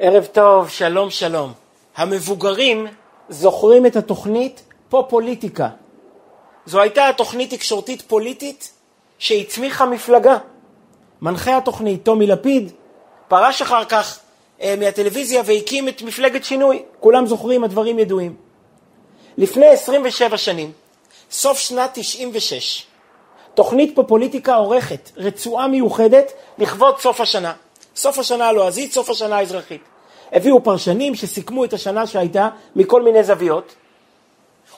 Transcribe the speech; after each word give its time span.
ערב 0.00 0.24
טוב, 0.24 0.68
שלום 0.68 1.10
שלום. 1.10 1.52
המבוגרים 1.96 2.86
זוכרים 3.28 3.86
את 3.86 3.96
התוכנית 3.96 4.62
פופוליטיקה. 4.88 5.68
זו 6.66 6.80
הייתה 6.80 7.10
תוכנית 7.16 7.54
תקשורתית 7.54 8.02
פוליטית 8.02 8.72
שהצמיחה 9.18 9.86
מפלגה. 9.86 10.36
מנחה 11.22 11.56
התוכנית, 11.56 12.02
טומי 12.02 12.26
לפיד, 12.26 12.72
פרש 13.28 13.62
אחר 13.62 13.84
כך 13.84 14.18
אה, 14.62 14.74
מהטלוויזיה 14.78 15.42
והקים 15.46 15.88
את 15.88 16.02
מפלגת 16.02 16.44
שינוי. 16.44 16.82
כולם 17.00 17.26
זוכרים, 17.26 17.64
הדברים 17.64 17.98
ידועים. 17.98 18.36
לפני 19.36 19.66
27 19.66 20.36
שנים, 20.36 20.72
סוף 21.30 21.58
שנת 21.58 21.90
96, 21.94 22.86
תוכנית 23.54 23.94
פופוליטיקה 23.94 24.54
עורכת 24.54 25.10
רצועה 25.16 25.68
מיוחדת 25.68 26.32
לכבוד 26.58 27.00
סוף 27.00 27.20
השנה. 27.20 27.52
סוף 27.96 28.18
השנה 28.18 28.48
הלועזית, 28.48 28.92
סוף 28.92 29.10
השנה 29.10 29.36
האזרחית. 29.36 29.80
הביאו 30.32 30.64
פרשנים 30.64 31.14
שסיכמו 31.14 31.64
את 31.64 31.72
השנה 31.72 32.06
שהייתה 32.06 32.48
מכל 32.76 33.02
מיני 33.02 33.24
זוויות, 33.24 33.74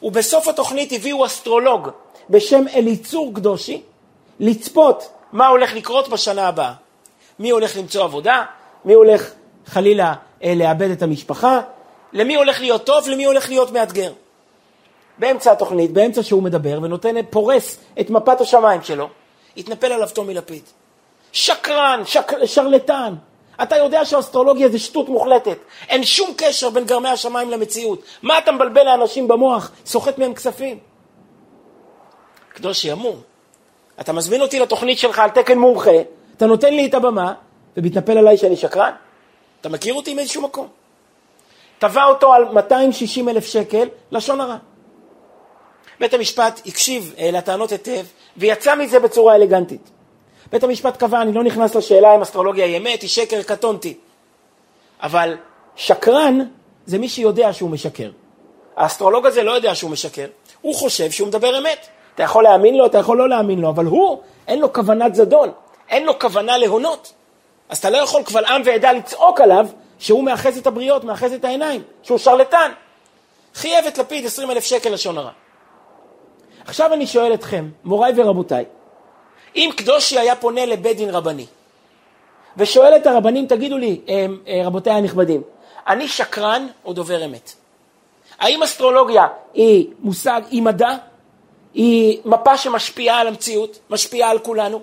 ובסוף 0.03 0.49
התוכנית 0.49 0.93
הביאו 0.93 1.27
אסטרולוג 1.27 1.89
בשם 2.31 2.65
אליצור 2.75 3.35
קדושי 3.35 3.83
לצפות 4.41 5.09
מה 5.33 5.49
הולך 5.49 5.75
לקרות 5.75 6.09
בשנה 6.09 6.49
הבאה. 6.49 6.73
מי 7.39 7.51
הולך 7.51 7.77
למצוא 7.77 8.05
עבודה, 8.05 8.45
מי 8.85 8.93
הולך 8.93 9.31
חלילה 9.67 10.15
אה, 10.45 10.55
לאבד 10.57 10.91
את 10.91 11.03
המשפחה, 11.03 11.61
למי 12.13 12.37
הולך 12.37 12.61
להיות 12.61 12.87
טוב, 12.87 13.09
למי 13.09 13.25
הולך 13.25 13.49
להיות 13.49 13.71
מאתגר. 13.71 14.13
באמצע 15.19 15.53
התוכנית, 15.53 15.93
באמצע 15.93 16.23
שהוא 16.23 16.43
מדבר 16.43 16.79
ונותן, 16.83 17.23
פורס 17.31 17.79
את 18.01 18.11
מפת 18.11 18.41
השמיים 18.41 18.83
שלו, 18.83 19.09
התנפל 19.57 19.93
עליו 19.93 20.09
טומי 20.15 20.35
לפיד. 20.35 20.63
שקרן, 21.33 22.03
שק... 22.05 22.33
שרלטן. 22.45 23.15
אתה 23.63 23.77
יודע 23.77 24.05
שאסטרולוגיה 24.05 24.69
זה 24.69 24.79
שטות 24.79 25.09
מוחלטת. 25.09 25.59
אין 25.89 26.05
שום 26.05 26.31
קשר 26.37 26.71
בין 26.71 26.85
גרמי 26.85 27.09
השמיים 27.09 27.51
למציאות. 27.51 28.03
מה 28.23 28.39
אתה 28.39 28.53
מבלבל 28.53 28.85
לאנשים 28.85 29.29
במוח, 29.29 29.71
סוחט 29.87 30.19
מהם 30.19 30.35
כספים? 30.35 30.79
קדוש 32.53 32.85
ימום. 32.85 33.21
אתה 34.01 34.13
מזמין 34.13 34.41
אותי 34.41 34.59
לתוכנית 34.59 34.99
שלך 34.99 35.19
על 35.19 35.31
תקן 35.31 35.59
מומחה, 35.59 35.91
אתה 36.37 36.47
נותן 36.47 36.75
לי 36.75 36.87
את 36.87 36.95
הבמה, 36.95 37.33
ומתנפל 37.77 38.19
עליי 38.19 38.37
שאני 38.37 38.57
שקרן? 38.57 38.93
אתה 39.61 39.69
מכיר 39.69 39.95
אותי 39.95 40.15
מאיזשהו 40.15 40.43
מקום? 40.43 40.69
תבע 41.79 42.05
אותו 42.05 42.35
על 42.35 42.45
260 42.45 43.29
אלף 43.29 43.47
שקל, 43.47 43.89
לשון 44.13 44.41
הרע. 44.41 44.57
בית 46.01 46.15
המשפט 46.15 46.61
הקשיב 46.67 47.15
לטענות 47.33 47.73
היטב, 47.73 48.05
ויצא 48.37 48.77
מזה 48.77 49.01
בצורה 49.01 49.35
אלגנטית. 49.35 49.91
בית 50.53 50.65
המשפט 50.65 50.97
קבע, 50.97 51.23
אני 51.23 51.33
לא 51.33 51.45
נכנס 51.45 51.75
לשאלה 51.75 52.15
אם 52.15 52.23
אסטרולוגיה 52.23 52.67
היא 52.67 52.77
אמת, 52.77 53.03
היא 53.03 53.11
שקר, 53.11 53.43
קטונתי. 53.43 53.95
אבל 55.03 55.37
שקרן 55.77 56.39
זה 56.87 56.99
מי 56.99 57.09
שיודע 57.09 57.53
שהוא 57.53 57.71
משקר. 57.71 58.11
האסטרולוג 58.77 59.27
הזה 59.27 59.43
לא 59.43 59.53
יודע 59.53 59.75
שהוא 59.75 59.91
משקר, 59.91 60.27
הוא 60.61 60.75
חושב 60.75 61.11
שהוא 61.11 61.29
מדבר 61.29 61.59
אמת. 61.59 61.87
אתה 62.15 62.23
יכול 62.23 62.45
להאמין 62.45 62.77
לו, 62.77 62.87
אתה 62.87 62.99
יכול 62.99 63.19
לא 63.19 63.29
להאמין 63.29 63.59
לו, 63.59 63.69
אבל 63.69 63.85
הוא, 63.85 64.21
אין 64.49 64.61
לו 64.61 64.73
כוונת 64.73 65.15
זדון, 65.15 65.53
אין 65.89 66.07
לו 66.07 66.19
כוונה 66.19 66.59
להונות. 66.59 67.13
אז 67.69 67.79
אתה 67.79 67.91
לא 67.91 67.99
יכול 67.99 68.23
קבל 68.23 68.45
עם 68.45 68.63
ועדה 68.65 68.93
לצעוק 68.93 69.41
עליו 69.41 69.67
שהוא 69.99 70.25
מאחז 70.25 70.59
את 70.59 70.67
הבריות, 70.67 71.05
מאחז 71.05 71.33
את 71.33 71.45
העיניים, 71.45 71.83
שהוא 72.03 72.19
שרלטן. 72.19 72.73
חייב 73.55 73.87
את 73.87 73.99
לפיד 73.99 74.27
20 74.27 74.51
אלף 74.51 74.65
שקל 74.65 74.91
לשון 74.91 75.19
הרע. 75.19 75.31
עכשיו 76.65 76.93
אני 76.93 77.07
שואל 77.07 77.35
אתכם, 77.35 77.69
מוריי 77.85 78.13
ורבותיי, 78.17 78.65
אם 79.57 79.71
קדושי 79.77 80.19
היה 80.19 80.37
פונה 80.37 80.67
לבית 80.67 80.97
דין 80.97 81.11
רבני 81.11 81.47
ושואל 82.57 82.97
את 82.97 83.07
הרבנים, 83.07 83.47
תגידו 83.47 83.79
לי, 83.79 84.01
אה, 84.09 84.27
אה, 84.49 84.61
רבותיי 84.65 84.93
הנכבדים, 84.93 85.43
אני 85.87 86.09
שקרן 86.09 86.67
או 86.85 86.93
דובר 86.93 87.25
אמת? 87.25 87.53
האם 88.39 88.63
אסטרולוגיה 88.63 89.27
היא 89.55 89.87
מושג, 89.99 90.43
היא 90.51 90.63
מדע? 90.63 90.97
היא 91.75 92.19
מפה 92.25 92.57
שמשפיעה 92.57 93.21
על 93.21 93.27
המציאות, 93.27 93.79
משפיעה 93.91 94.31
על 94.31 94.39
כולנו? 94.39 94.81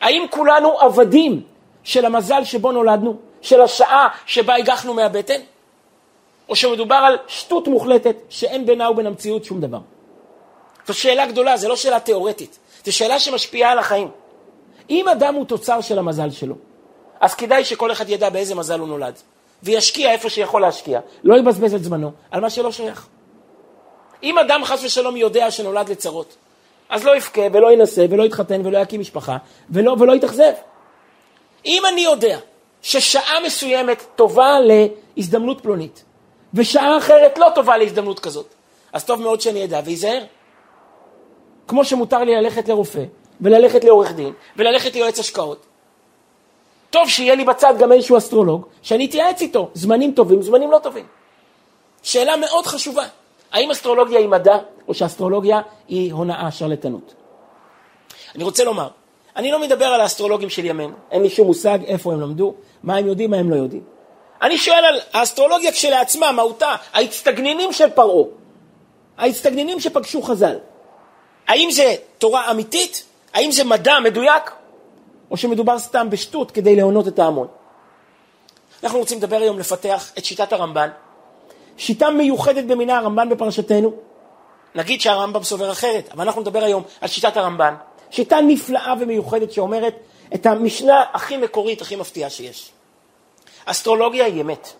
האם 0.00 0.26
כולנו 0.30 0.78
עבדים 0.80 1.42
של 1.84 2.04
המזל 2.04 2.44
שבו 2.44 2.72
נולדנו, 2.72 3.16
של 3.42 3.60
השעה 3.60 4.08
שבה 4.26 4.56
הגחנו 4.56 4.94
מהבטן? 4.94 5.40
או 6.48 6.56
שמדובר 6.56 6.94
על 6.94 7.18
שטות 7.26 7.68
מוחלטת 7.68 8.16
שאין 8.28 8.66
בינה 8.66 8.90
ובין 8.90 9.06
המציאות 9.06 9.44
שום 9.44 9.60
דבר? 9.60 9.78
זו 10.86 10.94
שאלה 10.94 11.26
גדולה, 11.26 11.56
זו 11.56 11.68
לא 11.68 11.76
שאלה 11.76 12.00
תיאורטית, 12.00 12.58
זו 12.84 12.92
שאלה 12.92 13.18
שמשפיעה 13.18 13.72
על 13.72 13.78
החיים. 13.78 14.08
אם 14.90 15.08
אדם 15.08 15.34
הוא 15.34 15.44
תוצר 15.44 15.80
של 15.80 15.98
המזל 15.98 16.30
שלו, 16.30 16.54
אז 17.20 17.34
כדאי 17.34 17.64
שכל 17.64 17.92
אחד 17.92 18.08
ידע 18.08 18.30
באיזה 18.30 18.54
מזל 18.54 18.78
הוא 18.80 18.88
נולד, 18.88 19.14
וישקיע 19.62 20.12
איפה 20.12 20.30
שיכול 20.30 20.62
להשקיע, 20.62 21.00
לא 21.24 21.38
יבזבז 21.38 21.74
את 21.74 21.84
זמנו 21.84 22.12
על 22.30 22.40
מה 22.40 22.50
שלא 22.50 22.72
שייך. 22.72 23.06
אם 24.22 24.38
אדם 24.38 24.64
חס 24.64 24.84
ושלום 24.84 25.16
יודע 25.16 25.50
שנולד 25.50 25.88
לצרות, 25.88 26.36
אז 26.88 27.04
לא 27.04 27.16
יבכה 27.16 27.42
ולא 27.52 27.72
ינסה 27.72 28.06
ולא 28.10 28.22
יתחתן 28.22 28.66
ולא 28.66 28.78
יקים 28.78 29.00
משפחה 29.00 29.36
ולא, 29.70 29.96
ולא 29.98 30.12
יתאכזב. 30.12 30.52
אם 31.66 31.82
אני 31.92 32.00
יודע 32.00 32.38
ששעה 32.82 33.40
מסוימת 33.46 34.04
טובה 34.16 34.56
להזדמנות 35.16 35.60
פלונית, 35.60 36.04
ושעה 36.54 36.98
אחרת 36.98 37.38
לא 37.38 37.48
טובה 37.54 37.78
להזדמנות 37.78 38.20
כזאת, 38.20 38.54
אז 38.92 39.04
טוב 39.04 39.20
מאוד 39.20 39.40
שאני 39.40 39.64
אדע 39.64 39.80
ואיזהר. 39.84 40.24
כמו 41.68 41.84
שמותר 41.84 42.18
לי 42.18 42.34
ללכת 42.34 42.68
לרופא, 42.68 43.04
וללכת 43.40 43.84
לעורך 43.84 44.12
דין, 44.12 44.32
וללכת 44.56 44.94
ליועץ 44.94 45.18
השקעות. 45.18 45.66
טוב 46.90 47.08
שיהיה 47.08 47.34
לי 47.34 47.44
בצד 47.44 47.74
גם 47.78 47.92
איזשהו 47.92 48.18
אסטרולוג, 48.18 48.66
שאני 48.82 49.06
אתייעץ 49.06 49.40
איתו, 49.40 49.70
זמנים 49.74 50.12
טובים, 50.12 50.42
זמנים 50.42 50.70
לא 50.70 50.78
טובים. 50.78 51.06
שאלה 52.02 52.36
מאוד 52.36 52.66
חשובה, 52.66 53.04
האם 53.52 53.70
אסטרולוגיה 53.70 54.18
היא 54.18 54.28
מדע, 54.28 54.56
או 54.88 54.94
שאסטרולוגיה 54.94 55.60
היא 55.88 56.12
הונאה, 56.12 56.50
שרלטנות? 56.50 57.14
אני 58.34 58.44
רוצה 58.44 58.64
לומר, 58.64 58.88
אני 59.36 59.50
לא 59.50 59.60
מדבר 59.60 59.84
על 59.84 60.00
האסטרולוגים 60.00 60.50
של 60.50 60.64
ימינו, 60.64 60.94
אין 61.10 61.22
לי 61.22 61.30
שום 61.30 61.46
מושג 61.46 61.78
איפה 61.84 62.12
הם 62.12 62.20
למדו, 62.20 62.54
מה 62.82 62.96
הם 62.96 63.06
יודעים, 63.06 63.30
מה 63.30 63.36
הם 63.36 63.50
לא 63.50 63.56
יודעים. 63.56 63.82
אני 64.42 64.58
שואל 64.58 64.84
על 64.84 65.00
האסטרולוגיה 65.12 65.72
כשלעצמה, 65.72 66.32
מהותה, 66.32 66.76
ההצטגנינים 66.92 67.72
של 67.72 67.90
פרעה, 67.90 68.24
ההצטגנינים 69.18 69.80
שפגשו 69.80 70.22
חז"ל. 70.22 70.56
האם 71.46 71.70
זה 71.70 71.94
תורה 72.18 72.50
אמיתית? 72.50 73.04
האם 73.34 73.50
זה 73.50 73.64
מדע 73.64 74.00
מדויק? 74.00 74.50
או 75.30 75.36
שמדובר 75.36 75.78
סתם 75.78 76.10
בשטות 76.10 76.50
כדי 76.50 76.76
להונות 76.76 77.08
את 77.08 77.18
ההמון? 77.18 77.46
אנחנו 78.82 78.98
רוצים 78.98 79.18
לדבר 79.18 79.36
היום, 79.36 79.58
לפתח 79.58 80.12
את 80.18 80.24
שיטת 80.24 80.52
הרמב"ן, 80.52 80.88
שיטה 81.76 82.10
מיוחדת 82.10 82.64
במינה 82.64 82.98
הרמב"ן 82.98 83.28
בפרשתנו. 83.28 83.92
נגיד 84.74 85.00
שהרמב"ם 85.00 85.42
סובר 85.42 85.72
אחרת, 85.72 86.08
אבל 86.12 86.24
אנחנו 86.24 86.40
נדבר 86.40 86.64
היום 86.64 86.82
על 87.00 87.08
שיטת 87.08 87.36
הרמב"ן. 87.36 87.74
שיטה 88.10 88.40
נפלאה 88.40 88.94
ומיוחדת 89.00 89.52
שאומרת 89.52 89.94
את 90.34 90.46
המשנה 90.46 91.04
הכי 91.12 91.36
מקורית, 91.36 91.82
הכי 91.82 91.96
מפתיעה 91.96 92.30
שיש. 92.30 92.70
אסטרולוגיה 93.64 94.24
היא 94.24 94.42
אמת. 94.42 94.72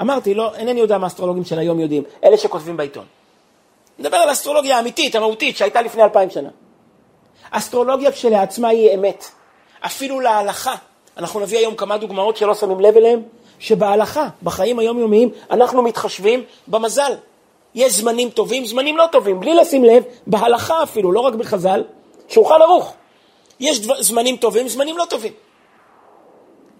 אמרתי, 0.00 0.34
לא, 0.34 0.54
אינני 0.54 0.80
יודע 0.80 0.98
מה 0.98 1.06
האסטרולוגים 1.06 1.44
של 1.44 1.58
היום 1.58 1.80
יודעים, 1.80 2.02
אלה 2.24 2.36
שכותבים 2.36 2.76
בעיתון. 2.76 3.04
נדבר 4.00 4.16
על 4.16 4.28
האסטרולוגיה 4.28 4.76
האמיתית, 4.76 5.14
המהותית, 5.14 5.56
שהייתה 5.56 5.82
לפני 5.82 6.02
אלפיים 6.02 6.30
שנה. 6.30 6.48
אסטרולוגיה 7.50 8.12
כשלעצמה 8.12 8.68
היא 8.68 8.94
אמת. 8.94 9.24
אפילו 9.80 10.20
להלכה. 10.20 10.74
אנחנו 11.16 11.40
נביא 11.40 11.58
היום 11.58 11.74
כמה 11.74 11.96
דוגמאות 11.98 12.36
שלא 12.36 12.54
שמים 12.54 12.80
לב 12.80 12.96
אליהן, 12.96 13.22
שבהלכה, 13.58 14.28
בחיים 14.42 14.78
היומיומיים, 14.78 15.30
אנחנו 15.50 15.82
מתחשבים 15.82 16.44
במזל. 16.68 17.12
יש 17.74 17.92
זמנים 17.92 18.30
טובים, 18.30 18.66
זמנים 18.66 18.96
לא 18.96 19.06
טובים, 19.12 19.40
בלי 19.40 19.54
לשים 19.54 19.84
לב, 19.84 20.04
בהלכה 20.26 20.82
אפילו, 20.82 21.12
לא 21.12 21.20
רק 21.20 21.34
בחז"ל, 21.34 21.84
שולחן 22.28 22.62
ערוך. 22.62 22.94
יש 23.60 23.80
דבר, 23.80 24.02
זמנים 24.02 24.36
טובים, 24.36 24.68
זמנים 24.68 24.98
לא 24.98 25.04
טובים. 25.04 25.32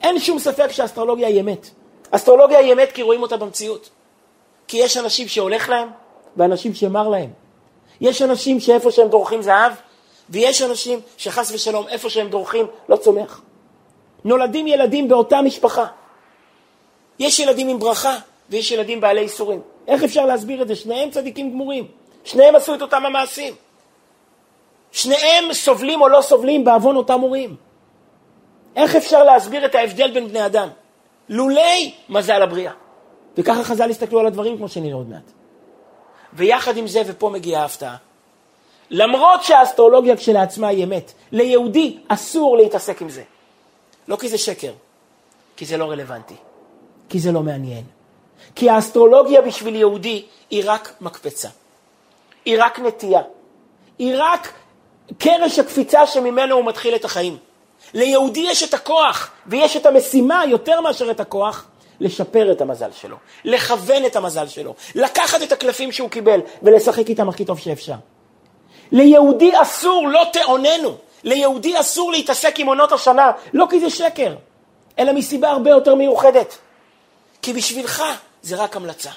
אין 0.03 0.19
שום 0.19 0.38
ספק 0.38 0.72
שאסטרולוגיה 0.72 1.28
היא 1.28 1.41
אמת. 1.41 1.70
אסטרולוגיה 2.10 2.59
היא 2.59 2.72
אמת 2.72 2.92
כי 2.92 3.03
רואים 3.03 3.22
אותה 3.22 3.36
במציאות. 3.36 3.91
כי 4.68 4.77
יש 4.77 4.97
אנשים 4.97 5.28
שהולך 5.28 5.68
להם, 5.68 5.89
ואנשים 6.41 6.75
שמר 6.75 7.09
להם. 7.09 7.31
יש 8.01 8.22
אנשים 8.22 8.60
שאיפה 8.60 8.91
שהם 8.91 9.09
דורכים 9.09 9.42
זהב, 9.42 9.72
ויש 10.31 10.63
אנשים 10.63 11.01
שחס 11.16 11.53
ושלום 11.53 11.89
איפה 11.89 12.10
שהם 12.10 12.28
דורכים 12.28 12.66
לא 12.89 12.97
צומח. 12.97 13.41
נולדים 14.25 14.66
ילדים 14.66 15.09
באותה 15.09 15.42
משפחה. 15.42 15.87
יש 17.19 17.39
ילדים 17.39 17.69
עם 17.69 17.78
ברכה 17.78 18.16
ויש 18.51 18.71
ילדים 18.71 19.01
בעלי 19.01 19.21
איסורים. 19.21 19.60
איך 19.87 20.04
אפשר 20.04 20.27
להסביר 20.27 20.63
את 20.63 20.69
זה? 20.69 20.77
שניהם 20.77 21.10
צדיקים 21.10 21.51
גמורים. 21.51 21.87
שניהם 22.25 22.57
עשו 22.57 22.75
את 22.75 22.83
אותם 22.83 23.07
המעשים. 23.07 23.54
שניהם 24.93 25.53
סובלים 25.53 26.01
או 26.01 26.09
לא 26.09 26.22
סובלים 26.22 26.65
בעוון 26.65 26.97
אותם 26.97 27.21
הורים. 27.21 27.57
איך 28.77 28.97
אפשר 28.97 29.25
להסביר 29.25 29.65
את 29.65 29.75
ההבדל 29.75 30.10
בין 30.10 30.28
בני 30.28 30.47
אדם? 30.47 30.69
לולי 31.28 31.93
מזל 32.09 32.43
הבריאה. 32.43 32.72
וככה 33.36 33.65
חז"ל 33.65 33.91
הסתכלו 33.91 34.21
על 34.21 34.27
הדברים 34.27 34.57
כמו 34.57 34.69
שנראה 34.69 34.95
עוד 34.95 35.09
מעט. 35.09 35.40
ויחד 36.32 36.77
עם 36.77 36.86
זה, 36.86 37.03
ופה 37.06 37.30
מגיעה 37.30 37.62
ההפתעה, 37.62 37.97
למרות 38.91 39.42
שהאסטרולוגיה 39.42 40.16
כשלעצמה 40.16 40.68
היא 40.68 40.84
אמת, 40.84 41.12
ליהודי 41.32 41.98
אסור 42.09 42.56
להתעסק 42.56 43.03
עם 43.03 43.09
זה. 43.09 43.22
לא 44.09 44.16
כי 44.16 44.28
זה 44.28 44.38
שקר, 44.38 44.72
כי 45.56 45.66
זה 45.66 45.77
לא 45.77 45.84
רלוונטי. 45.84 46.34
כי 47.09 47.18
זה 47.18 47.32
לא 47.32 47.42
מעניין. 47.42 47.84
כי 48.54 48.71
האסטרולוגיה 48.71 49.42
בשביל 49.42 49.74
יהודי 49.74 50.24
היא 50.50 50.62
רק 50.66 50.92
מקפצה. 51.00 51.48
היא 52.44 52.56
רק 52.59 52.78
נטייה. 52.78 53.21
היא 53.98 54.15
רק 54.16 54.53
קרש 55.18 55.59
הקפיצה 55.59 56.06
שממנו 56.06 56.54
הוא 56.54 56.65
מתחיל 56.65 56.94
את 56.94 57.04
החיים. 57.04 57.36
ליהודי 57.94 58.41
יש 58.41 58.62
את 58.62 58.74
הכוח, 58.74 59.30
ויש 59.47 59.76
את 59.76 59.86
המשימה 59.86 60.42
יותר 60.48 60.80
מאשר 60.80 61.10
את 61.10 61.21
הכוח, 61.21 61.66
לשפר 62.00 62.52
את 62.52 62.60
המזל 62.60 62.91
שלו, 62.92 63.16
לכוון 63.44 64.06
את 64.06 64.16
המזל 64.16 64.48
שלו, 64.48 64.74
לקחת 64.94 65.42
את 65.42 65.52
הקלפים 65.52 65.92
שהוא 65.92 66.10
קיבל 66.10 66.41
ולשחק 66.62 67.08
איתם 67.08 67.28
הכי 67.28 67.44
טוב 67.44 67.58
שאפשר. 67.58 67.94
ליהודי 68.92 69.52
אסור, 69.62 70.08
לא 70.08 70.22
תאוננו, 70.32 70.97
ליהודי 71.24 71.80
אסור 71.80 72.12
להתעסק 72.12 72.58
עם 72.58 72.66
עונות 72.66 72.92
השנה, 72.92 73.30
לא 73.52 73.66
כי 73.70 73.80
זה 73.80 73.91
שקר, 73.91 74.34
אלא 74.98 75.12
מסיבה 75.12 75.50
הרבה 75.50 75.70
יותר 75.70 75.94
מיוחדת. 75.94 76.58
כי 77.42 77.52
בשבילך 77.52 78.02
זה 78.42 78.56
רק 78.56 78.76
המלצה. 78.76 79.10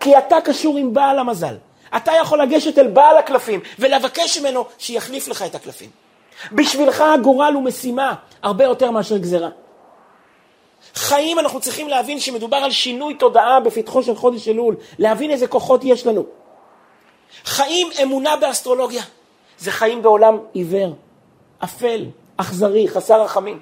כי 0.00 0.18
אתה 0.18 0.36
קשור 0.44 0.76
עם 0.76 0.94
בעל 0.94 1.18
המזל. 1.18 1.56
אתה 1.96 2.12
יכול 2.12 2.42
לגשת 2.42 2.78
אל 2.78 2.86
בעל 2.86 3.18
הקלפים 3.18 3.60
ולבקש 3.78 4.38
ממנו 4.38 4.64
שיחליף 4.78 5.28
לך 5.28 5.42
את 5.42 5.54
הקלפים. 5.54 5.90
בשבילך 6.52 7.00
הגורל 7.00 7.52
הוא 7.54 7.62
משימה 7.62 8.14
הרבה 8.42 8.64
יותר 8.64 8.90
מאשר 8.90 9.16
גזרה. 9.16 9.48
חיים 10.96 11.38
אנחנו 11.38 11.60
צריכים 11.60 11.88
להבין 11.88 12.20
שמדובר 12.20 12.56
על 12.56 12.70
שינוי 12.70 13.14
תודעה 13.14 13.60
בפתחו 13.60 14.02
של 14.02 14.16
חודש 14.16 14.48
אלול, 14.48 14.76
להבין 14.98 15.30
איזה 15.30 15.46
כוחות 15.46 15.80
יש 15.84 16.06
לנו. 16.06 16.24
חיים 17.44 17.88
אמונה 18.02 18.36
באסטרולוגיה, 18.36 19.02
זה 19.58 19.70
חיים 19.70 20.02
בעולם 20.02 20.38
עיוור, 20.52 20.94
אפל, 21.64 22.04
אכזרי, 22.36 22.88
חסר 22.88 23.22
רחמים. 23.22 23.60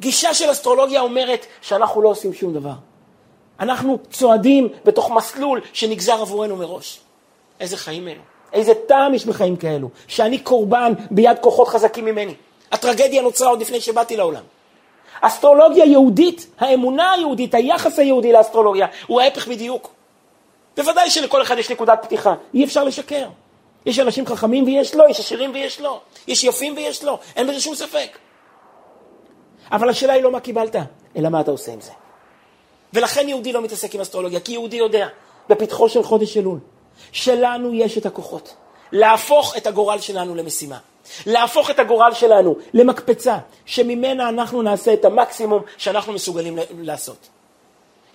גישה 0.00 0.34
של 0.34 0.50
אסטרולוגיה 0.50 1.00
אומרת 1.00 1.46
שאנחנו 1.60 2.02
לא 2.02 2.08
עושים 2.08 2.34
שום 2.34 2.54
דבר. 2.54 2.74
אנחנו 3.60 3.98
צועדים 4.10 4.68
בתוך 4.84 5.10
מסלול 5.10 5.60
שנגזר 5.72 6.20
עבורנו 6.20 6.56
מראש. 6.56 7.00
איזה 7.60 7.76
חיים 7.76 8.08
אלו? 8.08 8.20
איזה 8.52 8.72
טעם 8.74 9.14
יש 9.14 9.26
בחיים 9.26 9.56
כאלו? 9.56 9.88
שאני 10.08 10.38
קורבן 10.38 10.92
ביד 11.10 11.38
כוחות 11.40 11.68
חזקים 11.68 12.04
ממני. 12.04 12.34
הטרגדיה 12.72 13.22
נוצרה 13.22 13.48
עוד 13.48 13.60
לפני 13.60 13.80
שבאתי 13.80 14.16
לעולם. 14.16 14.42
אסטרולוגיה 15.22 15.84
יהודית, 15.84 16.46
האמונה 16.58 17.12
היהודית, 17.12 17.54
היחס 17.54 17.98
היהודי 17.98 18.32
לאסטרולוגיה, 18.32 18.86
הוא 19.06 19.20
ההפך 19.20 19.48
בדיוק. 19.48 19.90
בוודאי 20.76 21.10
שלכל 21.10 21.42
אחד 21.42 21.58
יש 21.58 21.70
נקודת 21.70 21.98
פתיחה, 22.02 22.34
אי 22.54 22.64
אפשר 22.64 22.84
לשקר. 22.84 23.28
יש 23.86 23.98
אנשים 23.98 24.26
חכמים 24.26 24.64
ויש 24.64 24.94
לא, 24.94 25.08
יש 25.08 25.20
עשירים 25.20 25.50
ויש 25.54 25.80
לא, 25.80 26.00
יש 26.28 26.44
יפים 26.44 26.76
ויש 26.76 27.04
לא, 27.04 27.18
אין 27.36 27.46
בזה 27.46 27.60
שום 27.60 27.74
ספק. 27.74 28.18
אבל 29.72 29.88
השאלה 29.88 30.12
היא 30.12 30.22
לא 30.22 30.30
מה 30.30 30.40
קיבלת, 30.40 30.76
אלא 31.16 31.28
מה 31.28 31.40
אתה 31.40 31.50
עושה 31.50 31.72
עם 31.72 31.80
זה. 31.80 31.90
ולכן 32.92 33.28
יהודי 33.28 33.52
לא 33.52 33.62
מתעסק 33.62 33.94
עם 33.94 34.00
אסטרולוגיה, 34.00 34.40
כי 34.40 34.52
יהודי 34.52 34.76
יודע, 34.76 35.08
בפתחו 35.48 35.88
של 35.88 36.02
חודש 36.02 36.36
אלול, 36.36 36.58
שלנו 37.12 37.74
יש 37.74 37.98
את 37.98 38.06
הכוחות 38.06 38.54
להפוך 38.92 39.56
את 39.56 39.66
הגורל 39.66 39.98
שלנו 39.98 40.34
למשימה. 40.34 40.78
להפוך 41.26 41.70
את 41.70 41.78
הגורל 41.78 42.14
שלנו 42.14 42.56
למקפצה, 42.74 43.38
שממנה 43.66 44.28
אנחנו 44.28 44.62
נעשה 44.62 44.92
את 44.92 45.04
המקסימום 45.04 45.62
שאנחנו 45.76 46.12
מסוגלים 46.12 46.58
לעשות. 46.78 47.28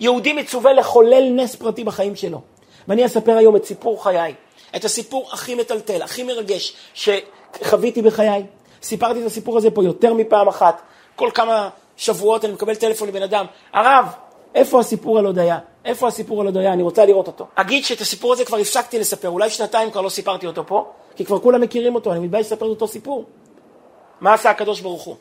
יהודי 0.00 0.32
מצווה 0.32 0.72
לחולל 0.72 1.30
נס 1.30 1.56
פרטי 1.56 1.84
בחיים 1.84 2.16
שלו. 2.16 2.40
ואני 2.88 3.06
אספר 3.06 3.36
היום 3.36 3.56
את 3.56 3.64
סיפור 3.64 4.04
חיי, 4.04 4.34
את 4.76 4.84
הסיפור 4.84 5.28
הכי 5.32 5.54
מטלטל, 5.54 6.02
הכי 6.02 6.22
מרגש 6.22 6.76
שחוויתי 6.94 8.02
בחיי. 8.02 8.42
סיפרתי 8.82 9.20
את 9.20 9.26
הסיפור 9.26 9.56
הזה 9.56 9.70
פה 9.70 9.84
יותר 9.84 10.14
מפעם 10.14 10.48
אחת. 10.48 10.82
כל 11.16 11.30
כמה 11.34 11.68
שבועות 11.96 12.44
אני 12.44 12.52
מקבל 12.52 12.74
טלפון 12.74 13.08
לבן 13.08 13.22
אדם, 13.22 13.46
הרב, 13.72 14.06
איפה 14.54 14.80
הסיפור 14.80 15.18
על 15.18 15.26
הודיה? 15.26 15.58
איפה 15.88 16.08
הסיפור 16.08 16.40
על 16.40 16.46
הודיה? 16.46 16.72
אני 16.72 16.82
רוצה 16.82 17.06
לראות 17.06 17.26
אותו. 17.26 17.46
אגיד 17.54 17.84
שאת 17.84 18.00
הסיפור 18.00 18.32
הזה 18.32 18.44
כבר 18.44 18.56
הפסקתי 18.56 18.98
לספר, 18.98 19.28
אולי 19.28 19.50
שנתיים 19.50 19.90
כבר 19.90 20.00
לא 20.00 20.08
סיפרתי 20.08 20.46
אותו 20.46 20.66
פה, 20.66 20.92
כי 21.16 21.24
כבר 21.24 21.38
כולם 21.38 21.60
מכירים 21.60 21.94
אותו, 21.94 22.12
אני 22.12 22.20
מתבייש 22.20 22.46
לספר 22.46 22.66
את 22.66 22.70
אותו 22.70 22.88
סיפור. 22.88 23.24
מה 24.20 24.34
עשה 24.34 24.50
הקדוש 24.50 24.80
ברוך 24.80 25.02
הוא? 25.02 25.16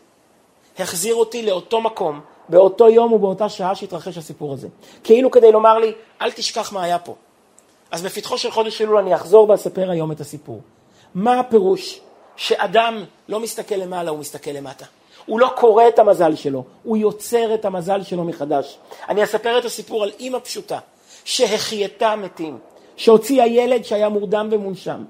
החזיר 0.80 1.16
אותי 1.16 1.46
לאותו 1.46 1.82
מקום, 1.82 2.20
באותו 2.50 2.90
יום 2.90 3.14
ובאותה 3.14 3.50
שעה 3.50 3.76
שהתרחש 3.76 4.18
הסיפור 4.18 4.54
הזה. 4.54 4.68
כאילו 5.04 5.32
כדי 5.32 5.52
לומר 5.52 5.78
לי, 5.78 5.94
אל 6.22 6.32
תשכח 6.32 6.74
מה 6.74 6.84
היה 6.84 7.00
פה. 7.00 7.16
אז 7.92 8.04
בפתחו 8.04 8.38
של 8.38 8.52
חודש 8.52 8.82
אלול 8.82 8.98
אני 8.98 9.16
אחזור 9.16 9.50
ואספר 9.50 9.92
היום 9.92 10.12
את 10.12 10.20
הסיפור. 10.20 10.62
מה 11.16 11.40
הפירוש 11.40 12.02
שאדם 12.36 13.04
לא 13.30 13.40
מסתכל 13.40 13.76
למעלה, 13.76 14.12
הוא 14.12 14.20
מסתכל 14.20 14.52
למטה? 14.52 14.86
הוא 15.28 15.40
לא 15.40 15.52
קורא 15.56 15.88
את 15.88 16.00
המזל 16.00 16.36
שלו, 16.36 16.64
הוא 16.84 16.98
יוצר 16.98 17.54
את 17.54 17.66
המזל 17.66 18.04
שלו 18.04 18.24
מחדש. 18.24 18.78
אני 19.10 19.24
אספר 19.24 19.58
את 19.58 19.66
הסיפור 19.66 20.04
על 20.04 20.12
אימא 20.20 20.40
פשוטה, 20.40 20.80
שהחייתה 21.24 22.16
מתים, 22.16 22.58
שהוציאה 22.96 23.48
ילד 23.48 23.86
שהיה 23.86 24.10
מורדם 24.10 24.48
ומונשם, 24.52 25.04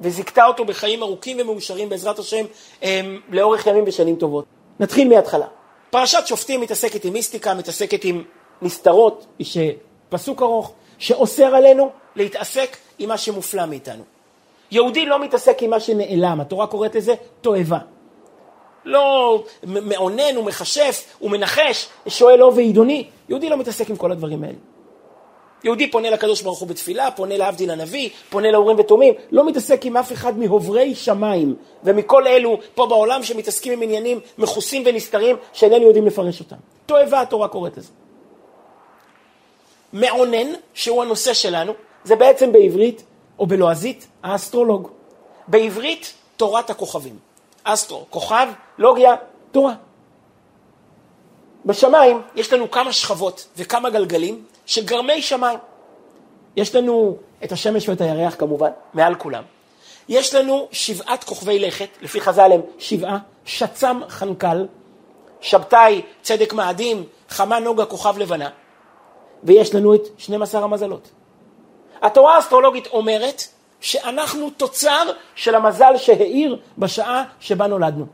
וזיכתה 0.00 0.46
אותו 0.46 0.64
בחיים 0.64 1.02
ארוכים 1.02 1.36
ומאושרים 1.40 1.88
בעזרת 1.88 2.18
השם 2.18 2.44
הם, 2.82 3.20
לאורך 3.28 3.66
ימים 3.66 3.84
ושנים 3.86 4.16
טובות. 4.16 4.44
נתחיל 4.80 5.08
מההתחלה. 5.08 5.46
פרשת 5.90 6.26
שופטים 6.26 6.60
מתעסקת 6.60 7.04
עם 7.04 7.12
מיסטיקה, 7.12 7.54
מתעסקת 7.54 8.04
עם 8.04 8.24
נסתרות, 8.62 9.26
פסוק 10.08 10.42
ארוך, 10.42 10.72
שאוסר 10.98 11.54
עלינו 11.54 11.90
להתעסק 12.16 12.76
עם 12.98 13.08
מה 13.08 13.18
שמופלא 13.18 13.66
מאיתנו. 13.66 14.02
יהודי 14.70 15.06
לא 15.06 15.18
מתעסק 15.18 15.62
עם 15.62 15.70
מה 15.70 15.80
שנעלם, 15.80 16.40
התורה 16.40 16.66
קוראת 16.66 16.94
לזה 16.94 17.14
תועבה. 17.40 17.78
לא 18.84 19.44
מעונן 19.64 20.36
ומכשף 20.38 21.04
ומנחש, 21.22 21.88
שואל 22.08 22.38
לא 22.38 22.52
ועידוני. 22.56 23.04
יהודי 23.28 23.48
לא 23.48 23.56
מתעסק 23.56 23.90
עם 23.90 23.96
כל 23.96 24.12
הדברים 24.12 24.44
האלה. 24.44 24.58
יהודי 25.64 25.90
פונה 25.90 26.10
לקדוש 26.10 26.42
ברוך 26.42 26.58
הוא 26.58 26.68
בתפילה, 26.68 27.10
פונה 27.10 27.36
להבדיל 27.36 27.70
הנביא, 27.70 28.08
פונה 28.30 28.50
לאורים 28.50 28.78
ותומים, 28.78 29.14
לא 29.30 29.46
מתעסק 29.46 29.84
עם 29.84 29.96
אף 29.96 30.12
אחד 30.12 30.38
מעוברי 30.38 30.94
שמיים 30.94 31.54
ומכל 31.84 32.26
אלו 32.26 32.58
פה 32.74 32.86
בעולם 32.86 33.22
שמתעסקים 33.22 33.72
עם 33.72 33.82
עניינים 33.82 34.20
מכוסים 34.38 34.82
ונסתרים 34.86 35.36
שאיננו 35.52 35.86
יודעים 35.86 36.06
לפרש 36.06 36.40
אותם. 36.40 36.56
תועבה 36.86 37.20
התורה 37.20 37.48
קוראת 37.48 37.76
לזה. 37.76 37.90
מעונן, 39.92 40.52
שהוא 40.74 41.02
הנושא 41.02 41.34
שלנו, 41.34 41.72
זה 42.04 42.16
בעצם 42.16 42.52
בעברית 42.52 43.02
או 43.38 43.46
בלועזית 43.46 44.06
האסטרולוג. 44.22 44.88
בעברית 45.48 46.12
תורת 46.36 46.70
הכוכבים. 46.70 47.18
אסטרו, 47.64 48.06
כוכב, 48.10 48.48
לוגיה, 48.78 49.14
תורה. 49.52 49.74
בשמיים 51.64 52.22
יש 52.34 52.52
לנו 52.52 52.70
כמה 52.70 52.92
שכבות 52.92 53.48
וכמה 53.56 53.90
גלגלים 53.90 54.44
של 54.66 54.84
גרמי 54.84 55.22
שמיים. 55.22 55.58
יש 56.56 56.74
לנו 56.74 57.16
את 57.44 57.52
השמש 57.52 57.88
ואת 57.88 58.00
הירח 58.00 58.34
כמובן, 58.38 58.70
מעל 58.94 59.14
כולם. 59.14 59.42
יש 60.08 60.34
לנו 60.34 60.68
שבעת 60.72 61.24
כוכבי 61.24 61.58
לכת, 61.58 61.88
לפי 62.00 62.20
חז"ל 62.20 62.52
הם 62.52 62.60
שבעה, 62.78 63.18
שצ"ם 63.44 64.00
חנקל, 64.08 64.66
שבתאי 65.40 66.02
צדק 66.22 66.52
מאדים, 66.52 67.04
חמה 67.28 67.58
נוגה 67.58 67.84
כוכב 67.84 68.18
לבנה, 68.18 68.48
ויש 69.44 69.74
לנו 69.74 69.94
את 69.94 70.02
12 70.18 70.64
המזלות. 70.64 71.10
התורה 72.02 72.36
האסטרולוגית 72.36 72.86
אומרת 72.86 73.42
שאנחנו 73.82 74.50
תוצר 74.50 75.10
של 75.34 75.54
המזל 75.54 75.96
שהאיר 75.96 76.56
בשעה 76.78 77.24
שבה 77.40 77.66
נולדנו. 77.66 78.06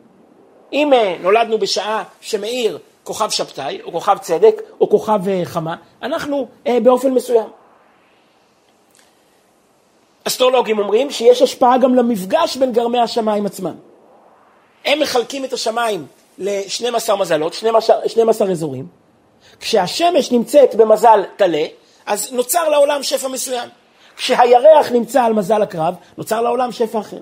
אם 0.73 0.93
אה, 0.93 1.17
נולדנו 1.21 1.59
בשעה 1.59 2.05
שמאיר 2.21 2.79
כוכב 3.05 3.31
שבתאי, 3.31 3.83
או 3.83 3.93
כוכב 3.93 4.19
צדק, 4.19 4.63
או 4.81 4.91
כוכב 4.91 5.29
אה, 5.29 5.41
חמה, 5.45 5.77
אנחנו 6.03 6.49
אה, 6.67 6.81
באופן 6.81 7.11
מסוים. 7.11 7.49
אסטרולוגים 10.25 10.79
אומרים 10.79 11.11
שיש 11.11 11.43
השפעה 11.43 11.79
גם 11.79 11.95
למפגש 11.95 12.57
בין 12.57 12.73
גרמי 12.73 12.99
השמיים 12.99 13.47
עצמם. 13.47 13.75
הם 14.85 15.01
מחלקים 15.01 15.45
את 15.45 15.53
השמיים 15.53 16.07
ל-12 16.39 17.15
מזלות, 17.15 17.55
12, 17.55 18.09
12 18.09 18.51
אזורים. 18.51 18.87
כשהשמש 19.61 20.33
נמצאת 20.33 20.75
במזל 20.75 21.25
טלה, 21.37 21.65
אז 22.07 22.33
נוצר 22.33 22.69
לעולם 22.69 23.03
שפע 23.03 23.29
מסוים. 23.29 23.69
כשהירח 24.19 24.93
נמצא 24.93 25.23
על 25.23 25.33
מזל 25.33 25.63
הקרב, 25.63 25.95
נוצר 26.19 26.41
לעולם 26.41 26.73
שפע 26.73 27.01
אחר. 27.01 27.19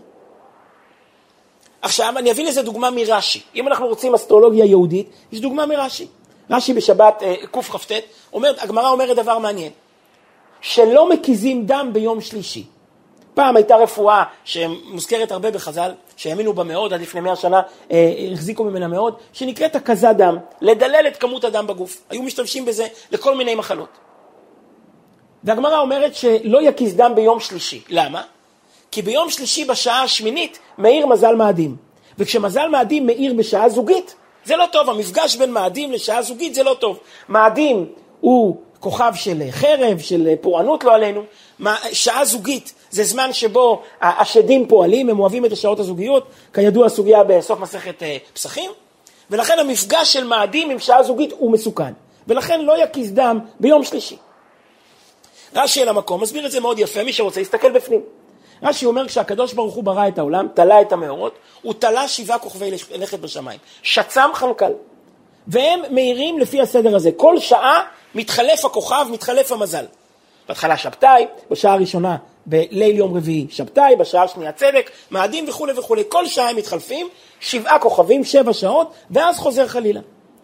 עכשיו, 1.82 2.14
אני 2.18 2.30
אביא 2.30 2.46
לזה 2.46 2.62
דוגמה 2.62 2.90
מרש"י. 2.90 3.42
אם 3.54 3.68
אנחנו 3.68 3.86
רוצים 3.86 4.14
אסטרולוגיה 4.14 4.64
יהודית, 4.64 5.10
יש 5.32 5.40
דוגמה 5.40 5.66
מרש"י. 5.66 6.06
רש"י 6.50 6.74
בשבת 6.74 7.22
אה, 7.22 7.34
קכ"ט, 7.52 7.92
הגמרא 8.34 8.90
אומרת 8.90 9.16
דבר 9.16 9.38
מעניין, 9.38 9.72
שלא 10.60 11.08
מקיזים 11.08 11.66
דם 11.66 11.90
ביום 11.92 12.20
שלישי. 12.20 12.64
פעם 13.34 13.56
הייתה 13.56 13.76
רפואה 13.76 14.24
שמוזכרת 14.44 15.32
הרבה 15.32 15.50
בחז"ל, 15.50 15.92
שהאמינו 16.16 16.52
בה 16.52 16.64
מאוד, 16.64 16.92
עד 16.92 17.00
לפני 17.00 17.20
מאה 17.20 17.36
שנה 17.36 17.62
אה, 17.92 18.12
החזיקו 18.32 18.64
ממנה 18.64 18.88
מאוד, 18.88 19.14
שנקראת 19.32 19.76
הקזת 19.76 20.14
דם, 20.16 20.36
לדלל 20.60 21.04
את 21.08 21.16
כמות 21.16 21.44
הדם 21.44 21.66
בגוף. 21.66 22.02
היו 22.10 22.22
משתמשים 22.22 22.64
בזה 22.64 22.86
לכל 23.10 23.34
מיני 23.34 23.54
מחלות. 23.54 24.05
והגמרא 25.46 25.78
אומרת 25.78 26.14
שלא 26.14 26.62
יקיז 26.62 26.96
דם 26.96 27.12
ביום 27.14 27.40
שלישי. 27.40 27.82
למה? 27.88 28.22
כי 28.90 29.02
ביום 29.02 29.30
שלישי 29.30 29.64
בשעה 29.64 30.02
השמינית 30.02 30.58
מאיר 30.78 31.06
מזל 31.06 31.34
מאדים. 31.34 31.76
וכשמזל 32.18 32.68
מאדים 32.68 33.06
מאיר 33.06 33.34
בשעה 33.34 33.68
זוגית, 33.68 34.14
זה 34.44 34.56
לא 34.56 34.64
טוב, 34.72 34.90
המפגש 34.90 35.36
בין 35.36 35.52
מאדים 35.52 35.92
לשעה 35.92 36.22
זוגית 36.22 36.54
זה 36.54 36.62
לא 36.62 36.76
טוב. 36.80 36.98
מאדים 37.28 37.86
הוא 38.20 38.56
כוכב 38.80 39.12
של 39.14 39.42
חרב, 39.50 39.98
של 39.98 40.28
פורענות 40.40 40.84
לא 40.84 40.94
עלינו, 40.94 41.22
שעה 41.92 42.24
זוגית 42.24 42.74
זה 42.90 43.04
זמן 43.04 43.32
שבו 43.32 43.82
השדים 44.00 44.68
פועלים, 44.68 45.10
הם 45.10 45.20
אוהבים 45.20 45.44
את 45.44 45.52
השעות 45.52 45.80
הזוגיות, 45.80 46.26
כידוע 46.54 46.88
סוגיה 46.88 47.24
בסוף 47.24 47.60
מסכת 47.60 48.02
אה, 48.02 48.16
פסחים, 48.32 48.70
ולכן 49.30 49.58
המפגש 49.58 50.12
של 50.12 50.24
מאדים 50.24 50.70
עם 50.70 50.78
שעה 50.78 51.02
זוגית 51.02 51.32
הוא 51.38 51.52
מסוכן, 51.52 51.92
ולכן 52.26 52.60
לא 52.60 52.82
יקיז 52.82 53.12
דם 53.12 53.38
ביום 53.60 53.84
שלישי. 53.84 54.16
רש"י 55.56 55.82
אל 55.82 55.88
המקום 55.88 56.22
מסביר 56.22 56.46
את 56.46 56.50
זה 56.50 56.60
מאוד 56.60 56.78
יפה, 56.78 57.04
מי 57.04 57.12
שרוצה 57.12 57.40
יסתכל 57.40 57.70
בפנים. 57.70 58.00
רש"י 58.62 58.86
אומר 58.86 59.08
כשהקדוש 59.08 59.52
ברוך 59.52 59.74
הוא 59.74 59.84
ברא 59.84 60.08
את 60.08 60.18
העולם, 60.18 60.46
תלה 60.54 60.80
את 60.80 60.92
המאורות, 60.92 61.34
הוא 61.62 61.74
תלה 61.78 62.08
שבעה 62.08 62.38
כוכבי 62.38 62.70
לכת 62.94 63.18
בשמיים, 63.18 63.58
שצ"ם 63.82 64.30
חנקל. 64.34 64.72
והם 65.46 65.80
מאירים 65.90 66.38
לפי 66.38 66.60
הסדר 66.60 66.96
הזה, 66.96 67.10
כל 67.16 67.38
שעה 67.38 67.80
מתחלף 68.14 68.64
הכוכב, 68.64 69.06
מתחלף 69.10 69.52
המזל. 69.52 69.84
בהתחלה 70.48 70.76
שבתאי, 70.76 71.26
בשעה 71.50 71.72
הראשונה 71.72 72.16
בליל 72.46 72.96
יום 72.96 73.16
רביעי 73.16 73.46
שבתאי, 73.50 73.96
בשעה 73.96 74.22
השנייה 74.22 74.52
צדק, 74.52 74.90
מאדים 75.10 75.48
וכולי 75.48 75.72
וכולי. 75.78 76.02
כל 76.08 76.26
שעה 76.26 76.48
הם 76.48 76.56
מתחלפים, 76.56 77.08
שבעה 77.40 77.78
כוכבים, 77.78 78.24
שבע 78.24 78.52
שעות, 78.52 78.92
ואז 79.10 79.38
חוזר 79.38 79.66
חלילה. 79.66 80.00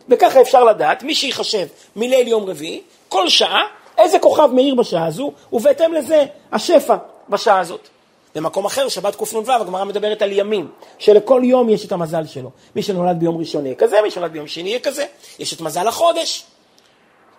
וככה 0.08 0.40
אפשר 0.40 0.64
לדעת, 0.64 1.02
מי 1.02 1.14
שיחשב 1.14 1.66
מליל 1.96 2.28
יום 2.28 2.44
רביעי, 2.44 2.80
כל 3.08 3.28
שעה, 3.28 3.62
איזה 4.02 4.18
כוכב 4.18 4.50
מאיר 4.52 4.74
בשעה 4.74 5.06
הזו, 5.06 5.32
ובהתאם 5.52 5.92
לזה 5.92 6.24
השפע 6.52 6.96
בשעה 7.28 7.58
הזאת. 7.60 7.88
במקום 8.34 8.64
אחר, 8.64 8.88
שבת 8.88 9.16
קנ"ו, 9.16 9.52
הגמרא 9.52 9.84
מדברת 9.84 10.22
על 10.22 10.32
ימים, 10.32 10.68
שלכל 10.98 11.42
יום 11.44 11.68
יש 11.68 11.84
את 11.84 11.92
המזל 11.92 12.26
שלו. 12.26 12.50
מי 12.76 12.82
שנולד 12.82 13.20
ביום 13.20 13.38
ראשון 13.38 13.66
יהיה 13.66 13.74
כזה, 13.74 14.02
מי 14.02 14.10
שנולד 14.10 14.32
ביום 14.32 14.46
שני 14.46 14.68
יהיה 14.68 14.80
כזה. 14.80 15.06
יש 15.38 15.54
את 15.54 15.60
מזל 15.60 15.88
החודש, 15.88 16.44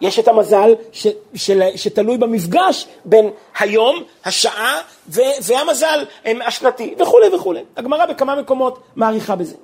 יש 0.01 0.19
את 0.19 0.27
המזל 0.27 0.73
ש, 0.91 1.07
של, 1.35 1.61
שתלוי 1.75 2.17
במפגש 2.17 2.87
בין 3.05 3.29
היום, 3.59 4.03
השעה 4.25 4.81
ו, 5.09 5.21
והמזל 5.41 6.05
השנתי 6.25 6.95
וכולי 6.99 7.35
וכולי. 7.35 7.63
הגמרא 7.77 8.05
בכמה 8.05 8.35
מקומות 8.35 8.79
מעריכה 8.95 9.35
בזה. 9.35 9.55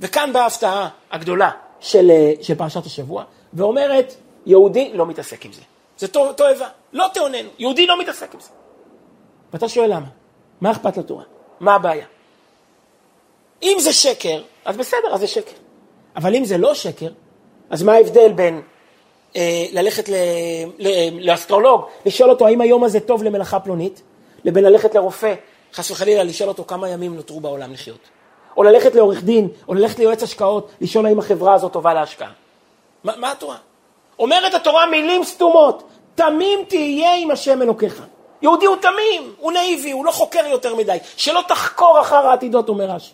וכאן 0.00 0.32
באה 0.32 0.42
ההפתעה 0.42 0.88
הגדולה 1.10 1.50
של, 1.80 2.10
של 2.42 2.54
פרשת 2.54 2.86
השבוע, 2.86 3.24
ואומרת, 3.54 4.14
יהודי 4.50 4.90
לא 4.94 5.06
מתעסק 5.06 5.44
עם 5.46 5.52
זה. 5.52 5.62
זה 5.98 6.08
תועבה, 6.08 6.68
לא 6.92 7.06
תאוננו, 7.14 7.48
יהודי 7.58 7.86
לא 7.86 8.00
מתעסק 8.00 8.34
עם 8.34 8.40
זה. 8.40 8.48
ואתה 9.52 9.68
שואל 9.68 9.94
למה? 9.94 10.06
מה 10.60 10.70
אכפת 10.70 10.96
לתורה? 10.96 11.24
מה 11.60 11.74
הבעיה? 11.74 12.06
אם 13.62 13.76
זה 13.80 13.92
שקר, 13.92 14.42
אז 14.64 14.76
בסדר, 14.76 15.14
אז 15.14 15.20
זה 15.20 15.26
שקר. 15.26 15.56
אבל 16.16 16.34
אם 16.34 16.44
זה 16.44 16.58
לא 16.58 16.74
שקר, 16.74 17.08
אז 17.70 17.82
מה 17.82 17.92
ההבדל 17.92 18.32
בין 18.32 18.62
אה, 19.36 19.66
ללכת 19.72 20.08
ל, 20.08 20.14
ל, 20.78 20.88
לאסטרולוג, 21.30 21.84
לשאול 22.06 22.30
אותו 22.30 22.46
האם 22.46 22.60
היום 22.60 22.84
הזה 22.84 23.00
טוב 23.00 23.22
למלאכה 23.22 23.60
פלונית, 23.60 24.02
לבין 24.44 24.64
ללכת 24.64 24.94
לרופא, 24.94 25.34
חס 25.74 25.90
וחלילה, 25.90 26.24
לשאול 26.24 26.48
אותו 26.48 26.64
כמה 26.64 26.88
ימים 26.88 27.16
נותרו 27.16 27.40
בעולם 27.40 27.72
לחיות. 27.72 28.08
או 28.56 28.62
ללכת 28.62 28.94
לעורך 28.94 29.22
דין, 29.22 29.48
או 29.68 29.74
ללכת 29.74 29.98
ליועץ 29.98 30.22
השקעות, 30.22 30.70
לשאול 30.80 31.06
האם 31.06 31.18
החברה 31.18 31.54
הזאת 31.54 31.72
טובה 31.72 31.94
להשקעה. 31.94 32.32
מה, 33.04 33.12
מה 33.16 33.32
התורה? 33.32 33.56
אומרת 34.20 34.54
התורה 34.54 34.86
מילים 34.86 35.24
סתומות, 35.24 35.82
תמים 36.14 36.64
תהיה 36.68 37.14
עם 37.14 37.30
השם 37.30 37.62
אלוקיך. 37.62 38.02
יהודי 38.42 38.66
הוא 38.66 38.76
תמים, 38.76 39.34
הוא 39.38 39.52
נאיבי, 39.52 39.90
הוא 39.90 40.04
לא 40.04 40.10
חוקר 40.10 40.46
יותר 40.46 40.74
מדי. 40.74 40.98
שלא 41.16 41.40
תחקור 41.48 42.00
אחר 42.00 42.26
העתידות, 42.26 42.68
אומר 42.68 42.84
רש"י. 42.84 43.12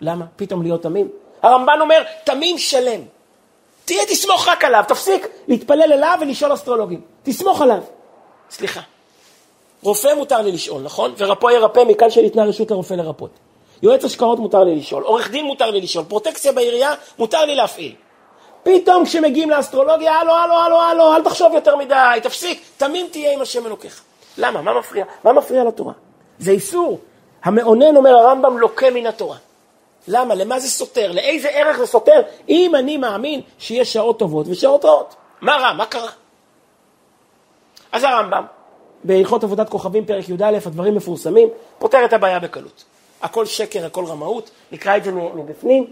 למה? 0.00 0.24
פתאום 0.36 0.62
להיות 0.62 0.82
תמים? 0.82 1.08
הרמב"ן 1.42 1.78
אומר, 1.80 2.02
תמים 2.24 2.58
שלם. 2.58 3.00
תהיה, 3.84 4.06
תסמוך 4.06 4.48
רק 4.48 4.64
עליו, 4.64 4.84
תפסיק 4.88 5.28
להתפלל 5.48 5.92
אליו 5.92 6.18
ולשאול 6.20 6.54
אסטרולוגים. 6.54 7.00
תסמוך 7.22 7.62
עליו. 7.62 7.82
סליחה. 8.50 8.80
רופא 9.82 10.14
מותר 10.16 10.42
לי 10.42 10.52
לשאול, 10.52 10.82
נכון? 10.82 11.14
ורפוא 11.18 11.50
ירפא 11.50 11.84
מכאן 11.88 12.10
שניתנה 12.10 12.44
רשות 12.44 12.70
לרופא 12.70 12.94
לרפות. 12.94 13.30
יועץ 13.82 14.04
השקעות 14.04 14.38
מותר 14.38 14.64
לי 14.64 14.76
לשאול, 14.76 15.02
עורך 15.02 15.30
דין 15.30 15.44
מותר 15.44 15.70
לי 15.70 15.80
לשאול, 15.80 16.04
פרוטקציה 16.04 16.52
בעירייה 16.52 16.94
מותר 17.18 17.44
לי 17.44 17.54
להפעיל. 17.54 17.94
פתאום 18.66 19.04
כשמגיעים 19.04 19.50
לאסטרולוגיה, 19.50 20.14
הלו, 20.14 20.34
הלו, 20.34 20.54
הלו, 20.54 20.80
הלו, 20.80 21.14
אל 21.14 21.24
תחשוב 21.24 21.52
יותר 21.54 21.76
מדי, 21.76 22.18
תפסיק, 22.22 22.62
תמים 22.76 23.06
תהיה 23.10 23.32
עם 23.32 23.40
השם 23.40 23.66
אלוקיך. 23.66 24.02
למה? 24.38 24.62
מה 24.62 24.78
מפריע? 24.78 25.04
מה 25.24 25.32
מפריע 25.32 25.64
לתורה? 25.64 25.92
זה 26.38 26.50
איסור. 26.50 27.00
המאונן, 27.44 27.96
אומר 27.96 28.10
הרמב"ם, 28.10 28.58
לוקה 28.58 28.90
מן 28.90 29.06
התורה. 29.06 29.36
למה? 30.08 30.34
למה 30.34 30.58
זה 30.58 30.68
סותר? 30.68 31.12
לאיזה 31.12 31.48
ערך 31.48 31.76
זה 31.76 31.86
סותר? 31.86 32.22
אם 32.48 32.74
אני 32.74 32.96
מאמין 32.96 33.40
שיש 33.58 33.92
שעות 33.92 34.18
טובות 34.18 34.46
ושעות 34.48 34.84
רעות. 34.84 35.14
מה 35.40 35.56
רע? 35.56 35.72
מה 35.72 35.86
קרה? 35.86 36.10
אז 37.92 38.04
הרמב"ם, 38.04 38.44
בהלכות 39.04 39.44
עבודת 39.44 39.68
כוכבים, 39.68 40.04
פרק 40.06 40.28
י"א, 40.28 40.58
הדברים 40.66 40.94
מפורסמים, 40.94 41.48
פותר 41.78 42.04
את 42.04 42.12
הבעיה 42.12 42.38
בקלות. 42.38 42.84
הכל 43.22 43.46
שקר, 43.46 43.86
הכל 43.86 44.04
רמאות, 44.04 44.50
נקרא 44.72 44.96
את 44.96 45.04
זה 45.04 45.12
מבפנים. 45.12 45.86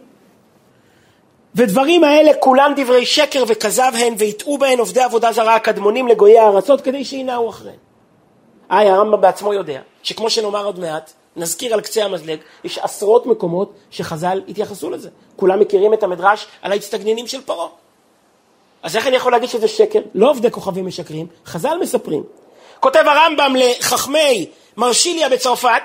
ודברים 1.55 2.05
האלה 2.05 2.31
כולם 2.41 2.73
דברי 2.77 3.07
שקר 3.07 3.45
וכזב 3.49 3.93
הן, 3.95 4.15
ויטעו 4.19 4.59
בהן 4.59 4.79
עובדי 4.79 5.01
עבודה 5.01 5.33
זרה 5.33 5.55
הקדמונים 5.55 6.09
לגויי 6.09 6.39
הארצות, 6.39 6.81
כדי 6.81 7.05
שינעו 7.05 7.51
אחריהן. 7.51 7.77
היי, 8.69 8.89
הרמב"ם 8.89 9.21
בעצמו 9.21 9.55
יודע, 9.55 9.81
שכמו 10.03 10.31
שנאמר 10.31 10.65
עוד 10.65 10.79
מעט, 10.79 11.13
נזכיר 11.37 11.75
על 11.75 11.81
קצה 11.81 12.05
המזלג, 12.05 12.39
יש 12.65 12.79
עשרות 12.79 13.27
מקומות 13.27 13.73
שחז"ל 13.91 14.43
התייחסו 14.49 14.91
לזה. 14.91 15.09
כולם 15.37 15.61
מכירים 15.61 15.95
את 15.95 16.03
המדרש 16.03 16.47
על 16.63 16.73
ההצטגנינים 16.73 17.27
של 17.27 17.41
פרעה. 17.41 17.69
אז 18.83 18.97
איך 18.97 19.07
אני 19.07 19.17
יכול 19.17 19.33
להגיד 19.33 19.49
שזה 19.49 19.69
שקר? 19.69 20.01
לא 20.15 20.31
עובדי 20.31 20.51
כוכבים 20.51 20.87
משקרים, 20.87 21.27
חז"ל 21.47 21.79
מספרים. 21.81 22.23
כותב 22.81 23.05
הרמב"ם 23.07 23.55
לחכמי 23.57 24.47
מרשיליה 24.77 25.29
בצרפת, 25.29 25.83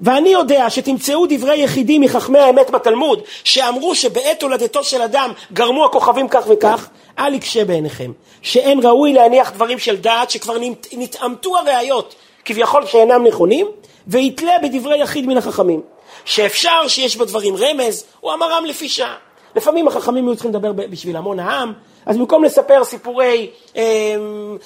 ואני 0.00 0.28
יודע 0.28 0.70
שתמצאו 0.70 1.26
דברי 1.28 1.58
יחידים 1.58 2.00
מחכמי 2.00 2.38
האמת 2.38 2.70
בתלמוד, 2.70 3.22
שאמרו 3.44 3.94
שבעת 3.94 4.42
הולדתו 4.42 4.84
של 4.84 5.02
אדם 5.02 5.32
גרמו 5.52 5.84
הכוכבים 5.84 6.28
כך 6.28 6.44
וכך, 6.48 6.88
אל 7.18 7.34
יקשה 7.34 7.64
בעיניכם, 7.64 8.12
שאין 8.42 8.80
ראוי 8.82 9.12
להניח 9.12 9.52
דברים 9.52 9.78
של 9.78 9.96
דעת 9.96 10.30
שכבר 10.30 10.56
נתעמתו 10.92 11.58
הראיות, 11.58 12.14
כביכול 12.44 12.86
שאינם 12.86 13.26
נכונים, 13.26 13.66
ויתלה 14.06 14.52
בדברי 14.62 14.98
יחיד 14.98 15.26
מן 15.26 15.36
החכמים. 15.36 15.80
שאפשר 16.24 16.88
שיש 16.88 17.16
בדברים 17.16 17.56
רמז, 17.56 18.04
הוא 18.20 18.32
אמרם 18.32 18.64
לפי 18.64 18.88
שעה. 18.88 19.14
לפעמים 19.56 19.88
החכמים 19.88 20.28
היו 20.28 20.34
צריכים 20.34 20.50
לדבר 20.50 20.72
בשביל 20.72 21.16
המון 21.16 21.40
העם, 21.40 21.72
אז 22.06 22.16
במקום 22.16 22.44
לספר 22.44 22.84
סיפורי, 22.84 23.50
אה, 23.76 23.82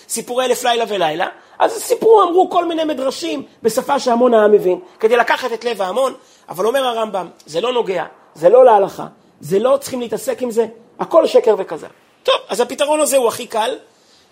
סיפורי 0.09 0.45
אלף 0.45 0.65
לילה 0.65 0.85
ולילה, 0.89 1.29
אז 1.59 1.73
סיפרו, 1.73 2.23
אמרו 2.23 2.51
כל 2.51 2.65
מיני 2.65 2.85
מדרשים 2.85 3.43
בשפה 3.63 3.99
שהמון 3.99 4.35
העם 4.35 4.53
מבין, 4.53 4.81
כדי 5.01 5.17
לקחת 5.17 5.53
את 5.53 5.65
לב 5.65 5.83
ההמון, 5.83 6.15
אבל 6.49 6.67
אומר 6.67 6.85
הרמב"ם, 6.87 7.29
זה 7.47 7.61
לא 7.61 7.73
נוגע, 7.73 8.05
זה 8.35 8.49
לא 8.49 8.65
להלכה, 8.65 9.07
זה 9.41 9.59
לא 9.59 9.79
צריכים 9.81 10.01
להתעסק 10.01 10.43
עם 10.43 10.51
זה, 10.51 10.67
הכל 10.99 11.27
שקר 11.27 11.55
וכזב. 11.59 11.87
טוב, 12.23 12.35
אז 12.49 12.61
הפתרון 12.61 13.01
הזה 13.01 13.17
הוא 13.17 13.29
הכי 13.29 13.47
קל 13.47 13.77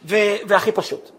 והכי 0.05 0.73
פשוט. 0.73 1.11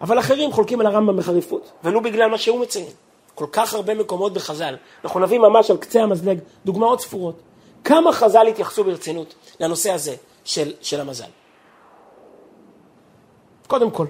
אבל 0.00 0.18
אחרים 0.18 0.52
חולקים 0.52 0.80
על 0.80 0.86
הרמב"ם 0.86 1.16
בחריפות, 1.16 1.70
ולו 1.84 2.00
בגלל 2.00 2.30
מה 2.30 2.38
שהוא 2.38 2.60
מציין. 2.60 2.86
כל 3.34 3.46
כך 3.52 3.74
הרבה 3.74 3.94
מקומות 3.94 4.32
בחז"ל, 4.32 4.74
אנחנו 5.04 5.20
נביא 5.20 5.38
ממש 5.38 5.70
על 5.70 5.76
קצה 5.76 6.02
המזלג 6.02 6.38
דוגמאות 6.64 7.00
ספורות. 7.00 7.34
כמה 7.84 8.12
חז"ל 8.12 8.46
התייחסו 8.46 8.84
ברצינות 8.84 9.34
לנושא 9.60 9.90
הזה 9.92 10.14
של, 10.44 10.72
של 10.80 11.00
המזל? 11.00 11.30
קודם 13.66 13.90
כל, 13.90 14.06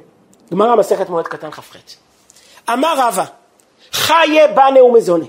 גמרא 0.53 0.77
מסכת 0.77 1.09
מועד 1.09 1.27
קטן 1.27 1.51
כ"ח. 1.51 1.77
אמר 2.73 2.95
רבא, 2.99 3.25
חיה 3.93 4.49
בנה 4.49 4.85
ומזונה, 4.85 5.25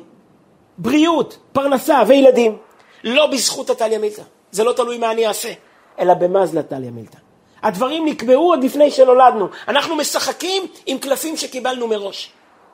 בריאות, 0.77 1.38
פרנסה 1.53 2.01
וילדים, 2.07 2.57
לא 3.03 3.27
בזכות 3.27 3.69
הטליה 3.69 4.00
מילתא. 4.00 4.22
זה 4.51 4.63
לא 4.63 4.74
תלוי 4.74 4.98
מה 4.98 5.12
אני 5.12 5.27
אעשה, 5.27 5.53
אלא 6.00 6.13
במזל 6.13 6.57
הטליה 6.57 6.91
מילתא. 6.91 7.17
הדברים 7.63 8.05
נקבעו 8.05 8.50
עוד 8.50 8.63
לפני 8.63 8.91
שנולדנו. 8.91 9.48
אנחנו 9.67 9.95
משחקים 9.95 10.63
עם 10.86 10.98
קלפים 10.98 11.38
שקיבלנו 11.38 11.88
מראש. 11.88 12.31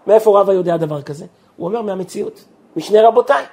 מאיפה 0.08 0.40
רבא 0.40 0.54
יודע 0.54 0.78
דבר 0.78 1.02
כזה? 1.02 1.26
הוא 1.56 1.68
אומר 1.68 1.82
מהמציאות, 1.82 2.44
משני 2.76 3.02
רבותיי. 3.02 3.46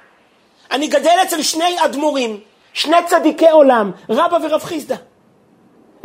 אני 0.71 0.87
גדל 0.87 1.17
אצל 1.23 1.41
שני 1.41 1.85
אדמו"רים, 1.85 2.39
שני 2.73 2.97
צדיקי 3.05 3.49
עולם, 3.49 3.91
רבא 4.09 4.37
ורב 4.43 4.63
חיסדא. 4.63 4.95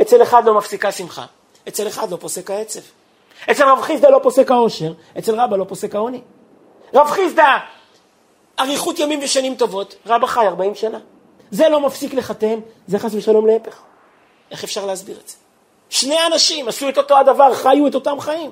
אצל 0.01 0.23
אחד 0.23 0.45
לא 0.45 0.55
מפסיקה 0.55 0.93
שמחה, 0.93 1.25
אצל 1.69 1.89
אחד 1.89 2.11
לא 2.11 2.17
פוסק 2.17 2.51
העצב. 2.51 2.81
אצל 3.51 3.65
רב 3.65 3.83
חיסדא 3.83 4.09
לא 4.09 4.21
פוסק 4.23 4.51
העושר, 4.51 4.93
אצל 5.19 5.41
רבא 5.41 5.57
לא 5.57 5.65
פוסק 5.65 5.95
העוני. 5.95 6.21
רב 6.95 7.07
חיסדא, 7.07 7.59
אריכות 8.61 8.99
ימים 8.99 9.21
ושנים 9.23 9.55
טובות, 9.55 9.95
רבא 10.07 10.27
חי 10.27 10.47
40 10.47 10.75
שנה. 10.75 10.99
זה 11.51 11.69
לא 11.69 11.81
מפסיק 11.81 12.15
לחתן, 12.15 12.61
זה 12.87 12.99
חס 12.99 13.15
ושלום 13.15 13.47
להפך. 13.47 13.81
איך 14.51 14.65
אפשר 14.65 14.87
להסביר 14.87 15.17
את 15.25 15.29
זה? 15.29 15.37
שני 15.91 16.17
אנשים 16.27 16.69
עשו 16.69 16.89
את 16.89 16.99
אותו 16.99 17.19
הדבר, 17.19 17.55
חיו 17.55 17.87
את 17.87 17.95
אותם 17.95 18.21
חיים. 18.21 18.51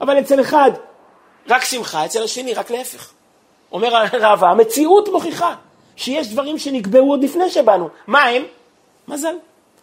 אבל 0.00 0.20
אצל 0.20 0.40
אחד 0.40 0.70
רק 1.48 1.64
שמחה, 1.64 2.04
אצל 2.04 2.22
השני 2.22 2.54
רק 2.54 2.70
להפך. 2.70 3.12
אומר 3.72 4.04
רבא, 4.12 4.46
המציאות 4.46 5.08
מוכיחה 5.08 5.54
שיש 5.96 6.28
דברים 6.28 6.58
שנקבעו 6.58 7.10
עוד 7.10 7.24
לפני 7.24 7.50
שבאנו. 7.50 7.88
מה 8.06 8.24
הם? 8.24 8.42
מזל. 9.08 9.34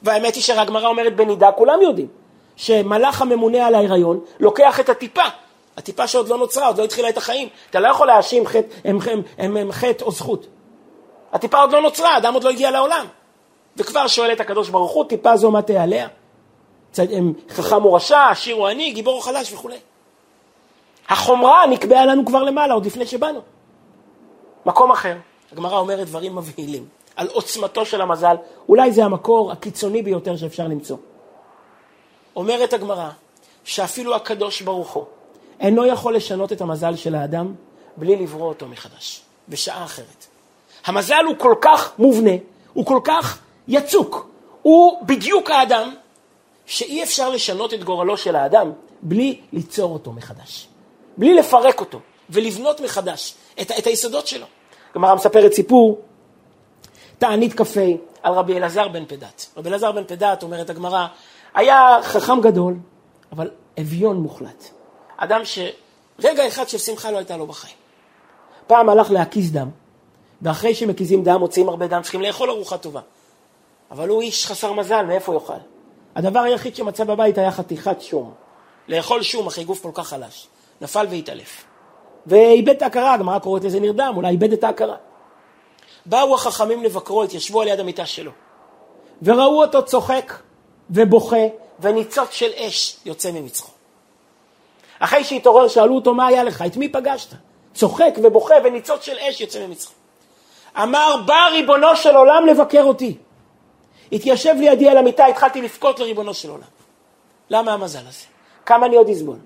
והאמת 0.02 0.36
היא 0.36 0.44
שהגמרא 0.44 0.88
אומרת 0.88 1.16
בנידה, 1.16 1.52
כולם 1.52 1.82
יודעים, 1.82 2.08
שמלאך 2.56 3.22
הממונה 3.22 3.68
על 3.68 3.76
ההיריון 3.76 4.20
לוקח 4.40 4.80
את 4.80 4.90
הטיפה, 4.90 5.24
הטיפה 5.78 6.08
שעוד 6.08 6.28
לא 6.28 6.38
נוצרה, 6.38 6.68
עוד 6.68 6.78
לא 6.78 6.84
התחילה 6.84 7.10
את 7.10 7.18
החיים. 7.18 7.50
אתה 7.70 7.80
לא 7.80 7.88
יכול 7.88 8.08
להאשים 8.08 8.48
חטא, 8.48 8.68
הם, 8.86 8.98
הם, 9.06 9.22
הם, 9.38 9.58
הם 9.58 9.72
חטא 9.72 10.04
או 10.04 10.12
זכות. 10.12 10.48
הטיפה 11.34 11.60
עוד 11.60 11.72
לא 11.72 11.82
נוצרה, 11.82 12.18
אדם 12.18 12.34
עוד 12.34 12.44
לא 12.44 12.50
הגיע 12.50 12.72
לעולם. 12.72 13.06
וכבר 13.78 14.08
שואל 14.08 14.32
את 14.32 14.40
הקדוש 14.40 14.70
ברוך 14.70 14.92
הוא, 14.92 15.06
טיפה 15.06 15.38
זו 15.38 15.52
מה 15.52 15.62
תעליה? 15.62 16.08
חכם 17.50 17.86
או 17.86 17.94
רשע, 17.94 18.30
עשיר 18.30 18.56
או 18.56 18.68
עני, 18.68 18.92
גיבור 18.92 19.16
או 19.16 19.22
חלש 19.22 19.54
וכולי. 19.54 19.78
החומרה 21.10 21.68
נקבעה 21.68 22.06
לנו 22.06 22.26
כבר 22.26 22.44
למעלה, 22.44 22.74
עוד 22.74 22.86
לפני 22.86 23.06
שבאנו. 23.06 23.40
מקום 24.66 24.92
אחר, 24.92 25.16
הגמרא 25.54 25.80
אומרת 25.80 26.08
דברים 26.08 26.36
מבהילים 26.36 26.86
על 27.16 27.28
עוצמתו 27.28 27.86
של 27.86 28.02
המזל, 28.02 28.36
אולי 28.70 28.92
זה 28.92 29.06
המקור 29.06 29.52
הקיצוני 29.52 30.02
ביותר 30.02 30.38
שאפשר 30.38 30.68
למצוא. 30.68 30.98
אומרת 32.36 32.74
הגמרא 32.74 33.10
שאפילו 33.64 34.16
הקדוש 34.16 34.62
ברוך 34.62 34.92
הוא 34.92 35.06
אינו 35.60 35.86
יכול 35.86 36.16
לשנות 36.16 36.52
את 36.52 36.62
המזל 36.62 36.96
של 36.96 37.16
האדם 37.16 37.54
בלי 37.98 38.16
לברוא 38.16 38.48
אותו 38.50 38.68
מחדש, 38.68 39.22
בשעה 39.50 39.86
אחרת. 39.86 40.26
המזל 40.86 41.24
הוא 41.28 41.36
כל 41.38 41.56
כך 41.62 41.94
מובנה, 42.00 42.36
הוא 42.74 42.86
כל 42.86 43.00
כך 43.04 43.40
יצוק, 43.68 44.28
הוא 44.62 45.06
בדיוק 45.06 45.50
האדם 45.50 45.96
שאי 46.66 47.04
אפשר 47.04 47.30
לשנות 47.30 47.74
את 47.74 47.84
גורלו 47.84 48.18
של 48.18 48.36
האדם 48.36 48.72
בלי 49.02 49.42
ליצור 49.52 49.94
אותו 49.94 50.12
מחדש, 50.12 50.68
בלי 51.18 51.34
לפרק 51.34 51.80
אותו 51.80 52.00
ולבנות 52.30 52.82
מחדש 52.82 53.34
את, 53.62 53.72
את 53.72 53.88
היסודות 53.88 54.28
שלו. 54.28 54.46
הגמרא 54.94 55.16
מספרת 55.16 55.54
סיפור, 55.54 56.02
תענית 57.18 57.54
קפה 57.54 57.86
על 58.24 58.34
רבי 58.34 58.58
אלעזר 58.58 58.88
בן 58.88 59.06
פדת. 59.06 59.46
רבי 59.58 59.70
אלעזר 59.70 59.92
בן 59.92 60.04
פדת, 60.04 60.44
אומרת 60.44 60.70
הגמרא, 60.70 61.08
היה 61.54 61.98
חכם 62.04 62.42
גדול, 62.42 62.76
אבל 63.32 63.52
אביון 63.80 64.18
מוחלט. 64.18 64.70
אדם 65.18 65.42
שרגע 65.46 66.48
אחד 66.48 66.70
של 66.70 66.78
שמחה 66.78 67.12
לא 67.12 67.18
הייתה 67.18 67.38
לו 67.38 67.48
בחיים. 67.48 67.76
פעם 68.68 68.90
הלך 68.90 69.12
להקיז 69.12 69.52
דם, 69.52 69.70
ואחרי 70.42 70.76
שמקיזים 70.76 71.24
דם, 71.24 71.40
מוציאים 71.40 71.70
הרבה 71.70 71.88
דם, 71.88 72.02
צריכים 72.02 72.22
לאכול 72.22 72.50
ארוחה 72.50 72.78
טובה. 72.78 73.02
אבל 73.92 74.10
הוא 74.10 74.22
איש 74.22 74.48
חסר 74.48 74.74
מזל, 74.74 75.06
מאיפה 75.06 75.34
יאכל? 75.34 75.54
הדבר 76.16 76.40
היחיד 76.40 76.76
שמצא 76.76 77.04
בבית 77.04 77.38
היה 77.38 77.52
חתיכת 77.52 78.02
שום. 78.02 78.34
לאכול 78.88 79.24
שום 79.24 79.48
אחרי 79.48 79.64
גוף 79.64 79.82
כל 79.82 79.92
כך 79.94 80.08
חלש. 80.08 80.48
נפל 80.82 81.08
והתעלף. 81.10 81.64
ואיבד 82.28 82.70
את 82.70 82.82
ההכרה, 82.82 83.14
הגמרא 83.14 83.40
קוראת 83.40 83.64
לזה 83.64 83.80
נרדם, 83.80 84.14
אולי 84.16 84.30
איבד 84.30 84.54
את 84.54 84.64
ההכרה. 84.64 84.96
באו 86.06 86.36
החכמים 86.36 86.84
לבקרו, 86.84 87.24
התיישבו 87.24 87.62
על 87.62 87.68
יד 87.68 87.80
המיטה 87.80 88.06
שלו. 88.06 88.32
וראו 89.22 89.64
אותו 89.64 89.86
צוחק 89.86 90.34
ובוכה, 90.90 91.46
וניצוץ 91.80 92.32
של 92.32 92.52
אש 92.56 92.98
יוצא 93.06 93.32
ממצחו. 93.32 93.72
אחרי 95.00 95.24
שהתעורר, 95.24 95.68
שאלו 95.68 95.96
אותו, 95.96 96.14
מה 96.14 96.28
היה 96.28 96.44
לך? 96.44 96.64
את 96.66 96.78
מי 96.78 96.90
פגשת? 96.90 97.30
צוחק 97.74 98.14
ובוכה 98.24 98.56
וניצוץ 98.64 99.04
של 99.04 99.18
אש 99.18 99.42
יוצא 99.42 99.68
ממצחו. 99.68 99.94
אמר, 100.84 101.16
בא 101.26 101.48
ריבונו 101.52 101.96
של 101.96 102.16
עולם 102.16 102.46
לבקר 102.46 102.84
אותי. 102.84 103.18
התיישב 104.12 104.56
לידי 104.60 104.90
על 104.90 104.98
המיטה, 104.98 105.26
התחלתי 105.26 105.62
לבכות 105.62 106.00
לריבונו 106.00 106.34
של 106.34 106.50
עולם. 106.50 106.64
למה 107.50 107.74
המזל 107.74 108.08
הזה? 108.08 108.26
כמה 108.66 108.86
אני 108.86 108.96
עוד 108.96 109.10
אסבול? 109.10 109.38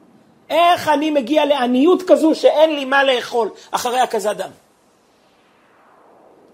איך 0.50 0.88
אני 0.88 1.12
מגיע 1.12 1.46
לעניות 1.46 2.04
כזו 2.08 2.36
שאין 2.36 2.76
לי 2.76 2.86
מה 2.86 3.04
לאכול 3.04 3.50
אחרי 3.72 4.00
הקזת 4.00 4.36
דם? 4.36 4.50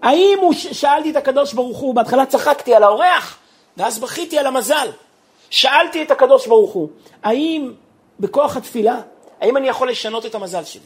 האם 0.02 0.38
הוא, 0.40 0.52
שאלתי 0.52 1.10
את 1.10 1.16
הקדוש 1.16 1.52
ברוך 1.52 1.78
הוא, 1.78 1.94
בהתחלה 1.94 2.26
צחקתי 2.26 2.74
על 2.74 2.82
האורח, 2.82 3.38
ואז 3.76 3.98
בכיתי 3.98 4.38
על 4.38 4.46
המזל. 4.46 4.88
שאלתי 5.50 6.02
את 6.02 6.10
הקדוש 6.10 6.46
ברוך 6.46 6.72
הוא, 6.72 6.88
האם 7.22 7.72
בכוח 8.20 8.56
התפילה, 8.56 9.00
האם 9.40 9.56
אני 9.56 9.68
יכול 9.68 9.90
לשנות 9.90 10.26
את 10.26 10.34
המזל 10.34 10.64
שלי? 10.64 10.82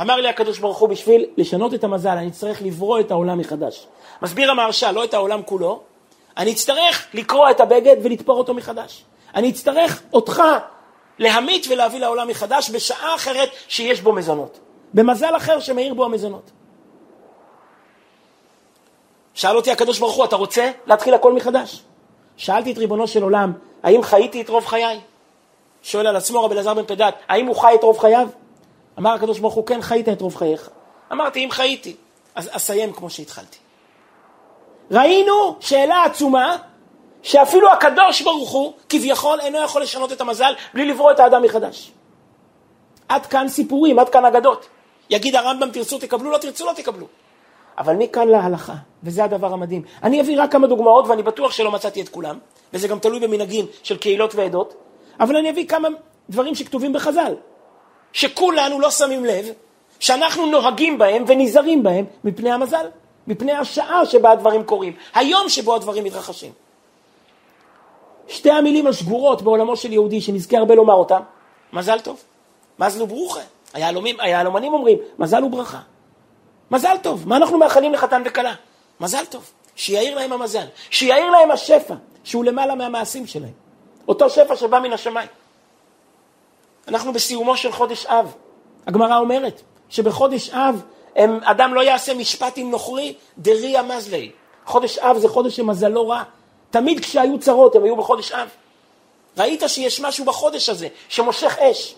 אמר 0.00 0.16
לי 0.16 0.28
הקדוש 0.28 0.58
ברוך 0.58 0.78
הוא, 0.78 0.88
בשביל 0.88 1.26
לשנות 1.36 1.74
את 1.74 1.84
המזל, 1.84 2.10
אני 2.10 2.28
אצטרך 2.28 2.62
לברוא 2.62 3.00
את 3.00 3.10
העולם 3.10 3.38
מחדש. 3.38 3.86
מסביר 4.22 4.50
המהרש"ל, 4.50 4.90
לא 4.90 5.04
את 5.04 5.14
העולם 5.14 5.42
כולו, 5.42 5.80
אני 6.36 6.52
אצטרך 6.52 7.06
לקרוע 7.14 7.50
את 7.50 7.60
הבגד 7.60 7.96
ולתפור 8.02 8.38
אותו 8.38 8.54
מחדש. 8.54 9.04
אני 9.34 9.50
אצטרך 9.50 10.02
אותך 10.12 10.42
להמית 11.18 11.66
ולהביא 11.70 12.00
לעולם 12.00 12.28
מחדש 12.28 12.70
בשעה 12.70 13.14
אחרת 13.14 13.48
שיש 13.68 14.00
בו 14.00 14.12
מזונות. 14.12 14.58
במזל 14.94 15.36
אחר 15.36 15.60
שמאיר 15.60 15.94
בו 15.94 16.04
המזונות. 16.04 16.50
שאל 19.34 19.56
אותי 19.56 19.70
הקדוש 19.70 19.98
ברוך 19.98 20.14
הוא, 20.14 20.24
אתה 20.24 20.36
רוצה 20.36 20.70
להתחיל 20.86 21.14
הכל 21.14 21.32
מחדש? 21.32 21.82
שאלתי 22.36 22.72
את 22.72 22.78
ריבונו 22.78 23.08
של 23.08 23.22
עולם, 23.22 23.52
האם 23.82 24.02
חייתי 24.02 24.40
את 24.42 24.48
רוב 24.48 24.66
חיי? 24.66 25.00
שואל 25.82 26.06
על 26.06 26.16
עצמו 26.16 26.44
רבי 26.44 26.54
אלעזר 26.54 26.74
בן 26.74 26.86
פדת, 26.86 27.14
האם 27.28 27.46
הוא 27.46 27.56
חי 27.56 27.74
את 27.74 27.82
רוב 27.82 27.98
חייו? 27.98 28.28
אמר 28.98 29.10
הקדוש 29.10 29.38
ברוך 29.38 29.54
הוא, 29.54 29.66
כן 29.66 29.82
חיית 29.82 30.08
את 30.08 30.20
רוב 30.20 30.36
חייך. 30.36 30.70
אמרתי, 31.12 31.44
אם 31.44 31.50
חייתי, 31.50 31.96
אז 32.34 32.50
אסיים 32.52 32.92
כמו 32.92 33.10
שהתחלתי. 33.10 33.58
ראינו 34.90 35.56
שאלה 35.60 36.04
עצומה, 36.04 36.56
שאפילו 37.24 37.72
הקדוש 37.72 38.22
ברוך 38.22 38.50
הוא, 38.50 38.72
כביכול, 38.88 39.40
אינו 39.40 39.62
יכול 39.64 39.82
לשנות 39.82 40.12
את 40.12 40.20
המזל 40.20 40.52
בלי 40.74 40.84
לברוא 40.84 41.10
את 41.10 41.20
האדם 41.20 41.42
מחדש. 41.42 41.92
עד 43.08 43.26
כאן 43.26 43.48
סיפורים, 43.48 43.98
עד 43.98 44.08
כאן 44.08 44.24
אגדות. 44.24 44.66
יגיד 45.10 45.36
הרמב"ם, 45.36 45.70
תרצו 45.70 45.98
תקבלו, 45.98 46.30
לא 46.30 46.38
תרצו 46.38 46.66
לא 46.66 46.72
תקבלו. 46.72 47.06
אבל 47.78 47.94
מכאן 47.94 48.28
להלכה, 48.28 48.74
וזה 49.02 49.24
הדבר 49.24 49.52
המדהים. 49.52 49.82
אני 50.02 50.20
אביא 50.20 50.42
רק 50.42 50.52
כמה 50.52 50.66
דוגמאות, 50.66 51.06
ואני 51.08 51.22
בטוח 51.22 51.52
שלא 51.52 51.70
מצאתי 51.70 52.00
את 52.02 52.08
כולם, 52.08 52.38
וזה 52.72 52.88
גם 52.88 52.98
תלוי 52.98 53.20
במנהגים 53.20 53.66
של 53.82 53.96
קהילות 53.96 54.34
ועדות, 54.34 54.74
אבל 55.20 55.36
אני 55.36 55.50
אביא 55.50 55.66
כמה 55.66 55.88
דברים 56.30 56.54
שכתובים 56.54 56.92
בחז"ל, 56.92 57.34
שכולנו 58.12 58.80
לא 58.80 58.90
שמים 58.90 59.24
לב, 59.24 59.46
שאנחנו 60.00 60.46
נוהגים 60.46 60.98
בהם 60.98 61.24
ונזהרים 61.26 61.82
בהם 61.82 62.04
מפני 62.24 62.52
המזל, 62.52 62.86
מפני 63.26 63.52
השעה 63.52 64.06
שבה 64.06 64.30
הדברים 64.30 64.64
קורים, 64.64 64.92
היום 65.14 65.48
שבו 65.48 65.74
הדברים 65.74 66.04
מתרחשים. 66.04 66.63
שתי 68.28 68.50
המילים 68.50 68.86
השגורות 68.86 69.42
בעולמו 69.42 69.76
של 69.76 69.92
יהודי, 69.92 70.20
שנזכה 70.20 70.58
הרבה 70.58 70.74
לומר 70.74 70.94
אותם, 70.94 71.20
מזל 71.72 72.00
טוב, 72.00 72.22
מזלו 72.78 73.06
ברוכה. 73.06 73.40
היהלומנים 74.18 74.72
אומרים, 74.72 74.98
מזל 75.18 75.44
וברכה. 75.44 75.80
מזל 76.70 76.96
טוב, 77.02 77.28
מה 77.28 77.36
אנחנו 77.36 77.58
מאחלים 77.58 77.92
לחתן 77.92 78.22
וכלה? 78.26 78.54
מזל 79.00 79.24
טוב, 79.24 79.50
שיאיר 79.76 80.14
להם 80.14 80.32
המזל, 80.32 80.66
שיאיר 80.90 81.30
להם 81.30 81.50
השפע, 81.50 81.94
שהוא 82.24 82.44
למעלה 82.44 82.74
מהמעשים 82.74 83.26
שלהם. 83.26 83.52
אותו 84.08 84.30
שפע 84.30 84.56
שבא 84.56 84.78
מן 84.78 84.92
השמיים. 84.92 85.28
אנחנו 86.88 87.12
בסיומו 87.12 87.56
של 87.56 87.72
חודש 87.72 88.06
אב. 88.06 88.34
הגמרא 88.86 89.18
אומרת 89.18 89.62
שבחודש 89.88 90.50
אב 90.50 90.82
הם, 91.16 91.40
אדם 91.42 91.74
לא 91.74 91.80
יעשה 91.80 92.14
משפט 92.14 92.52
עם 92.56 92.70
נוכרי 92.70 93.14
דריה 93.38 93.82
מזלי. 93.82 94.30
חודש 94.66 94.98
אב 94.98 95.18
זה 95.18 95.28
חודש 95.28 95.56
שמזלו 95.56 96.08
רע. 96.08 96.22
תמיד 96.74 97.00
כשהיו 97.00 97.38
צרות 97.38 97.76
הם 97.76 97.84
היו 97.84 97.96
בחודש 97.96 98.32
אב. 98.32 98.48
ראית 99.38 99.62
שיש 99.66 100.00
משהו 100.00 100.24
בחודש 100.24 100.68
הזה 100.68 100.88
שמושך 101.08 101.58
אש. 101.58 101.94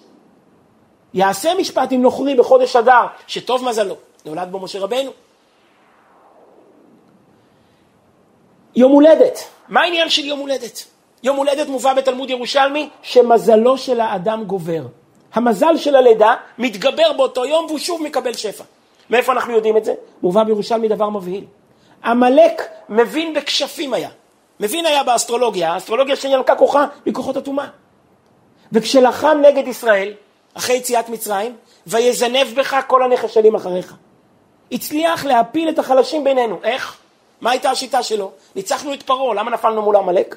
יעשה 1.14 1.54
משפט 1.54 1.92
עם 1.92 2.02
נוכרי 2.02 2.34
בחודש 2.34 2.76
אדר, 2.76 3.06
שטוב 3.26 3.64
מזלו. 3.64 3.94
נולד 4.24 4.48
בו 4.50 4.60
משה 4.60 4.78
רבנו. 4.80 5.10
יום 8.74 8.92
הולדת, 8.92 9.38
מה 9.68 9.80
העניין 9.80 10.10
של 10.10 10.24
יום 10.24 10.38
הולדת? 10.38 10.84
יום 11.22 11.36
הולדת 11.36 11.68
מובא 11.68 11.94
בתלמוד 11.94 12.30
ירושלמי 12.30 12.88
שמזלו 13.02 13.78
של 13.78 14.00
האדם 14.00 14.44
גובר. 14.44 14.82
המזל 15.34 15.76
של 15.76 15.96
הלידה 15.96 16.34
מתגבר 16.58 17.12
באותו 17.12 17.44
יום 17.44 17.66
והוא 17.66 17.78
שוב 17.78 18.02
מקבל 18.02 18.32
שפע. 18.32 18.64
מאיפה 19.10 19.32
אנחנו 19.32 19.52
יודעים 19.52 19.76
את 19.76 19.84
זה? 19.84 19.94
מובא 20.22 20.44
בירושלמי 20.44 20.88
דבר 20.88 21.10
מבהיל. 21.10 21.44
עמלק 22.04 22.62
מבין 22.88 23.34
בכשפים 23.34 23.94
היה. 23.94 24.10
מבין 24.60 24.86
היה 24.86 25.02
באסטרולוגיה, 25.02 25.72
האסטרולוגיה 25.72 26.16
שינקה 26.16 26.54
כוחה 26.54 26.86
מכוחות 27.06 27.36
הטומאה. 27.36 27.66
וכשלחם 28.72 29.38
נגד 29.42 29.68
ישראל, 29.68 30.12
אחרי 30.54 30.76
יציאת 30.76 31.08
מצרים, 31.08 31.56
ויזנב 31.86 32.46
בך 32.54 32.76
כל 32.86 33.02
הנחשלים 33.02 33.54
אחריך. 33.54 33.94
הצליח 34.72 35.24
להפיל 35.24 35.68
את 35.68 35.78
החלשים 35.78 36.24
בינינו. 36.24 36.58
איך? 36.64 36.96
מה 37.40 37.50
הייתה 37.50 37.70
השיטה 37.70 38.02
שלו? 38.02 38.30
ניצחנו 38.56 38.94
את 38.94 39.02
פרעה, 39.02 39.34
למה 39.34 39.50
נפלנו 39.50 39.82
מול 39.82 39.96
עמלק? 39.96 40.36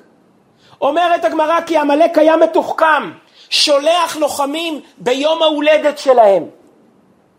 אומרת 0.81 1.25
הגמרא 1.25 1.61
כי 1.61 1.77
עמלק 1.77 2.17
היה 2.17 2.37
מתוחכם, 2.37 3.11
שולח 3.49 4.15
לוחמים 4.15 4.81
ביום 4.97 5.41
ההולדת 5.41 5.97
שלהם. 5.97 6.45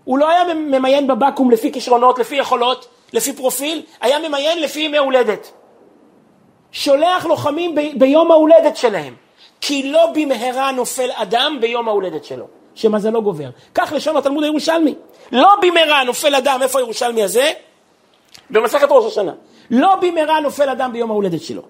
הוא 0.05 0.19
לא 0.19 0.29
היה 0.29 0.55
ממיין 0.55 1.07
בבקו"ם 1.07 1.51
לפי 1.51 1.73
כישרונות, 1.73 2.19
לפי 2.19 2.37
יכולות, 2.37 2.89
לפי 3.13 3.33
פרופיל, 3.33 3.83
היה 4.01 4.19
ממיין 4.29 4.63
לפי 4.63 4.81
ימי 4.81 4.99
הולדת. 4.99 5.51
שולח 6.73 7.27
לוחמים 7.27 7.75
ב- 7.75 7.99
ביום 7.99 8.31
ההולדת 8.31 8.77
שלהם, 8.77 9.15
כי 9.61 9.91
לא 9.91 10.07
במהרה 10.15 10.73
נופל 10.73 11.11
אדם 11.15 11.59
ביום 11.61 11.89
ההולדת 11.89 12.25
שלו, 12.25 12.47
שמזלו 12.75 13.23
גובר. 13.23 13.49
כך 13.75 13.93
לשון 13.97 14.17
התלמוד 14.17 14.45
הירושלמי. 14.45 14.95
לא 15.33 15.49
במהרה 15.63 16.05
נופל 16.05 16.35
אדם, 16.35 16.63
איפה 16.63 16.79
הירושלמי 16.79 17.23
הזה? 17.23 17.53
במסכת 18.51 18.87
ראש 18.91 19.13
השנה. 19.13 19.33
לא 19.71 19.95
במהרה 19.97 20.41
נופל 20.41 20.69
אדם 20.69 20.93
ביום 20.93 21.11
ההולדת 21.11 21.43
שלו. 21.43 21.63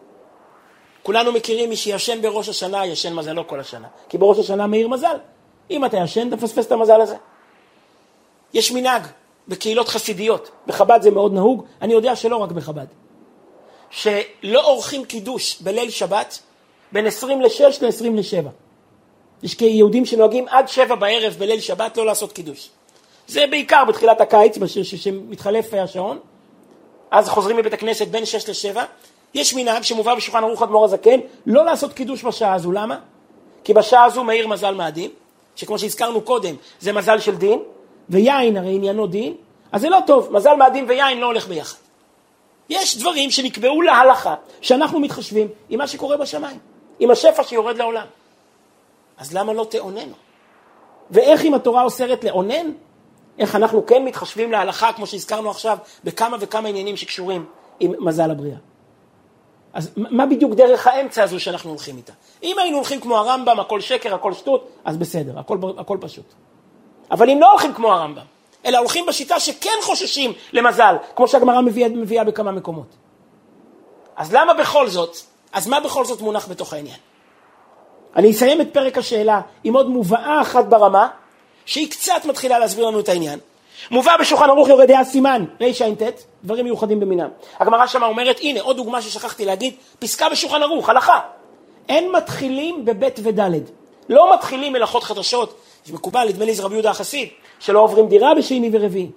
כולנו 1.03 1.33
מכירים 1.33 1.69
מי 1.69 1.77
שישן 1.77 2.23
בראש 2.23 2.49
השנה, 2.49 2.87
ישן 2.87 3.15
מזלו 3.15 3.49
כל 3.49 3.61
השנה. 3.61 3.89
כי 4.09 4.19
בראש 4.19 4.39
השנה 4.39 4.67
מאיר 4.67 4.89
מזל. 4.89 5.17
אם 5.71 5.85
אתה 5.85 5.97
ישן, 5.97 6.29
אתה 6.29 6.37
מפספס 6.37 6.67
את 6.67 6.73
המזל 6.73 7.01
הזה. 7.01 7.17
יש 8.55 8.73
מנהג 8.73 9.03
בקהילות 9.49 9.89
חסידיות, 9.89 10.51
בחב"ד 10.67 11.03
זה 11.03 11.11
מאוד 11.11 11.33
נהוג, 11.33 11.65
אני 11.83 11.93
יודע 11.93 12.17
שלא 12.17 12.37
רק 12.37 12.53
בחב"ד, 12.53 12.87
שלא 13.91 14.67
עורכים 14.67 15.05
קידוש 15.05 15.63
בליל 15.63 15.91
שבת 15.91 16.39
בין 16.93 17.07
20 17.07 17.41
ל-6 17.41 17.63
ל-20 17.83 18.11
ל-7. 18.11 18.49
יש 19.43 19.57
יהודים 19.61 20.07
שנוהגים 20.07 20.49
עד 20.49 20.69
7 20.69 20.95
בערב 20.95 21.37
בליל 21.39 21.61
שבת 21.61 21.97
לא 21.97 22.07
לעשות 22.07 22.33
קידוש. 22.33 22.71
זה 23.27 23.47
בעיקר 23.51 23.85
בתחילת 23.89 24.21
הקיץ, 24.21 24.59
כשמתחלף 24.83 25.75
השעון, 25.75 26.19
אז 27.11 27.29
חוזרים 27.29 27.57
מבית 27.57 27.73
הכנסת 27.73 28.09
בין 28.09 28.27
6 28.27 28.49
ל-7. 28.49 28.79
יש 29.35 29.55
מנהג 29.55 29.83
שמובא 29.83 30.15
בשולחן 30.15 30.45
ערוך 30.45 30.63
אדמו"ר 30.63 30.85
הזקן, 30.85 31.21
לא 31.47 31.65
לעשות 31.65 31.93
קידוש 31.93 32.25
בשעה 32.25 32.55
הזו, 32.55 32.73
למה? 32.73 32.99
כי 33.65 33.75
בשעה 33.75 34.05
הזו 34.05 34.25
מאיר 34.25 34.49
מזל 34.49 34.75
מאדים, 34.75 35.11
שכמו 35.57 35.79
שהזכרנו 35.79 36.21
קודם, 36.21 36.55
זה 36.81 36.93
מזל 36.93 37.19
של 37.19 37.37
דין, 37.37 37.59
ויין 38.09 38.57
הרי 38.57 38.75
עניינו 38.75 39.07
דין, 39.07 39.35
אז 39.73 39.81
זה 39.81 39.89
לא 39.89 39.99
טוב, 40.07 40.33
מזל 40.33 40.55
מאדים 40.55 40.85
ויין 40.89 41.21
לא 41.21 41.27
הולך 41.27 41.49
ביחד. 41.49 41.77
יש 42.71 42.99
דברים 42.99 43.31
שנקבעו 43.31 43.83
להלכה, 43.83 44.35
שאנחנו 44.61 45.01
מתחשבים 45.01 45.49
עם 45.69 45.79
מה 45.79 45.87
שקורה 45.87 46.17
בשמיים, 46.17 46.59
עם 46.99 47.11
השפע 47.11 47.45
שיורד 47.45 47.79
לעולם. 47.79 48.07
אז 49.19 49.35
למה 49.35 49.53
לא 49.53 49.67
תאוננו? 49.71 50.15
ואיך 51.11 51.45
אם 51.45 51.55
התורה 51.55 51.83
אוסרת 51.83 52.25
לאונן, 52.25 52.73
איך 53.39 53.57
אנחנו 53.57 53.87
כן 53.87 54.05
מתחשבים 54.05 54.53
להלכה, 54.53 54.93
כמו 54.93 55.07
שהזכרנו 55.07 55.51
עכשיו, 55.51 55.79
בכמה 56.05 56.37
וכמה 56.41 56.69
עניינים 56.69 56.97
שקשורים 56.97 57.47
עם 57.81 57.93
מזל 57.99 58.31
הבריאה. 58.31 58.57
אז 59.73 59.91
מה 59.97 60.27
בדיוק 60.27 60.55
דרך 60.55 60.87
האמצע 60.87 61.23
הזו 61.23 61.41
שאנחנו 61.41 61.71
הולכים 61.71 61.97
איתה? 61.97 62.13
אם 62.43 62.59
היינו 62.59 62.77
הולכים 62.77 63.01
כמו 63.01 63.19
הרמב"ם, 63.19 63.61
הכל 63.61 63.81
שקר, 63.81 64.15
הכל 64.15 64.33
שטות, 64.33 64.69
אז 64.85 64.97
בסדר, 64.97 65.39
הכל, 65.39 65.59
הכל 65.79 65.99
פשוט. 66.01 66.35
אבל 67.11 67.31
אם 67.31 67.41
לא 67.41 67.51
הולכים 67.51 67.75
כמו 67.75 67.93
הרמב"ם, 67.93 68.25
אלא 68.67 68.79
הולכים 68.79 69.07
בשיטה 69.07 69.41
שכן 69.41 69.79
חוששים 69.83 70.33
למזל, 70.53 70.95
כמו 71.17 71.29
שהגמרא 71.29 71.61
מביאה, 71.61 71.89
מביאה 71.89 72.25
בכמה 72.25 72.53
מקומות. 72.53 72.97
אז 74.17 74.35
למה 74.35 74.55
בכל 74.55 74.89
זאת, 74.89 75.17
אז 75.53 75.67
מה 75.67 75.81
בכל 75.81 76.05
זאת 76.05 76.21
מונח 76.21 76.49
בתוך 76.49 76.73
העניין? 76.73 76.97
אני 78.17 78.31
אסיים 78.31 78.61
את 78.61 78.69
פרק 78.73 78.99
השאלה 78.99 79.41
עם 79.65 79.75
עוד 79.75 79.89
מובאה 79.89 80.41
אחת 80.41 80.65
ברמה, 80.65 81.09
שהיא 81.67 81.91
קצת 81.91 82.25
מתחילה 82.25 82.59
להסביר 82.59 82.87
לנו 82.87 83.01
את 83.01 83.09
העניין. 83.09 83.39
מובא 83.91 84.17
בשולחן 84.21 84.51
ערוך 84.51 84.69
יורד 84.69 84.89
דעה 84.89 85.05
סימן, 85.05 85.45
רע"ט, 85.61 86.03
דברים 86.45 86.65
מיוחדים 86.65 87.01
במינם. 87.01 87.29
הגמרא 87.61 87.87
שמה 87.87 88.07
אומרת, 88.07 88.41
הנה 88.41 88.61
עוד 88.61 88.77
דוגמה 88.77 89.03
ששכחתי 89.03 89.45
להגיד, 89.45 89.75
פסקה 89.99 90.29
בשולחן 90.29 90.63
ערוך, 90.63 90.89
הלכה. 90.89 91.21
אין 91.89 92.13
מתחילים 92.13 92.85
בבית 92.85 93.21
ודלת. 93.23 93.63
לא 94.09 94.35
מתחילים 94.35 94.73
מלאכות 94.73 95.05
חדשות, 95.05 95.61
מקובל, 95.93 96.29
נדמה 96.29 96.45
לי 96.45 96.55
זה 96.55 96.63
רבי 96.63 96.75
יהודה 96.75 96.91
החסיד, 96.91 97.29
שלא 97.61 97.81
עוברים 97.81 98.09
דירה 98.09 98.35
בשני 98.35 98.71
ורביעי. 98.73 99.11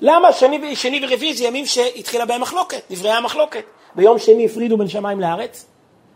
למה? 0.00 0.32
שני, 0.32 0.76
שני 0.76 1.00
ורביעי 1.04 1.34
זה 1.34 1.44
ימים 1.44 1.66
שהתחילה 1.66 2.24
בהם 2.24 2.40
מחלוקת, 2.40 2.82
נבראה 2.90 3.16
המחלוקת. 3.16 3.64
ביום 3.94 4.18
שני 4.18 4.46
הפרידו 4.46 4.76
בין 4.76 4.88
שמיים 4.88 5.20
לארץ, 5.20 5.66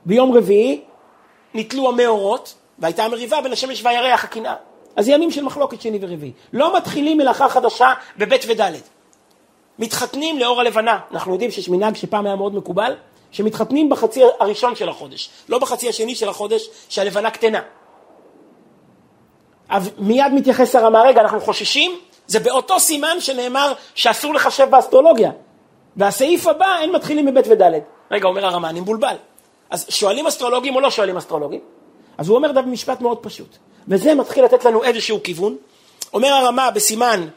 ביום 0.07 0.37
רביעי 0.37 0.81
נתלו 1.55 1.88
המאורות, 1.88 2.55
והייתה 2.79 3.09
מריבה 3.09 3.41
בין 3.41 3.53
השמש 3.53 3.85
והירח, 3.85 4.25
הקנאה. 4.25 4.55
אז 4.97 5.09
ימים 5.09 5.31
של 5.31 5.45
מחלוקת 5.45 5.81
שני 5.81 5.99
ורביעי. 6.01 6.33
לא 6.53 6.77
מתחילים 6.77 7.19
מלאכה 7.19 7.49
חדשה 7.49 7.93
בבית 8.19 8.45
ודלת. 8.49 8.88
מתחתנים 9.79 10.38
לאור 10.38 10.61
הלבנה. 10.61 10.99
אנחנו 11.11 11.33
יודעים 11.33 11.51
שיש 11.51 11.69
מנהג 11.69 11.97
שפעם 11.97 12.27
היה 12.27 12.37
מאוד 12.37 12.55
מקובל, 12.55 12.97
שמתחתנים 13.31 13.88
בחצי 13.88 14.23
הראשון 14.41 14.77
של 14.77 14.88
החודש, 14.88 15.31
לא 15.49 15.59
בחצי 15.59 15.88
השני 15.88 16.15
של 16.15 16.29
החודש, 16.29 16.69
שהלבנה 16.88 17.31
קטנה. 17.31 17.61
מיד 19.98 20.32
מתייחס 20.35 20.76
הרמה, 20.76 21.02
רגע, 21.02 21.20
אנחנו 21.20 21.40
חוששים, 21.40 21.98
זה 22.26 22.40
באותו 22.40 22.80
סימן 22.80 23.16
שנאמר 23.20 23.72
שאסור 23.94 24.35
לחשב 24.35 24.70
באסטרולוגיה. 24.70 25.30
והסעיף 25.96 26.46
הבא, 26.46 26.78
אין 26.80 26.92
מתחילים 26.92 27.26
מבית 27.26 27.46
ודלת. 27.50 27.82
רגע, 28.11 28.28
אומר 28.28 28.46
הרמה, 28.46 28.70
אני 28.70 28.80
מבולבל. 28.80 29.16
אז 29.70 29.87
שואלים 29.88 30.26
אסטרולוגים 30.26 30.74
או 30.74 30.80
לא 30.80 30.90
שואלים 30.90 31.16
אסטרולוגים? 31.16 31.61
אז 32.18 32.28
הוא 32.28 32.37
אומר 32.37 32.52
דבר 32.52 32.61
משפט 32.61 33.00
מאוד 33.00 33.18
פשוט, 33.18 33.56
וזה 33.88 34.14
מתחיל 34.14 34.44
לתת 34.44 34.64
לנו 34.64 34.85
איזשהו 34.85 35.22
כיוון. 35.22 35.56
אומר 36.14 36.28
הרמה 36.28 36.70
בסימן 36.70 37.28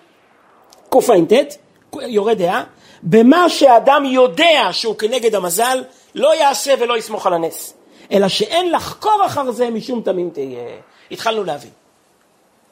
קע"ט, 0.89 1.55
יורה 2.01 2.33
דעה, 2.33 2.63
במה 3.03 3.49
שאדם 3.49 4.05
יודע 4.05 4.67
שהוא 4.71 4.95
כנגד 4.95 5.35
המזל, 5.35 5.83
לא 6.15 6.35
יעשה 6.35 6.73
ולא 6.79 6.97
יסמוך 6.97 7.27
על 7.27 7.33
הנס, 7.33 7.73
אלא 8.11 8.27
שאין 8.27 8.71
לחקור 8.71 9.21
אחר 9.25 9.51
זה 9.51 9.69
משום 9.69 10.01
תמים 10.01 10.29
תהיה. 10.29 10.69
התחלנו 11.11 11.43
להבין. 11.43 11.84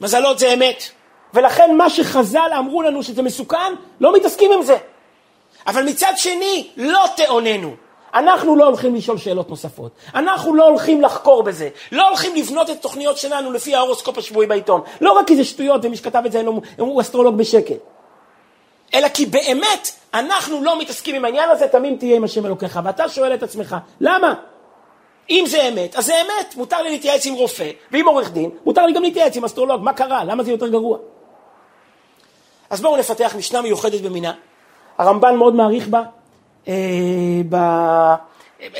מזלות 0.03 0.39
זה 0.39 0.53
אמת, 0.53 0.83
ולכן 1.33 1.75
מה 1.77 1.89
שחז"ל 1.89 2.51
אמרו 2.57 2.81
לנו 2.81 3.03
שזה 3.03 3.21
מסוכן, 3.21 3.73
לא 3.99 4.15
מתעסקים 4.15 4.51
עם 4.51 4.61
זה. 4.61 4.77
אבל 5.67 5.83
מצד 5.83 6.13
שני, 6.15 6.67
לא 6.77 7.05
תאוננו. 7.15 7.75
אנחנו 8.13 8.55
לא 8.55 8.65
הולכים 8.65 8.95
לשאול 8.95 9.17
שאלות 9.17 9.49
נוספות, 9.49 9.91
אנחנו 10.15 10.55
לא 10.55 10.67
הולכים 10.67 11.01
לחקור 11.01 11.43
בזה, 11.43 11.69
לא 11.91 12.07
הולכים 12.07 12.35
לבנות 12.35 12.69
את 12.69 12.75
התוכניות 12.75 13.17
שלנו 13.17 13.51
לפי 13.51 13.75
ההורוסקופ 13.75 14.17
השבועי 14.17 14.47
בעיתון, 14.47 14.81
לא 15.01 15.11
רק 15.11 15.27
כי 15.27 15.35
זה 15.35 15.43
שטויות 15.43 15.85
ומי 15.85 15.97
שכתב 15.97 16.21
את 16.25 16.31
זה 16.31 16.43
הוא 16.77 17.01
אסטרולוג 17.01 17.37
בשקל, 17.37 17.73
אלא 18.93 19.07
כי 19.07 19.25
באמת 19.25 19.91
אנחנו 20.13 20.63
לא 20.63 20.79
מתעסקים 20.79 21.15
עם 21.15 21.25
העניין 21.25 21.49
הזה, 21.49 21.67
תמים 21.67 21.97
תהיה 21.97 22.15
עם 22.15 22.23
השם 22.23 22.45
אלוקיך, 22.45 22.79
ואתה 22.83 23.09
שואל 23.09 23.33
את 23.33 23.43
עצמך, 23.43 23.75
למה? 24.01 24.33
אם 25.29 25.43
זה 25.47 25.67
אמת, 25.67 25.95
אז 25.95 26.05
זה 26.05 26.13
אמת, 26.21 26.55
מותר 26.55 26.81
לי 26.81 26.89
להתייעץ 26.89 27.25
עם 27.25 27.33
רופא 27.33 27.69
ועם 27.91 28.07
עורך 28.07 28.31
דין, 28.31 28.49
מותר 28.65 28.85
לי 28.85 28.93
גם 28.93 29.03
להתייעץ 29.03 29.37
עם 29.37 29.45
אסטרולוג, 29.45 29.81
מה 29.81 29.93
קרה? 29.93 30.23
למה 30.23 30.43
זה 30.43 30.51
יותר 30.51 30.67
גרוע? 30.67 30.97
אז 32.69 32.81
בואו 32.81 32.97
נפתח 32.97 33.35
משנה 33.37 33.61
מיוחדת 33.61 34.01
במינה, 34.01 34.33
הרמב"ן 34.97 35.35
מאוד 35.35 35.55
מעריך 35.55 35.87
בה, 35.87 36.03
אה, 36.67 36.73
ב... 37.49 37.55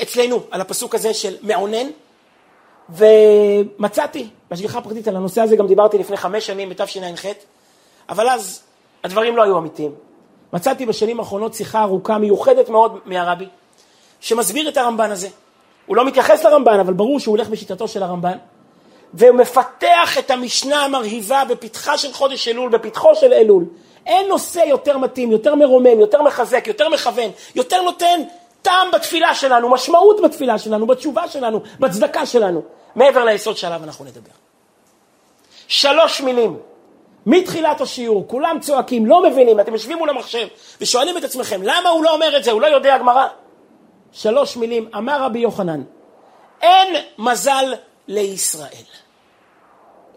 אצלנו, 0.02 0.40
על 0.50 0.60
הפסוק 0.60 0.94
הזה 0.94 1.14
של 1.14 1.36
מעונן, 1.42 1.86
ומצאתי 2.90 4.28
בהשגחה 4.50 4.80
פרטית 4.80 5.08
על 5.08 5.16
הנושא 5.16 5.40
הזה, 5.40 5.56
גם 5.56 5.66
דיברתי 5.66 5.98
לפני 5.98 6.16
חמש 6.16 6.46
שנים 6.46 6.68
בתשע"ח, 6.68 7.24
אבל 8.08 8.28
אז 8.28 8.62
הדברים 9.04 9.36
לא 9.36 9.42
היו 9.42 9.58
אמיתיים. 9.58 9.94
מצאתי 10.52 10.86
בשנים 10.86 11.20
האחרונות 11.20 11.54
שיחה 11.54 11.82
ארוכה 11.82 12.18
מיוחדת 12.18 12.68
מאוד 12.68 12.98
מהרבי, 13.04 13.48
שמסביר 14.20 14.68
את 14.68 14.76
הרמב"ן 14.76 15.10
הזה. 15.10 15.28
הוא 15.86 15.96
לא 15.96 16.04
מתייחס 16.04 16.44
לרמב"ן, 16.44 16.80
אבל 16.80 16.92
ברור 16.92 17.20
שהוא 17.20 17.36
הולך 17.36 17.48
בשיטתו 17.48 17.88
של 17.88 18.02
הרמב"ן, 18.02 18.36
ומפתח 19.14 20.18
את 20.18 20.30
המשנה 20.30 20.84
המרהיבה 20.84 21.42
בפתחה 21.48 21.98
של 21.98 22.12
חודש 22.12 22.48
אלול, 22.48 22.70
בפתחו 22.70 23.14
של 23.14 23.32
אלול, 23.32 23.64
אין 24.06 24.28
נושא 24.28 24.58
יותר 24.58 24.98
מתאים, 24.98 25.32
יותר 25.32 25.54
מרומם, 25.54 26.00
יותר 26.00 26.22
מחזק, 26.22 26.64
יותר 26.66 26.88
מכוון, 26.88 27.30
יותר 27.54 27.82
נותן 27.82 28.20
טעם 28.62 28.90
בתפילה 28.92 29.34
שלנו, 29.34 29.68
משמעות 29.68 30.20
בתפילה 30.20 30.58
שלנו, 30.58 30.86
בתשובה 30.86 31.28
שלנו, 31.28 31.60
בצדקה 31.80 32.26
שלנו, 32.26 32.62
מעבר 32.94 33.24
ליסוד 33.24 33.56
שעליו 33.56 33.80
אנחנו 33.84 34.04
נדבר. 34.04 34.30
שלוש 35.68 36.20
מילים, 36.20 36.58
מתחילת 37.26 37.80
השיעור, 37.80 38.24
כולם 38.28 38.58
צועקים, 38.60 39.06
לא 39.06 39.22
מבינים, 39.22 39.60
אתם 39.60 39.72
יושבים 39.72 39.98
מול 39.98 40.10
המחשב 40.10 40.46
ושואלים 40.80 41.18
את 41.18 41.24
עצמכם, 41.24 41.62
למה 41.62 41.88
הוא 41.88 42.04
לא 42.04 42.14
אומר 42.14 42.36
את 42.36 42.44
זה, 42.44 42.50
הוא 42.50 42.60
לא 42.60 42.66
יודע 42.66 42.98
גמרא? 42.98 43.26
שלוש 44.14 44.56
מילים, 44.56 44.88
אמר 44.96 45.22
רבי 45.22 45.38
יוחנן, 45.38 45.82
אין 46.62 46.96
מזל 47.18 47.74
לישראל. 48.08 48.84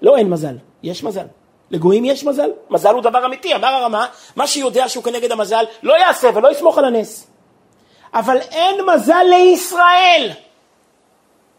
לא 0.02 0.18
אין 0.18 0.30
מזל, 0.30 0.58
יש 0.84 1.04
מזל. 1.04 1.26
לגויים 1.72 2.06
יש 2.06 2.24
מזל? 2.24 2.50
מזל 2.70 2.94
הוא 2.94 3.02
דבר 3.02 3.26
אמיתי, 3.26 3.56
אמר 3.56 3.68
הרמה, 3.68 4.08
מה 4.36 4.48
שיודע 4.48 4.90
שהוא 4.90 5.04
כנגד 5.04 5.32
המזל, 5.32 5.64
לא 5.84 5.94
יעשה 5.94 6.30
ולא 6.36 6.52
יסמוך 6.52 6.78
על 6.78 6.86
הנס. 6.86 7.28
אבל 8.14 8.38
אין 8.38 8.86
מזל 8.86 9.24
לישראל. 9.30 10.30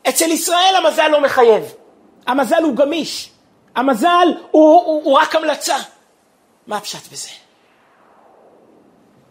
אצל 0.09 0.25
ישראל 0.25 0.75
המזל 0.77 1.09
לא 1.09 1.21
מחייב. 1.21 1.75
המזל 2.27 2.63
הוא 2.63 2.75
גמיש. 2.75 3.31
המזל 3.77 4.29
הוא, 4.51 4.85
הוא, 4.85 5.05
הוא 5.05 5.19
רק 5.19 5.37
המלצה. 5.37 5.77
מה 6.67 6.77
הפשט 6.77 7.13
בזה? 7.13 7.31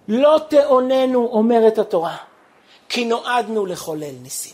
לא 0.07 0.39
תאוננו, 0.47 1.29
אומרת 1.31 1.77
התורה, 1.77 2.15
כי 2.89 3.05
נועדנו 3.05 3.65
לחולל 3.65 4.13
ניסים. 4.23 4.53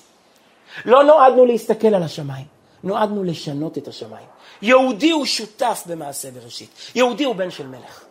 לא 0.86 1.04
נועדנו 1.04 1.46
להסתכל 1.46 1.88
על 1.88 2.04
השמיים, 2.04 2.46
נועדנו 2.84 3.24
לשנות 3.24 3.78
את 3.78 3.88
השמיים. 3.88 4.26
יהודי 4.62 5.12
הוא 5.12 5.26
שותף 5.26 5.84
במעשה 5.86 6.32
בראשית. 6.32 6.70
יהודי 6.96 7.24
הוא 7.24 7.36
בן 7.36 7.52
של 7.52 7.68
מלך. 7.68 8.04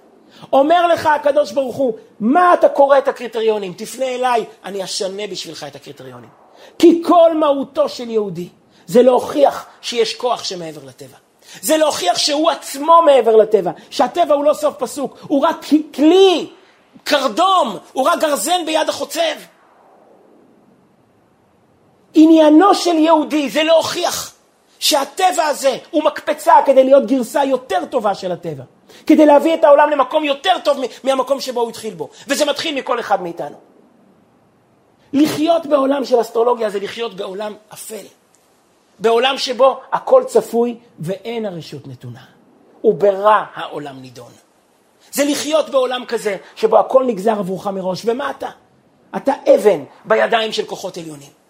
אומר 0.53 0.87
לך 0.87 1.07
הקדוש 1.07 1.53
ברוך 1.53 1.77
הוא, 1.77 1.95
מה 2.21 2.55
אתה 2.55 2.69
קורא 2.69 2.99
את 2.99 3.09
הקריטריונים? 3.09 3.75
תפנה 3.77 4.07
אליי, 4.07 4.45
אני 4.65 4.85
אשנה 4.85 5.27
בשבילך 5.27 5.65
את 5.69 5.77
הקריטריונים. 5.77 6.31
כי 6.79 7.03
כל 7.05 7.35
מהותו 7.35 7.89
של 7.89 8.11
יהודי 8.11 8.49
זה 8.87 9.03
להוכיח 9.03 9.67
שיש 9.81 10.15
כוח 10.15 10.45
שמעבר 10.45 10.85
לטבע. 10.85 11.17
זה 11.61 11.77
להוכיח 11.77 12.19
שהוא 12.19 12.51
עצמו 12.51 13.03
מעבר 13.03 13.37
לטבע, 13.37 13.71
שהטבע 13.91 14.35
הוא 14.35 14.45
לא 14.45 14.55
סוף 14.55 14.75
פסוק, 14.79 15.17
הוא 15.29 15.43
רק 15.43 15.57
כלי 15.95 16.51
קרדום, 17.05 17.77
הוא 17.93 18.05
רק 18.05 18.21
גרזן 18.21 18.67
ביד 18.67 18.89
החוצב. 18.89 19.52
עניינו 22.15 22.75
של 22.75 22.95
יהודי 22.95 23.51
זה 23.51 23.63
להוכיח 23.63 24.35
שהטבע 24.79 25.45
הזה 25.45 25.79
הוא 25.91 26.05
מקפצה 26.05 26.55
כדי 26.67 26.85
להיות 26.85 27.07
גרסה 27.07 27.45
יותר 27.45 27.85
טובה 27.91 28.15
של 28.15 28.33
הטבע. 28.33 28.65
כדי 29.07 29.27
להביא 29.27 29.55
את 29.55 29.65
העולם 29.65 29.91
למקום 29.91 30.25
יותר 30.25 30.53
טוב 30.65 30.79
מהמקום 31.05 31.41
שבו 31.41 31.61
הוא 31.61 31.71
התחיל 31.71 31.95
בו. 31.95 32.09
וזה 32.29 32.45
מתחיל 32.45 32.75
מכל 32.75 33.01
אחד 33.01 33.23
מאיתנו. 33.23 33.57
לחיות 35.13 35.67
בעולם 35.67 36.05
של 36.05 36.21
אסטרולוגיה 36.21 36.71
זה 36.71 36.81
לחיות 36.81 37.15
בעולם 37.15 37.55
אפל. 37.73 38.05
בעולם 38.99 39.39
שבו 39.39 39.81
הכל 39.93 40.25
צפוי 40.27 40.77
ואין 40.99 41.47
הרשות 41.47 41.87
נתונה. 41.87 42.25
וברע 42.85 43.45
העולם 43.55 44.01
נידון. 44.01 44.33
זה 45.13 45.25
לחיות 45.25 45.71
בעולם 45.71 46.05
כזה 46.05 46.37
שבו 46.57 46.79
הכל 46.79 47.05
נגזר 47.05 47.39
עבורך 47.39 47.67
מראש. 47.67 48.03
ומה 48.05 48.31
אתה? 48.31 48.49
אתה 49.17 49.33
אבן 49.55 49.85
בידיים 50.05 50.53
של 50.53 50.65
כוחות 50.65 50.97
עליונים. 50.97 51.42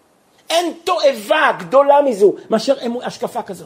אין 0.49 0.73
תועבה 0.83 1.51
גדולה 1.59 2.01
מזו 2.01 2.33
מאשר 2.49 2.75
השקפה 3.03 3.41
כזו. 3.41 3.65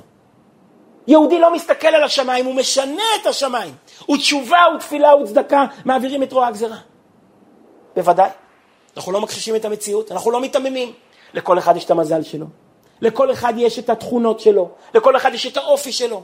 יהודי 1.08 1.40
לא 1.40 1.54
מסתכל 1.54 1.88
על 1.88 2.04
השמיים, 2.04 2.46
הוא 2.46 2.56
משנה 2.56 3.04
את 3.22 3.28
השמיים. 3.28 3.74
ותשובה 4.12 4.60
ותפילה 4.76 5.16
וצדקה 5.16 5.66
מעבירים 5.86 6.24
את 6.24 6.34
רוע 6.34 6.48
הגזרה. 6.48 6.78
בוודאי. 7.96 8.30
אנחנו 8.98 9.12
לא 9.12 9.22
מכחישים 9.22 9.56
את 9.56 9.66
המציאות, 9.66 10.12
אנחנו 10.12 10.32
לא 10.32 10.42
מיתממים. 10.42 10.94
לכל 11.34 11.58
אחד 11.58 11.78
יש 11.78 11.86
את 11.86 11.92
המזל 11.92 12.24
שלו. 12.24 12.46
לכל 13.02 13.32
אחד 13.32 13.54
יש 13.58 13.80
את 13.80 13.90
התכונות 13.90 14.40
שלו. 14.40 14.70
לכל 14.94 15.18
אחד 15.18 15.34
יש 15.34 15.48
את 15.48 15.58
האופי 15.58 15.92
שלו. 15.92 16.24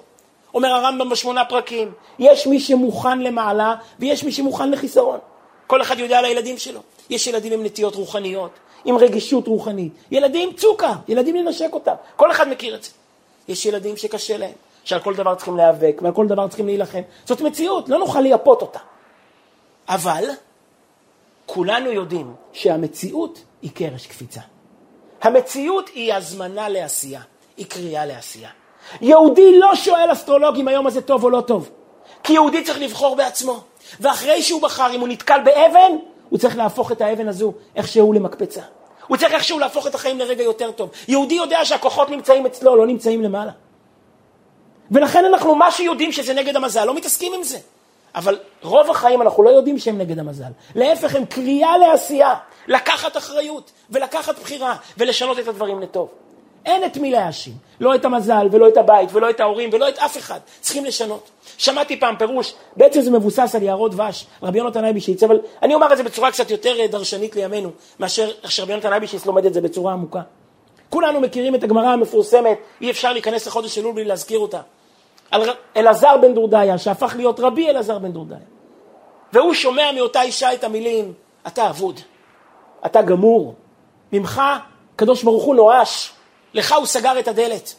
אומר 0.53 0.69
הרמב"ם 0.69 1.09
בשמונה 1.09 1.45
פרקים, 1.45 1.91
יש 2.19 2.47
מי 2.47 2.59
שמוכן 2.59 3.19
למעלה 3.19 3.75
ויש 3.99 4.23
מי 4.23 4.31
שמוכן 4.31 4.71
לחיסרון. 4.71 5.19
כל 5.67 5.81
אחד 5.81 5.99
יודע 5.99 6.19
על 6.19 6.25
הילדים 6.25 6.57
שלו. 6.57 6.79
יש 7.09 7.27
ילדים 7.27 7.53
עם 7.53 7.63
נטיות 7.63 7.95
רוחניות, 7.95 8.51
עם 8.85 8.97
רגישות 8.97 9.47
רוחנית. 9.47 9.93
ילדים 10.11 10.53
צוקה, 10.53 10.93
ילדים 11.07 11.35
לנשק 11.35 11.69
אותם. 11.73 11.93
כל 12.15 12.31
אחד 12.31 12.49
מכיר 12.49 12.75
את 12.75 12.83
זה. 12.83 12.89
יש 13.47 13.65
ילדים 13.65 13.97
שקשה 13.97 14.37
להם, 14.37 14.53
שעל 14.83 14.99
כל 14.99 15.15
דבר 15.15 15.35
צריכים 15.35 15.57
להיאבק 15.57 15.99
ועל 16.01 16.13
כל 16.13 16.27
דבר 16.27 16.47
צריכים 16.47 16.65
להילחם. 16.65 17.01
זאת 17.25 17.41
מציאות, 17.41 17.89
לא 17.89 17.97
נוכל 17.97 18.21
לייפות 18.21 18.61
אותה. 18.61 18.79
אבל 19.89 20.23
כולנו 21.45 21.91
יודעים 21.91 22.33
שהמציאות 22.53 23.43
היא 23.61 23.71
קרש 23.73 24.07
קפיצה. 24.07 24.41
המציאות 25.21 25.89
היא 25.93 26.13
הזמנה 26.13 26.69
לעשייה, 26.69 27.21
היא 27.57 27.65
קריאה 27.65 28.05
לעשייה. 28.05 28.49
יהודי 29.01 29.59
לא 29.59 29.75
שואל 29.75 30.11
אסטרולוג 30.11 30.55
אם 30.55 30.67
היום 30.67 30.87
הזה 30.87 31.01
טוב 31.01 31.23
או 31.23 31.29
לא 31.29 31.41
טוב, 31.41 31.69
כי 32.23 32.33
יהודי 32.33 32.63
צריך 32.63 32.79
לבחור 32.79 33.15
בעצמו. 33.15 33.59
ואחרי 33.99 34.41
שהוא 34.41 34.61
בחר, 34.61 34.95
אם 34.95 34.99
הוא 34.99 35.07
נתקל 35.07 35.39
באבן, 35.45 35.91
הוא 36.29 36.39
צריך 36.39 36.57
להפוך 36.57 36.91
את 36.91 37.01
האבן 37.01 37.27
הזו 37.27 37.53
איכשהו 37.75 38.13
למקפצה. 38.13 38.61
הוא 39.07 39.17
צריך 39.17 39.33
איכשהו 39.33 39.59
להפוך 39.59 39.87
את 39.87 39.95
החיים 39.95 40.19
לרגע 40.19 40.43
יותר 40.43 40.71
טוב. 40.71 40.89
יהודי 41.07 41.35
יודע 41.35 41.65
שהכוחות 41.65 42.09
נמצאים 42.09 42.45
אצלו, 42.45 42.75
לא 42.75 42.87
נמצאים 42.87 43.21
למעלה. 43.21 43.51
ולכן 44.91 45.25
אנחנו, 45.25 45.55
מה 45.55 45.71
שיודעים 45.71 46.11
שזה 46.11 46.33
נגד 46.33 46.55
המזל, 46.55 46.85
לא 46.85 46.95
מתעסקים 46.95 47.33
עם 47.33 47.43
זה. 47.43 47.57
אבל 48.15 48.39
רוב 48.61 48.91
החיים 48.91 49.21
אנחנו 49.21 49.43
לא 49.43 49.49
יודעים 49.49 49.79
שהם 49.79 49.97
נגד 49.97 50.19
המזל. 50.19 50.51
להפך, 50.75 51.15
הם 51.15 51.25
קריאה 51.25 51.77
לעשייה, 51.77 52.33
לקחת 52.67 53.17
אחריות 53.17 53.71
ולקחת 53.89 54.39
בחירה 54.39 54.75
ולשנות 54.97 55.39
את 55.39 55.47
הדברים 55.47 55.79
לטוב. 55.79 56.09
אין 56.65 56.85
את 56.85 56.97
מי 56.97 57.11
להאשים. 57.11 57.53
לא 57.79 57.95
את 57.95 58.05
המזל, 58.05 58.47
ולא 58.51 58.67
את 58.67 58.77
הבית, 58.77 59.09
ולא 59.13 59.29
את 59.29 59.39
ההורים, 59.39 59.69
ולא 59.73 59.89
את 59.89 59.97
אף 59.97 60.17
אחד. 60.17 60.39
צריכים 60.61 60.85
לשנות. 60.85 61.29
שמעתי 61.57 61.99
פעם 61.99 62.15
פירוש, 62.15 62.53
בעצם 62.75 63.01
זה 63.01 63.11
מבוסס 63.11 63.55
על 63.55 63.63
יערות 63.63 63.91
דבש, 63.91 64.25
רבי 64.43 64.57
יונתן 64.57 64.85
אייבישיץ, 64.85 65.23
אבל 65.23 65.39
אני 65.61 65.75
אומר 65.75 65.93
את 65.93 65.97
זה 65.97 66.03
בצורה 66.03 66.31
קצת 66.31 66.51
יותר 66.51 66.79
אה, 66.79 66.87
דרשנית 66.87 67.35
לימינו, 67.35 67.69
מאשר 67.99 68.31
שרבי 68.45 68.71
יונתן 68.71 68.91
אייבישיץ 68.91 69.25
לומד 69.25 69.45
את 69.45 69.53
זה 69.53 69.61
בצורה 69.61 69.93
עמוקה. 69.93 70.21
כולנו 70.89 71.21
מכירים 71.21 71.55
את 71.55 71.63
הגמרא 71.63 71.87
המפורסמת, 71.87 72.57
אי 72.81 72.91
אפשר 72.91 73.13
להיכנס 73.13 73.47
לחודש 73.47 73.77
אלול 73.77 73.93
בלי 73.93 74.03
להזכיר 74.03 74.39
אותה. 74.39 74.61
על 75.31 75.49
אלעזר 75.77 76.17
בן 76.21 76.33
דורדיה, 76.33 76.77
שהפך 76.77 77.13
להיות 77.17 77.39
רבי 77.39 77.69
אלעזר 77.69 77.99
בן 77.99 78.11
דורדיה. 78.11 78.37
והוא 79.33 79.53
שומע 79.53 79.91
מאותה 79.91 80.21
אישה 80.21 80.53
את 80.53 80.63
המילים, 80.63 81.13
אתה 81.47 81.69
אבוד, 81.69 81.99
אתה 82.85 83.01
גמור, 83.01 83.53
ממך 84.11 84.41
הקדוש 84.95 85.23
ברוך 85.23 85.43
הוא 85.43 85.55
נואש, 85.55 86.13
לך 86.53 86.71
הוא 86.71 86.85
סגר 86.85 87.19
את 87.19 87.27
הדלת. 87.27 87.73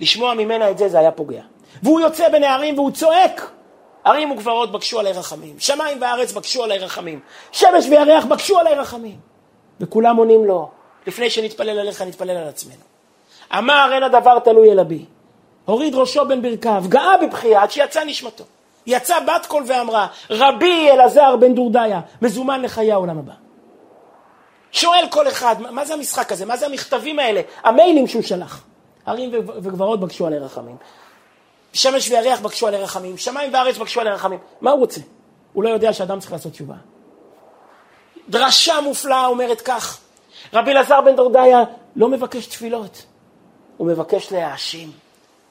לשמוע 0.00 0.34
ממנה 0.34 0.70
את 0.70 0.78
זה, 0.78 0.88
זה 0.88 0.98
היה 0.98 1.10
פוגע. 1.10 1.42
והוא 1.82 2.00
יוצא 2.00 2.28
בין 2.28 2.44
הערים 2.44 2.78
והוא 2.78 2.90
צועק, 2.90 3.50
ערים 4.04 4.30
וגברות 4.30 4.72
בקשו 4.72 5.00
עלי 5.00 5.12
רחמים, 5.12 5.54
שמיים 5.58 6.02
וארץ 6.02 6.32
בקשו 6.32 6.64
עלי 6.64 6.78
רחמים, 6.78 7.20
שמש 7.52 7.86
וירח 7.90 8.24
בקשו 8.24 8.58
עלי 8.58 8.74
רחמים. 8.74 9.16
וכולם 9.80 10.16
עונים 10.16 10.44
לו, 10.44 10.70
לפני 11.06 11.30
שנתפלל 11.30 11.78
עליך 11.78 12.02
נתפלל 12.02 12.30
על 12.30 12.48
עצמנו. 12.48 12.82
אמר 13.58 13.90
אין 13.92 14.02
הדבר 14.02 14.38
תלוי 14.38 14.72
אלא 14.72 14.82
בי. 14.82 15.04
הוריד 15.64 15.94
ראשו 15.94 16.24
בין 16.24 16.42
ברכיו, 16.42 16.84
גאה 16.88 17.16
בבכייה 17.22 17.62
עד 17.62 17.70
שיצא 17.70 18.04
נשמתו. 18.04 18.44
יצא 18.86 19.20
בת 19.20 19.46
קול 19.46 19.64
ואמרה, 19.66 20.06
רבי 20.30 20.90
אלעזר 20.90 21.36
בן 21.36 21.54
דורדיה, 21.54 22.00
מזומן 22.22 22.62
לחיי 22.62 22.92
העולם 22.92 23.18
הבא. 23.18 23.32
שואל 24.76 25.06
כל 25.10 25.28
אחד, 25.28 25.56
מה 25.60 25.84
זה 25.84 25.94
המשחק 25.94 26.32
הזה? 26.32 26.46
מה 26.46 26.56
זה 26.56 26.66
המכתבים 26.66 27.18
האלה? 27.18 27.40
המיילים 27.64 28.06
שהוא 28.06 28.22
שלח. 28.22 28.62
ערים 29.06 29.30
וגברות 29.34 30.00
בקשו 30.00 30.26
עלי 30.26 30.38
רחמים. 30.38 30.76
שמש 31.72 32.10
וירח 32.10 32.40
בקשו 32.40 32.66
עלי 32.66 32.76
רחמים. 32.76 33.18
שמיים 33.18 33.54
וארץ 33.54 33.76
בקשו 33.76 34.00
עלי 34.00 34.10
רחמים. 34.10 34.38
מה 34.60 34.70
הוא 34.70 34.80
רוצה? 34.80 35.00
הוא 35.52 35.64
לא 35.64 35.68
יודע 35.68 35.92
שאדם 35.92 36.20
צריך 36.20 36.32
לעשות 36.32 36.52
תשובה. 36.52 36.74
דרשה 38.28 38.80
מופלאה 38.80 39.26
אומרת 39.26 39.60
כך, 39.60 39.98
רבי 40.52 40.70
אלעזר 40.70 41.00
בן 41.00 41.16
דורדיה 41.16 41.64
לא 41.96 42.08
מבקש 42.08 42.46
תפילות, 42.46 43.02
הוא 43.76 43.86
מבקש 43.86 44.32
להאשים. 44.32 44.90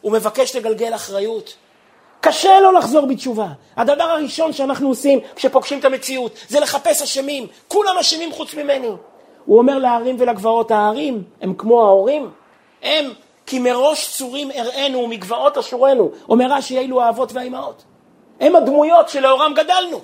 הוא 0.01 0.11
מבקש 0.11 0.55
לגלגל 0.55 0.95
אחריות. 0.95 1.55
קשה 2.21 2.59
לו 2.59 2.71
לחזור 2.71 3.05
בתשובה. 3.05 3.47
הדבר 3.77 4.03
הראשון 4.03 4.53
שאנחנו 4.53 4.87
עושים 4.87 5.19
כשפוגשים 5.35 5.79
את 5.79 5.85
המציאות 5.85 6.37
זה 6.47 6.59
לחפש 6.59 7.01
אשמים. 7.01 7.47
כולם 7.67 7.97
אשמים 7.99 8.31
חוץ 8.31 8.53
ממני. 8.53 8.89
הוא 9.45 9.57
אומר 9.57 9.77
להרים 9.77 10.15
ולגבעות, 10.19 10.71
ההרים 10.71 11.23
הם 11.41 11.53
כמו 11.53 11.85
ההורים, 11.85 12.29
הם 12.83 13.05
כי 13.45 13.59
מראש 13.59 14.17
צורים 14.17 14.51
אראנו 14.51 14.99
ומגבעות 14.99 15.57
אשורנו. 15.57 16.11
אומר 16.29 16.45
רש"י, 16.49 16.79
אלו 16.79 17.01
האבות 17.01 17.33
והאימהות. 17.33 17.83
הם 18.39 18.55
הדמויות 18.55 19.09
שלאורם 19.09 19.53
גדלנו. 19.53 20.01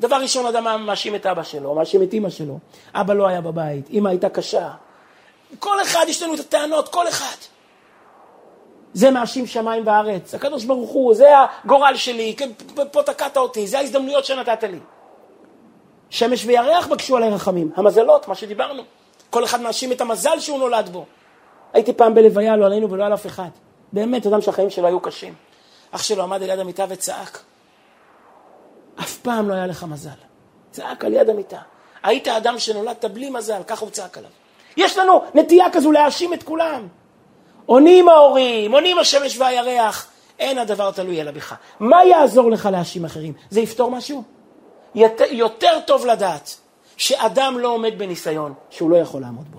דבר 0.00 0.16
ראשון, 0.16 0.46
אדם 0.46 0.86
מאשים 0.86 1.14
את 1.14 1.26
אבא 1.26 1.42
שלו, 1.42 1.74
מאשים 1.74 2.02
את 2.02 2.12
אימא 2.12 2.30
שלו. 2.30 2.58
אבא 2.94 3.14
לא 3.14 3.26
היה 3.26 3.40
בבית, 3.40 3.88
אימא 3.90 4.08
הייתה 4.08 4.28
קשה. 4.28 4.70
כל 5.58 5.82
אחד, 5.82 6.04
יש 6.08 6.22
לנו 6.22 6.34
את 6.34 6.40
הטענות, 6.40 6.88
כל 6.88 7.08
אחד. 7.08 7.36
זה 8.92 9.10
מאשים 9.10 9.46
שמיים 9.46 9.86
וארץ. 9.86 10.34
הקדוש 10.34 10.64
ברוך 10.64 10.90
הוא, 10.90 11.14
זה 11.14 11.28
הגורל 11.64 11.96
שלי, 11.96 12.34
כן, 12.36 12.50
פה 12.92 13.02
תקעת 13.02 13.36
אותי, 13.36 13.66
זה 13.66 13.78
ההזדמנויות 13.78 14.24
שנתת 14.24 14.62
לי. 14.62 14.78
שמש 16.10 16.44
וירח 16.44 16.86
בקשו 16.86 17.16
עלי 17.16 17.28
רחמים. 17.28 17.70
המזלות, 17.76 18.28
מה 18.28 18.34
שדיברנו. 18.34 18.82
כל 19.30 19.44
אחד 19.44 19.60
מאשים 19.60 19.92
את 19.92 20.00
המזל 20.00 20.40
שהוא 20.40 20.58
נולד 20.58 20.88
בו. 20.88 21.04
הייתי 21.72 21.92
פעם 21.92 22.14
בלוויה, 22.14 22.56
לא 22.56 22.66
עלינו 22.66 22.90
ולא 22.90 23.04
על 23.04 23.14
אף 23.14 23.26
אחד. 23.26 23.48
באמת, 23.92 24.26
אדם 24.26 24.40
שהחיים 24.40 24.70
שלו 24.70 24.86
היו 24.86 25.00
קשים. 25.00 25.34
אח 25.90 26.02
שלו 26.02 26.22
עמד 26.22 26.42
על 26.42 26.48
יד 26.48 26.58
המיטה 26.58 26.84
וצעק. 26.88 27.38
אף 29.00 29.16
פעם 29.16 29.48
לא 29.48 29.54
היה 29.54 29.66
לך 29.66 29.84
מזל. 29.84 30.10
צעק 30.70 31.04
על 31.04 31.14
יד 31.14 31.30
המיטה. 31.30 31.58
היית 32.02 32.28
אדם 32.28 32.58
שנולדת 32.58 33.04
בלי 33.04 33.30
מזל, 33.30 33.62
ככה 33.66 33.84
הוא 33.84 33.90
צעק 33.90 34.18
עליו. 34.18 34.30
יש 34.76 34.98
לנו 34.98 35.22
נטייה 35.34 35.70
כזו 35.72 35.92
להאשים 35.92 36.34
את 36.34 36.42
כולם. 36.42 36.88
עונים 37.66 38.08
ההורים, 38.08 38.72
עונים 38.72 38.98
השמש 38.98 39.38
והירח, 39.38 40.06
אין 40.38 40.58
הדבר 40.58 40.90
תלוי 40.90 41.20
אלא 41.20 41.30
בך. 41.30 41.54
מה 41.80 42.04
יעזור 42.04 42.50
לך 42.50 42.68
להאשים 42.72 43.04
אחרים? 43.04 43.32
זה 43.50 43.60
יפתור 43.60 43.90
משהו? 43.90 44.22
יותר, 44.94 45.80
טוב 45.86 46.06
לדעת 46.06 46.56
שאדם 46.96 47.58
לא 47.58 47.68
עומד 47.68 47.98
בניסיון 47.98 48.54
שהוא 48.70 48.90
לא 48.90 48.96
יכול 48.96 49.20
לעמוד 49.20 49.46
בו. 49.50 49.58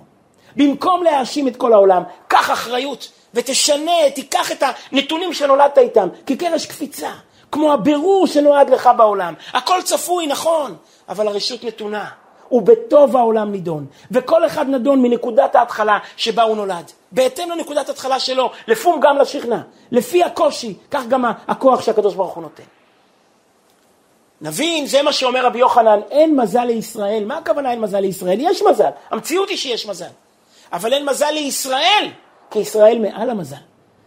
במקום 0.56 1.04
להאשים 1.04 1.48
את 1.48 1.56
כל 1.56 1.74
העולם, 1.74 2.04
קח 2.28 2.52
אחריות 2.52 3.12
ותשנה, 3.34 3.92
תיקח 4.16 4.52
את 4.52 4.64
הנתונים 4.92 5.34
שנולדת 5.34 5.78
איתם 5.78 6.10
כקרש 6.26 6.66
קפיצה, 6.66 7.12
כמו 7.52 7.74
הבירור 7.74 8.28
שנועד 8.28 8.70
לך 8.70 8.90
בעולם. 8.98 9.34
הכל 9.54 9.82
צפוי, 9.84 10.28
נכון, 10.28 10.76
אבל 11.10 11.28
הרשות 11.28 11.64
נתונה. 11.64 12.10
ובטוב 12.52 13.18
העולם 13.18 13.52
נידון, 13.52 13.86
וכל 14.12 14.46
אחד 14.46 14.70
נדון 14.70 15.02
מנקודת 15.02 15.56
ההתחלה 15.56 16.00
שבה 16.18 16.44
הוא 16.44 16.56
נולד. 16.56 16.92
בהתאם 17.12 17.52
לנקודת 17.52 17.90
ההתחלה 17.90 18.20
שלו, 18.20 18.52
לפום 18.68 19.00
גם 19.00 19.18
לשכנע, 19.18 19.60
לפי 19.92 20.24
הקושי, 20.24 20.74
כך 20.92 21.08
גם 21.08 21.26
הכוח 21.48 21.82
שהקדוש 21.82 22.16
ברוך 22.16 22.34
הוא 22.34 22.44
נותן. 22.44 22.64
נבין, 24.42 24.86
זה 24.86 25.02
מה 25.02 25.14
שאומר 25.14 25.46
רבי 25.46 25.60
יוחנן, 25.60 26.00
אין 26.12 26.36
מזל 26.36 26.64
לישראל. 26.64 27.26
מה 27.26 27.38
הכוונה 27.38 27.72
אין 27.72 27.82
מזל 27.82 28.00
לישראל? 28.00 28.38
יש 28.40 28.62
מזל. 28.62 28.90
המציאות 29.12 29.50
היא 29.50 29.58
שיש 29.58 29.86
מזל. 29.86 30.10
אבל 30.74 30.94
אין 30.94 31.06
מזל 31.06 31.32
לישראל, 31.32 32.10
כי 32.52 32.60
ישראל 32.60 33.00
מעל 33.00 33.30
המזל. 33.30 33.56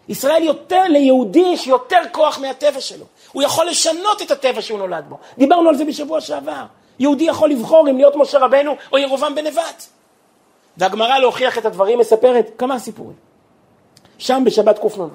ישראל 0.08 0.42
יותר, 0.42 0.82
ליהודי 0.88 1.44
יש 1.52 1.66
יותר 1.66 2.00
כוח 2.12 2.38
מהטבע 2.38 2.80
שלו. 2.80 3.04
הוא 3.32 3.42
יכול 3.42 3.66
לשנות 3.66 4.22
את 4.22 4.30
הטבע 4.30 4.62
שהוא 4.62 4.78
נולד 4.78 5.04
בו. 5.08 5.18
דיברנו 5.38 5.68
על 5.68 5.76
זה 5.76 5.84
בשבוע 5.84 6.20
שעבר. 6.20 6.64
יהודי 6.98 7.24
יכול 7.24 7.50
לבחור 7.50 7.90
אם 7.90 7.96
להיות 7.96 8.16
משה 8.16 8.38
רבנו 8.38 8.76
או 8.92 8.98
ירובעם 8.98 9.34
בן 9.34 9.46
נבט. 9.46 9.84
והגמרא 10.76 11.18
להוכיח 11.18 11.58
את 11.58 11.64
הדברים 11.64 11.98
מספרת 11.98 12.50
כמה 12.58 12.78
סיפורים. 12.78 13.16
שם 14.18 14.42
בשבת 14.46 14.78
קנ"ו. 14.78 15.08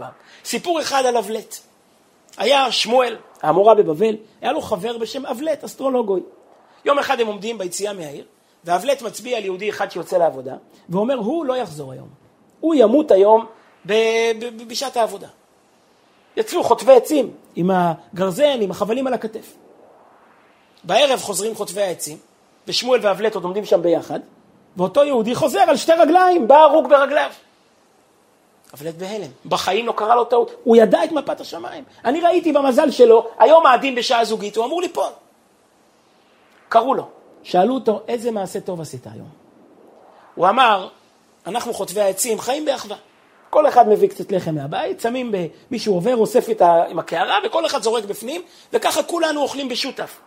סיפור 0.45 0.81
אחד 0.81 1.05
על 1.05 1.17
אבלט. 1.17 1.55
היה 2.37 2.71
שמואל, 2.71 3.15
המורה 3.41 3.75
בבבל, 3.75 4.15
היה 4.41 4.51
לו 4.51 4.61
חבר 4.61 4.97
בשם 4.97 5.25
אבלט, 5.25 5.63
אסטרולוגוי. 5.63 6.21
יום 6.85 6.99
אחד 6.99 7.19
הם 7.19 7.27
עומדים 7.27 7.57
ביציאה 7.57 7.93
מהעיר, 7.93 8.25
ואבלט 8.65 9.01
מצביע 9.01 9.37
על 9.37 9.45
יהודי 9.45 9.69
אחד 9.69 9.91
שיוצא 9.91 10.17
לעבודה, 10.17 10.55
ואומר, 10.89 11.15
הוא 11.15 11.45
לא 11.45 11.57
יחזור 11.57 11.91
היום. 11.91 12.07
הוא 12.59 12.75
ימות 12.75 13.11
היום 13.11 13.45
בשעת 14.67 14.97
העבודה. 14.97 15.27
יצאו 16.37 16.63
חוטבי 16.63 16.93
עצים 16.93 17.31
עם 17.55 17.71
הגרזן, 17.73 18.61
עם 18.61 18.71
החבלים 18.71 19.07
על 19.07 19.13
הכתף. 19.13 19.55
בערב 20.83 21.19
חוזרים 21.19 21.55
חוטבי 21.55 21.81
העצים, 21.81 22.17
ושמואל 22.67 22.99
ואבלט 23.03 23.35
עוד 23.35 23.43
עומדים 23.43 23.65
שם 23.65 23.81
ביחד, 23.81 24.19
ואותו 24.77 25.03
יהודי 25.03 25.35
חוזר 25.35 25.59
על 25.59 25.77
שתי 25.77 25.91
רגליים, 25.91 26.47
בא 26.47 26.55
הרוג 26.55 26.89
ברגליו. 26.89 27.29
אבלט 28.73 28.95
בהלם, 28.95 29.29
בחיים 29.45 29.85
לא 29.85 29.91
קרה 29.91 30.15
לו 30.15 30.25
טעות, 30.25 30.51
הוא 30.63 30.77
ידע 30.77 31.03
את 31.03 31.11
מפת 31.11 31.41
השמיים. 31.41 31.83
אני 32.05 32.21
ראיתי 32.21 32.51
במזל 32.51 32.91
שלו, 32.91 33.27
היום 33.39 33.63
מאדים 33.63 33.95
בשעה 33.95 34.25
זוגית, 34.25 34.55
הוא 34.55 34.65
אמור 34.65 34.81
ליפול. 34.81 35.09
קראו 36.69 36.93
לו, 36.93 37.07
שאלו 37.43 37.73
אותו, 37.73 38.01
איזה 38.07 38.31
מעשה 38.31 38.59
טוב 38.59 38.81
עשית 38.81 39.07
היום? 39.07 39.29
הוא 40.35 40.49
אמר, 40.49 40.87
אנחנו 41.47 41.73
חוטבי 41.73 42.01
העצים, 42.01 42.39
חיים 42.39 42.65
באחווה. 42.65 42.97
כל 43.49 43.67
אחד 43.67 43.89
מביא 43.89 44.09
קצת 44.09 44.31
לחם 44.31 44.55
מהבית, 44.55 45.01
שמים 45.01 45.31
מישהו 45.71 45.93
עובר, 45.93 46.15
אוסף 46.15 46.49
איתה 46.49 46.83
עם 46.89 46.99
הקערה, 46.99 47.37
וכל 47.45 47.65
אחד 47.65 47.83
זורק 47.83 48.03
בפנים, 48.03 48.41
וככה 48.73 49.03
כולנו 49.03 49.41
אוכלים 49.41 49.69
בשותף. 49.69 50.19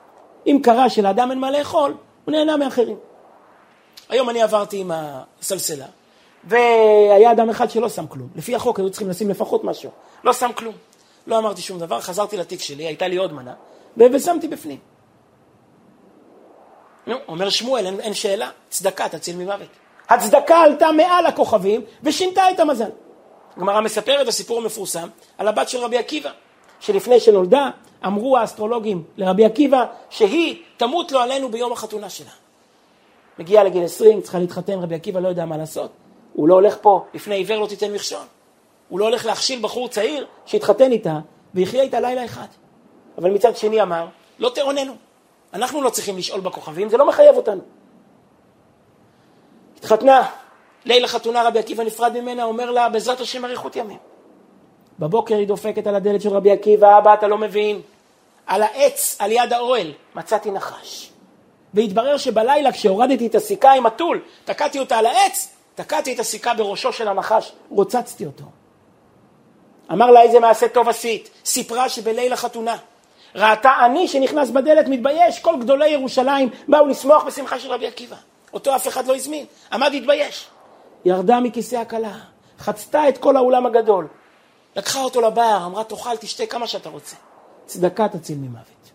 אם 0.46 0.60
קרה 0.62 0.90
שלאדם 0.90 1.30
אין 1.30 1.38
מה 1.38 1.50
לאכול, 1.50 1.94
הוא 2.24 2.32
נהנה 2.32 2.56
מאחרים. 2.56 2.96
היום 4.08 4.30
אני 4.30 4.42
עברתי 4.42 4.80
עם 4.80 4.90
הסלסלה, 4.94 5.86
והיה 6.44 7.32
אדם 7.32 7.50
אחד 7.50 7.70
שלא 7.70 7.88
שם 7.88 8.06
כלום. 8.06 8.28
לפי 8.36 8.54
החוק 8.54 8.78
היו 8.78 8.90
צריכים 8.90 9.08
לשים 9.08 9.30
לפחות 9.30 9.64
משהו. 9.64 9.90
לא 10.24 10.32
שם 10.32 10.50
כלום. 10.54 10.74
לא 11.26 11.38
אמרתי 11.38 11.62
שום 11.62 11.78
דבר, 11.78 12.00
חזרתי 12.00 12.36
לתיק 12.36 12.60
שלי, 12.60 12.86
הייתה 12.86 13.08
לי 13.08 13.16
עוד 13.16 13.32
מנה, 13.32 13.54
ושמתי 13.96 14.48
בפנים. 14.48 14.78
נו, 17.06 17.16
אומר 17.28 17.50
שמואל, 17.50 17.86
אין, 17.86 18.00
אין 18.00 18.14
שאלה, 18.14 18.50
צדקה 18.68 19.08
תציל 19.08 19.36
ממוות. 19.36 19.68
הצדקה 20.08 20.58
עלתה 20.58 20.92
מעל 20.92 21.26
הכוכבים 21.26 21.80
ושינתה 22.02 22.50
את 22.50 22.60
המזל. 22.60 22.90
הגמרא 23.56 23.80
מספרת 23.80 24.28
הסיפור 24.28 24.58
המפורסם 24.58 25.08
על 25.38 25.48
הבת 25.48 25.68
של 25.68 25.78
רבי 25.78 25.98
עקיבא, 25.98 26.30
שלפני 26.80 27.20
שנולדה 27.20 27.70
אמרו 28.06 28.36
האסטרולוגים 28.36 29.04
לרבי 29.16 29.44
עקיבא 29.44 29.84
שהיא 30.10 30.62
תמות 30.76 31.12
לו 31.12 31.20
עלינו 31.20 31.48
ביום 31.48 31.72
החתונה 31.72 32.10
שלה. 32.10 32.30
מגיעה 33.38 33.64
לגיל 33.64 33.84
20, 33.84 34.20
צריכה 34.20 34.38
להתחתן, 34.38 34.78
רבי 34.78 34.94
עקיבא 34.94 35.20
לא 35.20 35.28
יודע 35.28 35.44
מה 35.44 35.56
לעשות. 35.56 35.90
הוא 36.32 36.48
לא 36.48 36.54
הולך 36.54 36.76
פה, 36.80 37.04
לפני 37.14 37.34
עיוור 37.34 37.58
לא 37.58 37.66
תיתן 37.66 37.92
מכשול. 37.92 38.18
הוא 38.88 39.00
לא 39.00 39.04
הולך 39.04 39.26
להכשיל 39.26 39.62
בחור 39.62 39.88
צעיר 39.88 40.26
שיתחתן 40.46 40.92
איתה 40.92 41.18
ויחיה 41.54 41.82
איתה 41.82 42.00
לילה 42.00 42.24
אחד. 42.24 42.46
אבל 43.18 43.30
מצד 43.30 43.56
שני 43.56 43.82
אמר, 43.82 44.06
לא 44.38 44.50
תאוננו. 44.54 44.92
אנחנו 45.54 45.82
לא 45.82 45.90
צריכים 45.90 46.18
לשאול 46.18 46.40
בכוכבים, 46.40 46.88
זה 46.88 46.96
לא 46.96 47.06
מחייב 47.06 47.36
אותנו. 47.36 47.60
התחתנה, 49.78 50.28
ליל 50.84 51.04
החתונה 51.04 51.42
רבי 51.42 51.58
עקיבא 51.58 51.84
נפרד 51.84 52.20
ממנה, 52.20 52.44
אומר 52.44 52.70
לה, 52.70 52.88
בעזרת 52.88 53.20
השם 53.20 53.44
אריכות 53.44 53.76
ימים. 53.76 53.98
בבוקר 54.98 55.36
היא 55.36 55.46
דופקת 55.46 55.86
על 55.86 55.94
הדלת 55.94 56.22
של 56.22 56.28
רבי 56.28 56.50
עקיבא, 56.50 56.98
אבא, 56.98 57.14
אתה 57.14 57.28
לא 57.28 57.38
מבין. 57.38 57.80
על 58.46 58.62
העץ, 58.62 59.16
על 59.18 59.32
יד 59.32 59.52
האוהל, 59.52 59.92
מצאתי 60.14 60.50
נחש. 60.50 61.10
והתברר 61.74 62.16
שבלילה, 62.16 62.72
כשהורדתי 62.72 63.26
את 63.26 63.34
הסיכה 63.34 63.72
עם 63.72 63.86
הטול, 63.86 64.20
תקעתי 64.44 64.78
אותה 64.78 64.98
על 64.98 65.06
העץ, 65.06 65.56
תקעתי 65.82 66.14
את 66.14 66.18
הסיכה 66.18 66.54
בראשו 66.54 66.92
של 66.92 67.08
הנחש, 67.08 67.52
רוצצתי 67.70 68.26
אותו. 68.26 68.44
אמר 69.92 70.10
לה, 70.10 70.22
איזה 70.22 70.40
מעשה 70.40 70.68
טוב 70.68 70.88
עשית. 70.88 71.30
סיפרה 71.44 71.88
שבליל 71.88 72.32
החתונה, 72.32 72.76
ראתה 73.34 73.72
אני 73.84 74.08
שנכנס 74.08 74.50
בדלת 74.50 74.88
מתבייש, 74.88 75.38
כל 75.38 75.54
גדולי 75.60 75.88
ירושלים 75.88 76.50
באו 76.68 76.86
לשמוח 76.86 77.24
בשמחה 77.24 77.58
של 77.58 77.72
רבי 77.72 77.86
עקיבא. 77.86 78.16
אותו 78.52 78.76
אף 78.76 78.88
אחד 78.88 79.06
לא 79.06 79.16
הזמין, 79.16 79.46
עמד 79.72 79.92
להתבייש. 79.92 80.48
ירדה 81.04 81.40
מכיסא 81.40 81.76
הכלה, 81.76 82.18
חצתה 82.58 83.08
את 83.08 83.18
כל 83.18 83.36
האולם 83.36 83.66
הגדול, 83.66 84.08
לקחה 84.76 85.00
אותו 85.02 85.20
לבר, 85.20 85.62
אמרה 85.66 85.84
תאכל, 85.84 86.16
תשתה 86.16 86.46
כמה 86.46 86.66
שאתה 86.66 86.88
רוצה. 86.88 87.16
צדקה 87.66 88.08
תציל 88.08 88.38
ממוות. 88.38 88.90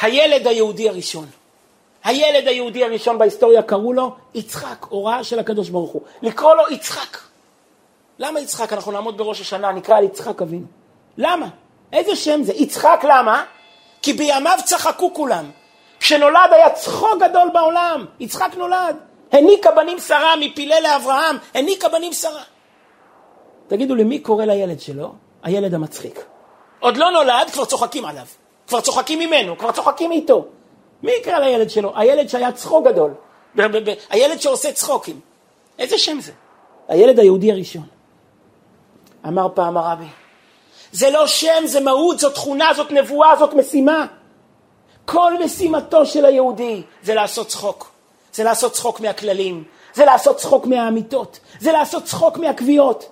הילד 0.00 0.46
היהודי 0.46 0.88
הראשון, 0.88 1.26
הילד 2.04 2.48
היהודי 2.48 2.84
הראשון 2.84 3.18
בהיסטוריה 3.18 3.62
קראו 3.62 3.92
לו 3.92 4.14
יצחק, 4.34 4.86
הוראה 4.88 5.24
של 5.24 5.38
הקדוש 5.38 5.68
ברוך 5.68 5.90
הוא. 5.90 6.02
לקרוא 6.22 6.54
לו 6.54 6.62
יצחק. 6.70 7.18
למה 8.18 8.40
יצחק? 8.40 8.72
אנחנו 8.72 8.92
נעמוד 8.92 9.18
בראש 9.18 9.40
השנה, 9.40 9.72
נקרא 9.72 9.96
על 9.96 10.04
יצחק 10.04 10.42
אבינו. 10.42 10.66
למה? 11.18 11.48
איזה 11.92 12.16
שם 12.16 12.42
זה? 12.42 12.52
יצחק 12.52 13.04
למה? 13.08 13.44
כי 14.02 14.12
בימיו 14.12 14.58
צחקו 14.64 15.14
כולם. 15.14 15.50
כשנולד 16.00 16.50
היה 16.52 16.70
צחוק 16.70 17.22
גדול 17.22 17.50
בעולם, 17.52 18.06
יצחק 18.20 18.54
נולד. 18.56 18.96
הניקה 19.32 19.70
בנים 19.70 19.98
שרה 19.98 20.36
מפילה 20.40 20.80
לאברהם, 20.80 21.36
הניקה 21.54 21.88
בנים 21.88 22.12
שרה. 22.12 22.42
תגידו 23.68 23.94
לי, 23.94 24.04
מי 24.04 24.18
קורא 24.18 24.44
לילד 24.44 24.80
שלו? 24.80 25.12
הילד 25.42 25.74
המצחיק. 25.74 26.24
עוד 26.80 26.96
לא 26.96 27.10
נולד, 27.10 27.50
כבר 27.52 27.64
צוחקים 27.64 28.04
עליו. 28.04 28.26
כבר 28.68 28.80
צוחקים 28.80 29.18
ממנו, 29.18 29.58
כבר 29.58 29.72
צוחקים 29.72 30.12
איתו. 30.12 30.44
מי 31.04 31.12
יקרא 31.12 31.38
לילד 31.38 31.70
שלו? 31.70 31.92
הילד 31.96 32.28
שהיה 32.28 32.52
צחוק 32.52 32.86
גדול. 32.86 33.14
הילד 34.10 34.40
שעושה 34.40 34.72
צחוקים. 34.72 35.20
איזה 35.78 35.98
שם 35.98 36.20
זה? 36.20 36.32
הילד 36.88 37.18
היהודי 37.18 37.52
הראשון. 37.52 37.86
אמר 39.26 39.48
פעם 39.54 39.76
הרבי, 39.76 40.04
זה 40.92 41.10
לא 41.10 41.26
שם, 41.26 41.66
זה 41.66 41.80
מהות, 41.80 42.18
זאת 42.18 42.34
תכונה, 42.34 42.74
זאת 42.76 42.90
נבואה, 42.90 43.36
זאת 43.36 43.54
משימה. 43.54 44.06
כל 45.04 45.32
משימתו 45.44 46.06
של 46.06 46.24
היהודי 46.24 46.82
זה 47.02 47.14
לעשות 47.14 47.48
צחוק. 47.48 47.90
זה 48.32 48.44
לעשות 48.44 48.72
צחוק 48.72 49.00
מהכללים, 49.00 49.64
זה 49.94 50.04
לעשות 50.04 50.36
צחוק 50.36 50.66
מהאמיתות, 50.66 51.40
זה 51.60 51.72
לעשות 51.72 52.04
צחוק 52.04 52.38
מהקביעות. 52.38 53.08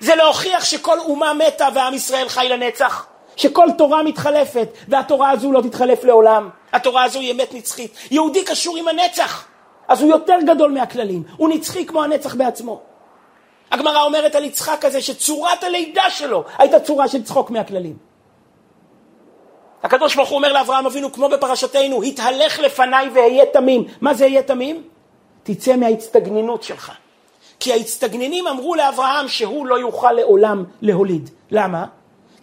זה 0.00 0.14
להוכיח 0.14 0.64
שכל 0.64 0.98
אומה 0.98 1.34
מתה 1.34 1.68
ועם 1.74 1.94
ישראל 1.94 2.28
חי 2.28 2.46
לנצח. 2.50 3.06
שכל 3.36 3.68
תורה 3.78 4.02
מתחלפת, 4.02 4.68
והתורה 4.88 5.30
הזו 5.30 5.52
לא 5.52 5.60
תתחלף 5.60 6.04
לעולם. 6.04 6.48
התורה 6.72 7.04
הזו 7.04 7.20
היא 7.20 7.32
אמת 7.32 7.54
נצחית. 7.54 7.96
יהודי 8.10 8.44
קשור 8.44 8.76
עם 8.76 8.88
הנצח, 8.88 9.46
אז 9.88 10.02
הוא 10.02 10.10
יותר 10.10 10.36
גדול 10.46 10.72
מהכללים. 10.72 11.22
הוא 11.36 11.48
נצחי 11.48 11.86
כמו 11.86 12.04
הנצח 12.04 12.34
בעצמו. 12.34 12.80
הגמרא 13.70 14.02
אומרת 14.02 14.34
על 14.34 14.44
יצחק 14.44 14.84
הזה 14.84 15.02
שצורת 15.02 15.64
הלידה 15.64 16.10
שלו 16.10 16.44
הייתה 16.58 16.80
צורה 16.80 17.08
של 17.08 17.24
צחוק 17.24 17.50
מהכללים. 17.50 17.96
הקדוש 19.82 20.14
ברוך 20.14 20.28
הוא 20.28 20.36
אומר 20.36 20.52
לאברהם 20.52 20.86
אבינו, 20.86 21.12
כמו 21.12 21.28
בפרשתנו, 21.28 22.02
התהלך 22.02 22.58
לפניי 22.58 23.08
ואהיה 23.08 23.46
תמים. 23.46 23.84
מה 24.00 24.14
זה 24.14 24.24
אהיה 24.24 24.42
תמים? 24.42 24.82
תצא 25.42 25.76
מההצטגננות 25.76 26.62
שלך. 26.62 26.92
כי 27.60 27.72
ההצטגננים 27.72 28.46
אמרו 28.46 28.74
לאברהם 28.74 29.28
שהוא 29.28 29.66
לא 29.66 29.78
יוכל 29.78 30.12
לעולם 30.12 30.64
להוליד. 30.82 31.30
למה? 31.50 31.84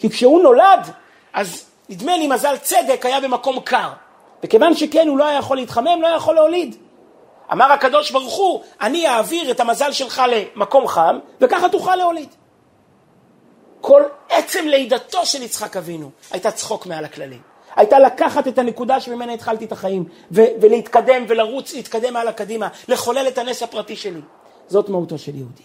כי 0.03 0.09
כשהוא 0.09 0.43
נולד, 0.43 0.87
אז 1.33 1.65
נדמה 1.89 2.17
לי 2.17 2.27
מזל 2.27 2.57
צדק 2.57 3.05
היה 3.05 3.19
במקום 3.19 3.59
קר. 3.59 3.89
וכיוון 4.43 4.75
שכן 4.75 5.07
הוא 5.07 5.17
לא 5.17 5.27
היה 5.27 5.37
יכול 5.37 5.57
להתחמם, 5.57 6.01
לא 6.01 6.07
היה 6.07 6.15
יכול 6.15 6.35
להוליד. 6.35 6.75
אמר 7.51 7.71
הקדוש 7.71 8.11
ברוך 8.11 8.33
הוא, 8.33 8.61
אני 8.81 9.07
אעביר 9.07 9.51
את 9.51 9.59
המזל 9.59 9.91
שלך 9.91 10.21
למקום 10.29 10.87
חם, 10.87 11.19
וככה 11.41 11.69
תוכל 11.69 11.95
להוליד. 11.95 12.29
כל 13.81 14.01
עצם 14.29 14.67
לידתו 14.67 15.25
של 15.25 15.43
יצחק 15.43 15.77
אבינו 15.77 16.09
הייתה 16.31 16.51
צחוק 16.51 16.85
מעל 16.85 17.05
הכללים. 17.05 17.41
הייתה 17.75 17.99
לקחת 17.99 18.47
את 18.47 18.57
הנקודה 18.57 18.99
שממנה 18.99 19.33
התחלתי 19.33 19.65
את 19.65 19.71
החיים, 19.71 20.05
ו- 20.31 20.41
ולהתקדם 20.61 21.25
ולרוץ, 21.27 21.73
להתקדם 21.73 22.15
הלאה 22.15 22.33
קדימה, 22.33 22.67
לחולל 22.87 23.27
את 23.27 23.37
הנס 23.37 23.63
הפרטי 23.63 23.95
שלי. 23.95 24.21
זאת 24.67 24.89
מהותו 24.89 25.17
של 25.17 25.35
יהודי. 25.35 25.63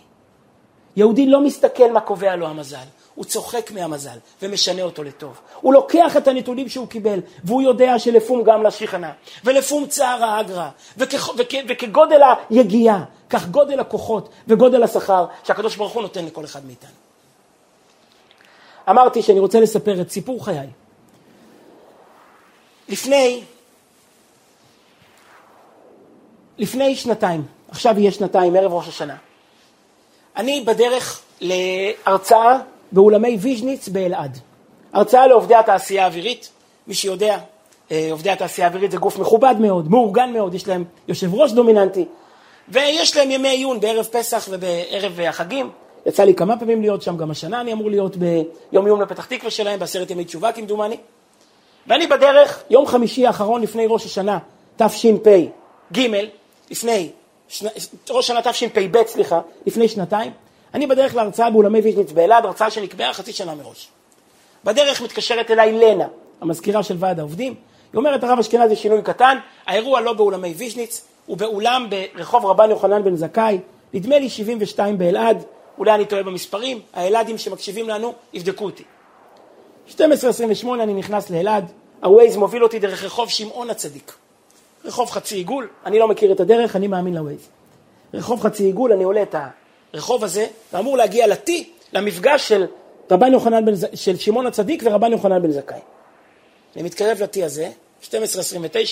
יהודי 0.97 1.27
לא 1.27 1.41
מסתכל 1.41 1.93
מה 1.93 2.01
קובע 2.01 2.37
לו 2.37 2.47
המזל, 2.47 2.87
הוא 3.19 3.25
צוחק 3.25 3.71
מהמזל 3.71 4.19
ומשנה 4.43 4.83
אותו 4.83 5.03
לטוב. 5.03 5.41
הוא 5.61 5.73
לוקח 5.75 6.17
את 6.17 6.29
הנתונים 6.29 6.69
שהוא 6.69 6.89
קיבל, 6.89 7.21
והוא 7.45 7.63
יודע 7.63 7.99
שלפום 7.99 8.43
גם 8.43 8.63
לשכנה, 8.63 9.13
ולפום 9.45 9.87
צער 9.87 10.25
האגרא, 10.25 10.69
וכ- 10.99 11.31
וכ- 11.37 11.65
וכגודל 11.69 12.21
היגיעה, 12.51 13.05
כך 13.31 13.47
גודל 13.49 13.81
הכוחות 13.81 14.29
וגודל 14.49 14.83
השכר 14.83 15.27
שהקדוש 15.45 15.77
ברוך 15.77 15.93
הוא 15.93 16.03
נותן 16.03 16.25
לכל 16.25 16.45
אחד 16.45 16.67
מאיתנו. 16.67 16.91
אמרתי 18.91 19.23
שאני 19.23 19.39
רוצה 19.39 19.61
לספר 19.61 20.01
את 20.01 20.11
סיפור 20.11 20.45
חיי. 20.45 20.69
לפני, 22.89 23.43
לפני 26.59 26.97
שנתיים, 26.97 27.47
עכשיו 27.69 27.99
יהיה 27.99 28.13
שנתיים, 28.13 28.57
ערב 28.57 28.73
ראש 28.73 28.89
השנה, 28.89 29.17
אני 30.37 30.61
בדרך 30.61 31.21
להרצאה 31.41 32.59
באולמי 32.93 33.37
ויז'ניץ 33.41 33.89
באלעד. 33.89 34.39
הרצאה 34.93 35.27
לעובדי 35.27 35.55
התעשייה 35.55 36.05
האווירית, 36.05 36.51
מי 36.87 36.95
שיודע, 36.95 37.39
אה, 37.91 38.09
עובדי 38.11 38.31
התעשייה 38.31 38.67
האווירית 38.67 38.91
זה 38.91 38.97
גוף 38.97 39.19
מכובד 39.19 39.55
מאוד, 39.61 39.91
מאורגן 39.91 40.33
מאוד, 40.33 40.55
יש 40.55 40.69
להם 40.69 40.85
יושב 41.09 41.35
ראש 41.35 41.53
דומיננטי, 41.53 42.05
ויש 42.69 43.17
להם 43.17 43.31
ימי 43.31 43.49
עיון 43.49 43.81
בערב 43.81 44.05
פסח 44.05 44.49
ובערב 44.51 45.21
החגים. 45.21 45.71
יצא 46.07 46.25
לי 46.25 46.35
כמה 46.35 46.59
פעמים 46.59 46.81
להיות 46.81 47.03
שם, 47.03 47.17
גם 47.17 47.31
השנה 47.31 47.61
אני 47.61 47.73
אמור 47.73 47.91
להיות 47.91 48.17
ביום 48.17 48.85
עיון 48.85 49.01
בפתח 49.01 49.25
תקווה 49.25 49.51
שלהם, 49.51 49.79
בעשרת 49.79 50.11
ימי 50.11 50.25
תשובה 50.25 50.53
כמדומני. 50.53 50.97
ואני 51.87 52.07
בדרך, 52.07 52.63
יום 52.71 52.87
חמישי 52.87 53.27
האחרון 53.27 53.63
לפני 53.63 53.87
ראש 53.89 54.07
השנה, 54.07 54.39
תשפ"ג, 54.77 56.09
לפני, 56.71 57.11
שנה, 57.49 57.71
ראש 58.11 58.27
שנה 58.27 58.43
תשפ"ב, 58.43 59.07
סליחה, 59.07 59.41
לפני 59.67 59.89
שנתיים, 59.89 60.33
אני 60.75 60.87
בדרך 60.87 61.15
להרצאה 61.15 61.51
באולמי 61.51 61.81
ויז'ניץ 61.81 62.13
באלעד, 62.13 62.45
הרצאה 62.45 62.71
שנקבעה 62.71 63.13
חצי 63.13 63.33
שנה 63.33 63.55
מראש. 63.55 63.89
בדרך 64.65 65.01
מתקשרת 65.03 65.51
אליי 65.51 65.73
לנה, 65.73 66.07
המזכירה 66.41 66.83
של 66.83 66.97
ועד 66.99 67.19
העובדים, 67.19 67.55
היא 67.93 67.99
אומרת, 67.99 68.25
הרב 68.25 68.39
אשכנזי 68.39 68.77
שינוי 68.77 69.03
קטן, 69.03 69.39
האירוע 69.67 70.01
לא 70.01 70.13
באולמי 70.13 70.55
ויז'ניץ, 70.57 71.07
הוא 71.27 71.37
באולם 71.37 71.87
ברחוב 71.91 72.47
רבן 72.47 72.71
יוחנן 72.71 73.05
בן 73.05 73.17
זכאי, 73.17 73.59
נדמה 73.95 74.19
לי 74.19 74.29
72 74.29 74.99
באלעד, 74.99 75.45
אולי 75.79 75.95
אני 75.95 76.05
טועה 76.05 76.23
במספרים, 76.23 76.81
האלעדים 76.95 77.39
שמקשיבים 77.39 77.89
לנו, 77.89 78.15
יבדקו 78.33 78.65
אותי. 78.65 78.85
12.28 79.89 80.03
אני 80.83 80.95
נכנס 80.95 81.31
לאלעד, 81.31 81.73
הווייז 82.03 82.37
מוביל 82.37 82.63
אותי 82.63 82.79
דרך 82.79 83.05
רחוב 83.05 83.29
שמעון 83.29 83.71
הצדיק. 83.71 84.13
רחוב 84.85 85.11
חצי 85.11 85.37
עיגול, 85.37 85.69
אני 85.87 85.99
לא 85.99 86.09
מכיר 86.09 86.33
את 86.33 86.41
הדרך, 86.41 86.77
אני 86.77 86.87
מאמין 86.87 87.15
לווייז. 87.15 87.49
רחוב 88.15 88.41
חצי 88.41 88.65
עיגול, 88.65 88.93
אני 88.93 89.05
עולה 89.05 89.23
את 89.23 89.35
הרחוב 89.93 90.25
הזה, 90.25 90.47
ואמור 90.73 90.97
להגיע 90.97 91.27
ל-T, 91.27 91.51
למפגש 91.93 92.49
של 92.49 92.67
רבן 93.11 93.33
יוחנן 93.33 93.65
בן, 93.65 93.73
של 93.95 94.17
שמעון 94.17 94.47
הצדיק 94.47 94.83
ורבן 94.87 95.13
יוחנן 95.13 95.43
בן 95.43 95.51
זכאי. 95.51 95.79
אני 96.77 96.83
מתקרב 96.83 97.23
ל-T 97.23 97.45
הזה, 97.45 97.71
12.29, 98.03 98.09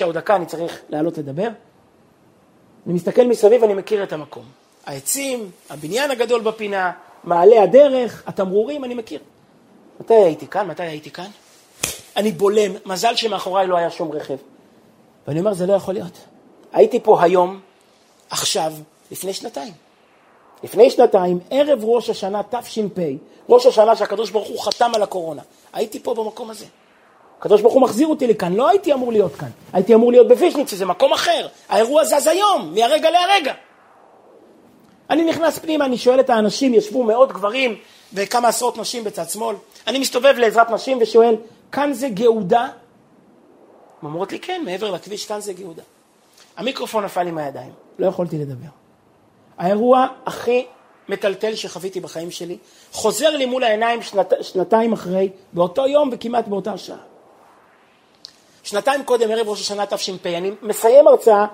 עוד 0.05 0.19
דקה 0.19 0.37
אני 0.37 0.47
צריך 0.47 0.81
לעלות 0.89 1.19
לדבר. 1.19 1.49
אני 2.87 2.95
מסתכל 2.95 3.27
מסביב, 3.27 3.65
אני 3.65 3.75
מכיר 3.75 4.03
את 4.03 4.13
המקום. 4.13 4.45
העצים, 4.87 5.51
הבניין 5.71 6.11
הגדול 6.11 6.41
בפינה, 6.41 6.93
מעלה 7.25 7.63
הדרך, 7.63 8.23
התמרורים, 8.27 8.85
אני 8.85 8.95
מכיר. 8.95 9.21
מתי 10.01 10.15
הייתי 10.15 10.47
כאן? 10.47 10.67
מתי 10.67 10.83
הייתי 10.83 11.11
כאן? 11.11 11.27
אני 12.17 12.33
בולם, 12.33 12.73
מזל 12.87 13.17
שמאחוריי 13.17 13.67
לא 13.67 13.77
היה 13.77 13.91
שום 13.91 14.13
רכב. 14.13 14.37
ואני 15.29 15.41
אומר, 15.41 15.55
זה 15.55 15.67
לא 15.67 15.73
יכול 15.73 15.95
להיות. 15.95 16.19
הייתי 16.73 17.01
פה 17.01 17.23
היום, 17.23 17.61
עכשיו, 18.31 18.73
לפני 19.11 19.33
שנתיים. 19.33 19.73
לפני 20.63 20.91
שנתיים, 20.91 21.39
ערב 21.51 21.85
ראש 21.85 22.11
השנה 22.11 22.43
תש"פ, 22.43 22.99
ראש 23.49 23.67
השנה 23.67 23.97
שהקדוש 23.97 24.31
ברוך 24.31 24.49
הוא 24.49 24.65
חתם 24.65 24.91
על 24.95 25.03
הקורונה, 25.03 25.43
הייתי 25.73 26.01
פה 26.01 26.15
במקום 26.15 26.51
הזה. 26.51 26.65
הקדוש 27.39 27.61
ברוך 27.61 27.75
הוא 27.75 27.83
מחזיר 27.83 28.07
אותי 28.07 28.27
לכאן, 28.27 28.53
לא 28.53 28.69
הייתי 28.69 28.93
אמור 28.93 29.13
להיות 29.13 29.35
כאן, 29.35 29.49
הייתי 29.73 29.95
אמור 29.95 30.13
להיות 30.13 30.29
בוויז'ניץ, 30.29 30.71
שזה 30.71 30.87
מקום 30.87 31.13
אחר. 31.13 31.47
האירוע 31.69 32.05
זז 32.05 32.27
היום, 32.27 32.75
מהרגע 32.75 33.11
להרגע. 33.11 33.53
אני 35.11 35.25
נכנס 35.25 35.59
פנימה, 35.59 35.85
אני 35.85 35.99
שואל 35.99 36.21
את 36.21 36.31
האנשים, 36.31 36.75
ישבו 36.75 37.03
מאות 37.03 37.33
גברים 37.33 37.77
וכמה 38.15 38.49
עשרות 38.49 38.79
נשים 38.79 39.05
בצד 39.05 39.29
שמאל. 39.29 39.57
אני 39.87 39.99
מסתובב 39.99 40.35
לעזרת 40.39 40.71
נשים 40.71 40.99
ושואל, 41.01 41.37
כאן 41.73 41.93
זה 41.93 42.09
גאודה? 42.09 42.69
הן 44.03 44.09
אומרות 44.09 44.33
לי, 44.33 44.39
כן, 44.39 44.63
מעבר 44.65 44.91
לכביש, 44.91 45.27
כאן 45.27 45.41
זה 45.41 45.53
גאודה. 45.53 45.83
המיקרופון 46.57 47.05
נפל 47.05 47.23
לי 47.23 47.31
מהידיים, 47.31 47.73
לא 47.99 48.07
יכולתי 48.07 48.39
לדבר. 48.39 48.86
האירוע 49.59 50.07
הכי 50.27 50.67
מטלטל 51.09 51.55
שחוויתי 51.55 52.01
בחיים 52.01 52.31
שלי, 52.31 52.59
חוזר 52.93 53.31
לי 53.31 53.47
מול 53.47 53.65
העיניים 53.65 54.03
שנת, 54.03 54.33
שנתיים 54.43 54.93
אחרי, 54.93 55.31
באותו 55.53 55.87
יום 55.87 56.11
וכמעט 56.13 56.49
באותה 56.49 56.79
שעה. 56.79 56.97
שנתיים 58.63 59.05
קודם, 59.05 59.31
ערב 59.31 59.49
ראש 59.49 59.61
השנה 59.61 59.87
תש"פ, 59.87 60.27
אני 60.27 60.51
מסיים 60.63 61.09
הרצאה 61.09 61.47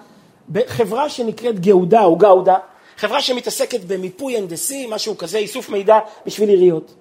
בחברה 0.48 1.08
שנקראת 1.08 1.60
גאודה 1.60 2.04
או 2.04 2.16
גאודה, 2.16 2.56
חברה 2.96 3.22
שמתעסקת 3.22 3.80
במיפוי 3.80 4.36
הנדסי, 4.36 4.86
משהו 4.90 5.18
כזה, 5.18 5.38
איסוף 5.38 5.68
מידע 5.68 5.98
בשביל 6.26 6.48
עיריות. 6.48 6.94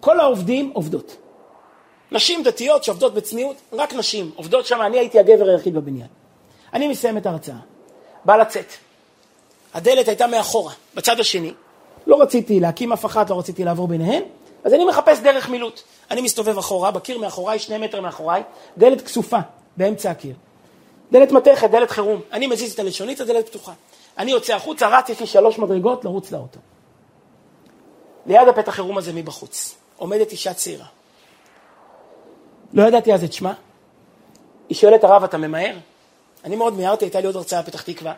כל 0.00 0.20
העובדים 0.20 0.70
עובדות. 0.74 1.16
נשים 2.12 2.42
דתיות 2.42 2.84
שעובדות 2.84 3.14
בצניעות, 3.14 3.56
רק 3.72 3.94
נשים 3.94 4.30
עובדות 4.34 4.66
שם, 4.66 4.82
אני 4.82 4.98
הייתי 4.98 5.18
הגבר 5.18 5.48
היחיד 5.48 5.74
בבניין. 5.74 6.08
אני 6.72 6.88
מסיים 6.88 7.16
את 7.16 7.26
ההרצאה, 7.26 7.56
בא 8.24 8.36
לצאת. 8.36 8.66
הדלת 9.74 10.08
הייתה 10.08 10.26
מאחורה, 10.26 10.72
בצד 10.94 11.20
השני. 11.20 11.52
לא 12.06 12.22
רציתי 12.22 12.60
להקים 12.60 12.92
אף 12.92 13.06
אחת, 13.06 13.30
לא 13.30 13.38
רציתי 13.38 13.64
לעבור 13.64 13.88
ביניהן, 13.88 14.22
אז 14.64 14.74
אני 14.74 14.84
מחפש 14.84 15.20
דרך 15.20 15.48
מילוט. 15.48 15.80
אני 16.10 16.20
מסתובב 16.20 16.58
אחורה, 16.58 16.90
בקיר 16.90 17.18
מאחוריי, 17.18 17.58
שני 17.58 17.78
מטר 17.78 18.00
מאחוריי, 18.00 18.42
דלת 18.78 19.00
כסופה 19.00 19.38
באמצע 19.76 20.10
הקיר. 20.10 20.34
דלת 21.12 21.32
מתכת, 21.32 21.70
דלת 21.70 21.90
חירום. 21.90 22.20
אני 22.32 22.46
מזיז 22.46 22.72
את 22.72 22.78
הלשונית, 22.78 23.20
הדלת 23.20 23.48
פתוחה. 23.48 23.72
אני 24.18 24.30
יוצא 24.30 24.54
החוצה, 24.54 24.88
רץ, 24.88 25.08
יש 25.08 25.20
לי 25.20 25.26
שלוש 25.26 25.58
מדרגות 25.58 26.04
לרוץ 26.04 26.32
לאוטו. 26.32 26.58
ליד 28.26 28.48
הפתח 28.48 28.74
חירום 28.74 28.98
הזה 28.98 29.12
מבחוץ 29.12 29.76
עומדת 29.96 30.32
אישה 30.32 30.54
צעירה. 30.54 30.86
לא 32.72 32.82
ידעתי 32.82 33.14
אז 33.14 33.24
את 33.24 33.32
שמה. 33.32 33.52
היא 34.68 34.76
שואלת, 34.76 35.04
הרב, 35.04 35.24
אתה 35.24 35.38
ממהר? 35.38 35.76
אני 36.44 36.56
מאוד 36.56 36.74
מיהרתי, 36.74 37.04
הייתה 37.04 37.20
לי 37.20 37.26
עוד 37.26 37.36
הרצאה 37.36 37.62
בפתח 37.62 37.82
תקווה, 37.82 38.14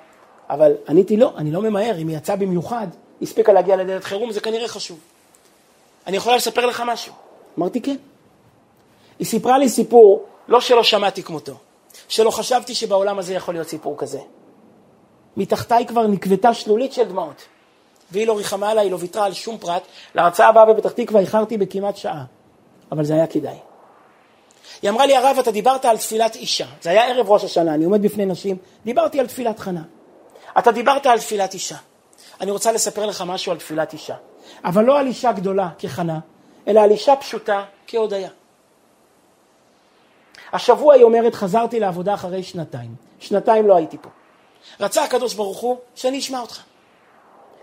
אבל 0.53 0.73
עניתי 0.89 1.17
לא, 1.17 1.33
אני 1.37 1.53
לא 1.53 1.63
ממהר, 1.63 1.99
אם 1.99 2.09
היא 2.09 2.17
יצאה 2.17 2.37
במיוחד, 2.37 2.87
הספיקה 3.23 3.53
להגיע 3.53 3.77
לדלת 3.77 4.05
חירום, 4.05 4.33
זה 4.33 4.41
כנראה 4.41 4.69
חשוב. 4.69 4.99
אני 6.07 6.17
יכולה 6.17 6.37
לספר 6.37 6.67
לך 6.67 6.83
משהו? 6.87 7.13
אמרתי 7.59 7.81
כן. 7.81 7.97
היא 9.19 9.27
סיפרה 9.27 9.59
לי 9.59 9.69
סיפור, 9.69 10.25
לא 10.49 10.61
שלא 10.61 10.83
שמעתי 10.83 11.23
כמותו, 11.23 11.55
שלא 12.09 12.31
חשבתי 12.31 12.75
שבעולם 12.75 13.19
הזה 13.19 13.35
יכול 13.35 13.55
להיות 13.55 13.69
סיפור 13.69 13.95
כזה. 13.99 14.19
מתחתיי 15.37 15.87
כבר 15.87 16.07
נקבתה 16.07 16.55
שלולית 16.55 16.93
של 16.93 17.05
דמעות. 17.05 17.43
והיא 18.11 18.27
לא 18.27 18.37
ריחמה 18.37 18.71
עליי, 18.71 18.85
היא 18.85 18.93
לא 18.93 18.97
ויתרה 19.01 19.25
על 19.25 19.33
שום 19.33 19.59
פרט. 19.59 19.83
להרצאה 20.15 20.49
הבאה 20.49 20.65
בפתח 20.65 20.91
תקווה 20.91 21.21
איחרתי 21.21 21.59
בכמעט 21.59 21.97
שעה, 21.97 22.25
אבל 22.93 23.05
זה 23.05 23.15
היה 23.15 23.27
כדאי. 23.27 23.57
היא 24.83 24.91
אמרה 24.91 25.07
לי, 25.07 25.17
הרב, 25.17 25.37
אתה 25.41 25.51
דיברת 25.51 25.85
על 25.85 25.97
תפילת 25.97 26.37
אישה. 26.37 26.67
זה 26.83 26.91
היה 26.91 27.07
ערב 27.07 27.31
ראש 27.31 27.45
השנה, 27.45 27.75
אני 27.75 27.85
עומד 27.85 28.03
בפני 28.03 28.27
נשים, 28.27 28.57
דיברתי 28.85 29.21
על 29.21 29.27
תפילת 29.27 29.59
חנה. 29.59 29.83
אתה 30.59 30.73
דיברת 30.73 31.07
על 31.07 31.19
תפילת 31.19 31.55
אישה. 31.55 31.77
אני 32.41 32.51
רוצה 32.51 32.73
לספר 32.73 33.07
לך 33.07 33.25
משהו 33.27 33.53
על 33.53 33.59
תפילת 33.59 33.93
אישה. 33.93 34.17
אבל 34.65 34.85
לא 34.85 34.99
על 34.99 35.07
אישה 35.07 35.33
גדולה 35.33 35.69
כחנה, 35.79 36.19
אלא 36.69 36.81
על 36.81 36.91
אישה 36.91 37.17
פשוטה 37.17 37.65
כהודיה. 37.87 38.31
השבוע 40.53 40.95
היא 40.95 41.03
אומרת, 41.03 41.35
חזרתי 41.35 41.81
לעבודה 41.81 42.15
אחרי 42.15 42.43
שנתיים. 42.43 42.95
שנתיים 43.21 43.69
לא 43.69 43.77
הייתי 43.77 43.97
פה. 44.01 44.09
רצה 44.81 45.05
הקדוש 45.05 45.35
ברוך 45.35 45.59
הוא 45.59 45.77
שאני 45.95 46.19
אשמע 46.19 46.41
אותך. 46.41 46.63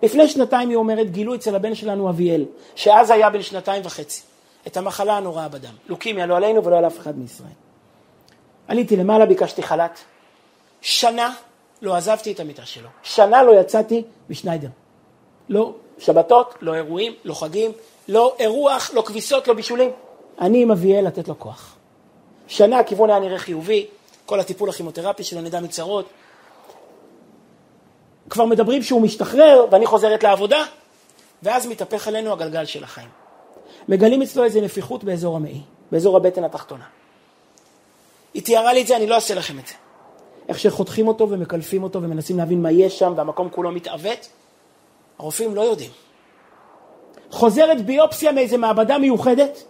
לפני 0.04 0.28
שנתיים 0.28 0.70
היא 0.70 0.78
אומרת, 0.78 1.12
גילו 1.12 1.36
אצל 1.36 1.56
הבן 1.56 1.76
שלנו 1.76 2.10
אביאל, 2.10 2.46
שאז 2.76 3.10
היה 3.10 3.30
בן 3.30 3.42
שנתיים 3.42 3.86
וחצי, 3.86 4.22
את 4.68 4.78
המחלה 4.78 5.18
הנוראה 5.18 5.48
בדם. 5.48 5.74
לוקימיה, 5.88 6.26
לא 6.26 6.38
עלינו 6.38 6.64
ולא 6.64 6.78
על 6.78 6.88
אף 6.88 7.00
אחד 7.00 7.18
מישראל. 7.18 7.50
עליתי 8.68 8.96
למעלה, 8.96 9.26
ביקשתי 9.26 9.64
חל"ת. 9.64 10.00
שנה 10.82 11.34
לא 11.82 11.96
עזבתי 11.96 12.32
את 12.32 12.40
המיטה 12.40 12.66
שלו. 12.66 12.90
שנה 13.04 13.44
לא 13.44 13.52
יצאתי 13.62 14.04
משניידר. 14.30 14.70
לא 15.50 15.74
שבתות, 15.98 16.56
לא 16.62 16.76
אירועים, 16.76 17.14
לא 17.24 17.34
חגים, 17.34 17.72
לא 18.08 18.36
אירוח, 18.40 18.92
לא 18.94 19.02
כביסות, 19.02 19.48
לא 19.48 19.54
בישולים. 19.54 19.92
אני 20.42 20.62
עם 20.62 20.72
אביאל 20.72 21.08
לתת 21.08 21.28
לו 21.28 21.40
כוח. 21.40 21.76
שנה 22.48 22.80
הכיוון 22.80 23.10
היה 23.10 23.20
נראה 23.20 23.40
חיובי, 23.40 23.88
כל 24.26 24.40
הטיפול 24.40 24.70
הכימותרפי 24.70 25.24
שלו 25.24 25.42
נדע 25.42 25.60
מצרות, 25.60 26.06
כבר 28.30 28.46
מדברים 28.46 28.84
שהוא 28.84 29.02
משתחרר 29.02 29.66
ואני 29.72 29.86
חוזרת 29.86 30.24
לעבודה, 30.24 30.64
ואז 31.44 31.68
מתהפך 31.68 32.08
עלינו 32.08 32.34
הגלגל 32.34 32.66
של 32.66 32.84
החיים. 32.84 33.10
מגלים 33.90 34.22
אצלו 34.22 34.44
איזו 34.44 34.62
נפיחות 34.62 35.04
באזור 35.04 35.36
המעי, 35.36 35.62
באזור 35.92 36.18
הבטן 36.18 36.44
התחתונה. 36.44 36.84
היא 38.34 38.44
תיארה 38.44 38.74
לי 38.74 38.82
את 38.82 38.88
זה, 38.88 38.96
אני 38.96 39.08
לא 39.08 39.16
אעשה 39.16 39.36
לכם 39.36 39.60
את 39.60 39.68
זה. 39.68 39.74
איך 40.50 40.60
שחותכים 40.60 41.08
אותו 41.08 41.30
ומקלפים 41.30 41.84
אותו 41.84 42.02
ומנסים 42.02 42.38
להבין 42.38 42.62
מה 42.62 42.72
יש 42.72 43.00
שם 43.00 43.14
והמקום 43.16 43.50
כולו 43.50 43.72
מתעוות, 43.72 44.30
הרופאים 45.20 45.56
לא 45.56 45.62
יודעים. 45.62 45.92
חוזרת 47.32 47.86
ביופסיה 47.86 48.32
מאיזה 48.32 48.58
מעבדה 48.58 48.98
מיוחדת, 48.98 49.64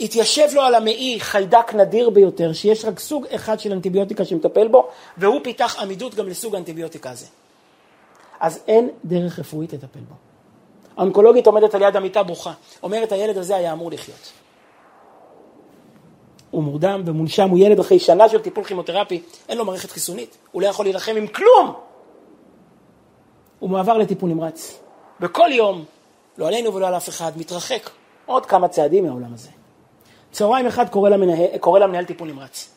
התיישב 0.00 0.48
לו 0.52 0.62
על 0.62 0.74
המעי 0.74 1.16
חיידק 1.20 1.74
נדיר 1.74 2.10
ביותר, 2.10 2.52
שיש 2.52 2.84
רק 2.84 2.98
סוג 2.98 3.26
אחד 3.26 3.60
של 3.60 3.72
אנטיביוטיקה 3.72 4.24
שמטפל 4.24 4.68
בו, 4.68 4.88
והוא 5.16 5.40
פיתח 5.44 5.76
עמידות 5.80 6.14
גם 6.14 6.28
לסוג 6.28 6.54
האנטיביוטיקה 6.54 7.10
הזה. 7.10 7.26
אז 8.40 8.60
אין 8.68 8.88
דרך 9.04 9.38
רפואית 9.38 9.72
לטפל 9.72 10.00
בו. 10.08 10.14
האונקולוגית 10.96 11.46
עומדת 11.46 11.74
על 11.74 11.82
יד 11.82 11.96
המיטה 11.96 12.22
בוכה, 12.22 12.52
אומרת 12.82 13.12
הילד 13.12 13.36
הזה 13.36 13.56
היה 13.56 13.72
אמור 13.72 13.90
לחיות. 13.90 14.32
הוא 16.50 16.62
מורדם 16.62 17.02
ומונשם, 17.06 17.48
הוא 17.50 17.58
ילד 17.58 17.80
אחרי 17.80 17.98
שנה 17.98 18.28
של 18.28 18.38
טיפול 18.38 18.64
כימותרפי, 18.64 19.22
אין 19.48 19.58
לו 19.58 19.64
מערכת 19.64 19.90
חיסונית, 19.90 20.36
הוא 20.52 20.62
לא 20.62 20.66
יכול 20.66 20.84
להילחם 20.84 21.16
עם 21.16 21.26
כלום. 21.26 21.74
הוא 23.58 23.70
מועבר 23.70 23.98
לטיפול 23.98 24.30
נמרץ. 24.30 24.80
וכל 25.20 25.48
יום, 25.52 25.84
לא 26.38 26.48
עלינו 26.48 26.74
ולא 26.74 26.86
על 26.86 26.96
אף 26.96 27.08
אחד, 27.08 27.32
מתרחק 27.36 27.90
עוד 28.26 28.46
כמה 28.46 28.68
צעדים 28.68 29.04
מהעולם 29.04 29.34
הזה. 29.34 29.48
צהריים 30.32 30.66
אחד 30.66 30.88
קורא 30.88 31.10
למנהל, 31.10 31.58
קורא 31.60 31.78
למנהל 31.78 32.04
טיפול 32.04 32.28
נמרץ. 32.28 32.70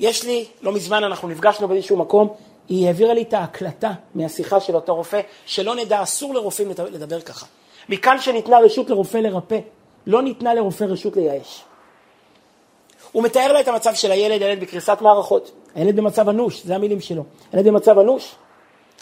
יש 0.00 0.24
לי, 0.24 0.46
לא 0.62 0.72
מזמן 0.72 1.04
אנחנו 1.04 1.28
נפגשנו 1.28 1.68
באיזשהו 1.68 1.96
מקום, 1.96 2.28
היא 2.68 2.86
העבירה 2.86 3.14
לי 3.14 3.22
את 3.22 3.34
ההקלטה 3.34 3.92
מהשיחה 4.14 4.60
של 4.60 4.74
אותו 4.74 4.94
רופא, 4.94 5.20
שלא 5.46 5.74
נדע, 5.74 6.02
אסור 6.02 6.34
לרופאים 6.34 6.68
לדבר 6.68 7.20
ככה. 7.20 7.46
מכאן 7.88 8.20
שניתנה 8.20 8.58
רשות 8.58 8.90
לרופא 8.90 9.18
לרפא, 9.18 9.58
לא 10.06 10.22
ניתנה 10.22 10.54
לרופא 10.54 10.84
רשות 10.84 11.16
לייאש. 11.16 11.64
הוא 13.12 13.22
מתאר 13.22 13.52
לה 13.52 13.60
את 13.60 13.68
המצב 13.68 13.94
של 13.94 14.12
הילד, 14.12 14.42
הילד 14.42 14.60
בקריסת 14.60 14.98
מערכות. 15.00 15.52
הילד 15.74 15.96
במצב 15.96 16.28
אנוש, 16.28 16.62
זה 16.62 16.74
המילים 16.74 17.00
שלו. 17.00 17.24
הילד 17.52 17.66
במצב 17.66 17.98
אנוש, 17.98 18.34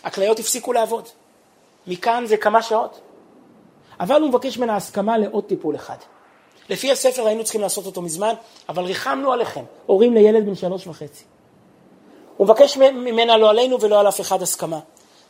הכליות 0.04 0.38
הפסיקו 0.38 0.72
לעבוד. 0.72 1.08
מכאן 1.86 2.24
זה 2.26 2.36
כמה 2.36 2.62
שעות. 2.62 3.00
אבל 4.00 4.20
הוא 4.20 4.28
מבקש 4.28 4.58
ממנה 4.58 4.76
הסכמה 4.76 5.18
לעוד 5.18 5.44
טיפול 5.44 5.74
אחד. 5.76 5.96
לפי 6.68 6.92
הספר 6.92 7.26
היינו 7.26 7.44
צריכים 7.44 7.60
לעשות 7.60 7.86
אותו 7.86 8.02
מזמן, 8.02 8.34
אבל 8.68 8.84
ריחמנו 8.84 9.32
עליכם, 9.32 9.64
הורים 9.86 10.14
לילד 10.14 10.46
בן 10.46 10.54
שלוש 10.54 10.86
וחצי. 10.86 11.24
הוא 12.36 12.46
מבקש 12.46 12.76
ממנה 12.76 13.36
לא 13.36 13.50
עלינו 13.50 13.80
ולא 13.80 14.00
על 14.00 14.08
אף 14.08 14.20
אחד 14.20 14.42
הסכמה, 14.42 14.80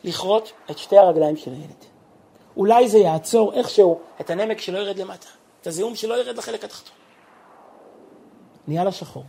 לכרות 0.03 0.51
את 0.71 0.77
שתי 0.77 0.97
הרגליים 0.97 1.37
של 1.37 1.51
הילד. 1.51 1.85
אולי 2.57 2.87
זה 2.87 2.97
יעצור 2.97 3.53
איכשהו 3.53 3.99
את 4.21 4.29
הנמק 4.29 4.61
שלא 4.61 4.77
ירד 4.77 4.97
למטה, 4.97 5.27
את 5.61 5.67
הזיהום 5.67 5.95
שלא 5.95 6.19
ירד 6.21 6.37
לחלק 6.37 6.63
התחתון. 6.63 7.00
נהיה 8.67 8.83
לה 8.83 8.91
שחור, 8.91 9.23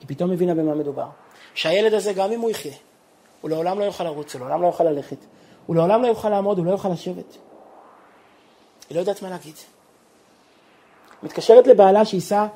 היא 0.00 0.08
פתאום 0.08 0.32
הבינה 0.32 0.54
במה 0.54 0.74
מדובר. 0.74 1.06
שהילד 1.54 1.94
הזה, 1.94 2.12
גם 2.12 2.32
אם 2.32 2.40
הוא 2.40 2.50
יחיה, 2.50 2.72
הוא 3.40 3.50
לעולם 3.50 3.78
לא 3.78 3.84
יוכל 3.84 4.04
לרוץ, 4.04 4.34
הוא 4.34 4.40
לעולם 4.40 4.62
לא 4.62 4.66
יוכל 4.66 4.84
ללכת, 4.84 5.16
הוא 5.66 5.76
לעולם 5.76 6.02
לא 6.02 6.06
יוכל 6.06 6.28
לעמוד, 6.28 6.58
הוא 6.58 6.66
לא 6.66 6.70
יוכל 6.70 6.88
לשבת. 6.88 7.36
היא 8.88 8.94
לא 8.94 9.00
יודעת 9.00 9.22
מה 9.22 9.30
להגיד. 9.30 9.54
מתקשרת 11.22 11.66
לבעלה 11.66 12.04
שייסע 12.04 12.46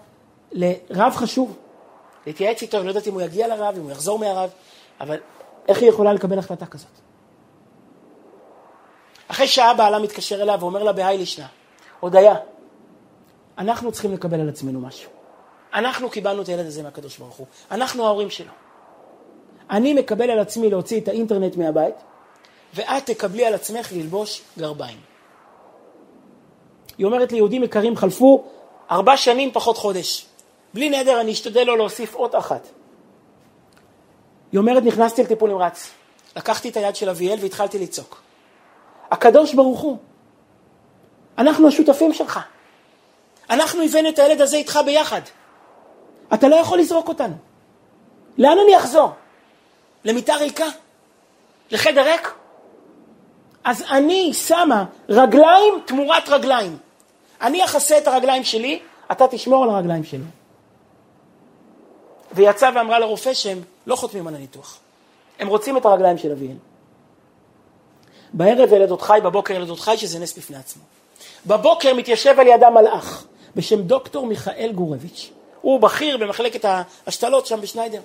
לרב 0.52 1.12
חשוב, 1.16 1.56
להתייעץ 2.26 2.62
איתו, 2.62 2.76
אני 2.76 2.84
לא 2.84 2.90
יודעת 2.90 3.06
אם 3.06 3.12
הוא 3.12 3.22
יגיע 3.22 3.48
לרב, 3.48 3.74
אם 3.76 3.82
הוא 3.82 3.90
יחזור 3.90 4.18
מהרב, 4.18 4.50
אבל 5.00 5.18
איך 5.68 5.78
היא 5.78 5.88
יכולה 5.88 6.12
לקבל 6.12 6.38
החלטה 6.38 6.66
כזאת? 6.66 6.90
אחרי 9.28 9.48
שעה 9.48 9.74
בעלה 9.74 9.98
מתקשר 9.98 10.42
אליה 10.42 10.56
ואומר 10.60 10.82
לה 10.82 10.92
בהאי 10.92 11.18
לישנה, 11.18 11.46
הודיה, 12.00 12.34
אנחנו 13.58 13.92
צריכים 13.92 14.12
לקבל 14.12 14.40
על 14.40 14.48
עצמנו 14.48 14.80
משהו. 14.80 15.19
אנחנו 15.74 16.10
קיבלנו 16.10 16.42
את 16.42 16.48
הילד 16.48 16.66
הזה 16.66 16.82
מהקדוש 16.82 17.18
ברוך 17.18 17.36
הוא, 17.36 17.46
אנחנו 17.70 18.06
ההורים 18.06 18.30
שלו. 18.30 18.52
אני 19.70 19.94
מקבל 19.94 20.30
על 20.30 20.38
עצמי 20.38 20.70
להוציא 20.70 21.00
את 21.00 21.08
האינטרנט 21.08 21.56
מהבית, 21.56 21.94
ואת 22.74 23.06
תקבלי 23.06 23.46
על 23.46 23.54
עצמך 23.54 23.92
ללבוש 23.92 24.42
גרביים. 24.58 24.98
היא 26.98 27.06
אומרת 27.06 27.32
לי, 27.32 27.38
יהודים 27.38 27.64
יקרים, 27.64 27.96
חלפו 27.96 28.44
ארבע 28.90 29.16
שנים 29.16 29.52
פחות 29.52 29.78
חודש. 29.78 30.26
בלי 30.74 30.90
נדר, 30.90 31.20
אני 31.20 31.32
אשתדל 31.32 31.64
לא 31.64 31.76
להוסיף 31.76 32.14
אות 32.14 32.34
אחת. 32.34 32.68
היא 34.52 34.58
אומרת, 34.58 34.82
נכנסתי 34.82 35.22
לטיפול 35.22 35.50
נמרץ. 35.50 35.90
לקחתי 36.36 36.68
את 36.68 36.76
היד 36.76 36.96
של 36.96 37.08
אביאל 37.08 37.38
והתחלתי 37.40 37.78
לצעוק. 37.78 38.22
הקדוש 39.10 39.54
ברוך 39.54 39.80
הוא, 39.80 39.96
אנחנו 41.38 41.68
השותפים 41.68 42.12
שלך. 42.12 42.40
אנחנו 43.50 43.82
הבאנו 43.82 44.08
את 44.08 44.18
הילד 44.18 44.40
הזה 44.40 44.56
איתך 44.56 44.78
ביחד. 44.84 45.20
אתה 46.34 46.48
לא 46.48 46.56
יכול 46.56 46.78
לזרוק 46.78 47.08
אותנו. 47.08 47.34
לאן 48.38 48.56
אני 48.64 48.76
אחזור? 48.76 49.10
למיטה 50.04 50.34
ריקה? 50.34 50.66
לחדר 51.70 52.04
ריק? 52.04 52.34
אז 53.64 53.84
אני 53.90 54.34
שמה 54.34 54.84
רגליים 55.08 55.74
תמורת 55.84 56.28
רגליים. 56.28 56.76
אני 57.40 57.64
אכסה 57.64 57.98
את 57.98 58.08
הרגליים 58.08 58.44
שלי, 58.44 58.80
אתה 59.12 59.28
תשמור 59.28 59.64
על 59.64 59.70
הרגליים 59.70 60.04
שלי. 60.04 60.24
ויצאה 62.32 62.70
ואמרה 62.74 62.98
לרופא 62.98 63.34
שהם 63.34 63.62
לא 63.86 63.96
חותמים 63.96 64.26
על 64.26 64.34
הניתוח. 64.34 64.78
הם 65.38 65.48
רוצים 65.48 65.76
את 65.76 65.84
הרגליים 65.84 66.18
של 66.18 66.32
אביהם. 66.32 66.58
בערב 68.32 68.72
ילדות 68.72 69.02
חי, 69.02 69.18
בבוקר 69.24 69.54
ילדות 69.54 69.80
חי, 69.80 69.96
שזה 69.96 70.18
נס 70.18 70.38
בפני 70.38 70.56
עצמו. 70.56 70.82
בבוקר 71.46 71.94
מתיישב 71.94 72.34
על 72.40 72.46
ידה 72.46 72.70
מלאך 72.70 73.24
בשם 73.56 73.82
דוקטור 73.82 74.26
מיכאל 74.26 74.72
גורביץ'. 74.74 75.30
הוא 75.60 75.80
בכיר 75.80 76.16
במחלקת 76.16 76.64
ההשתלות 77.06 77.46
שם 77.46 77.60
בשניידר. 77.60 78.00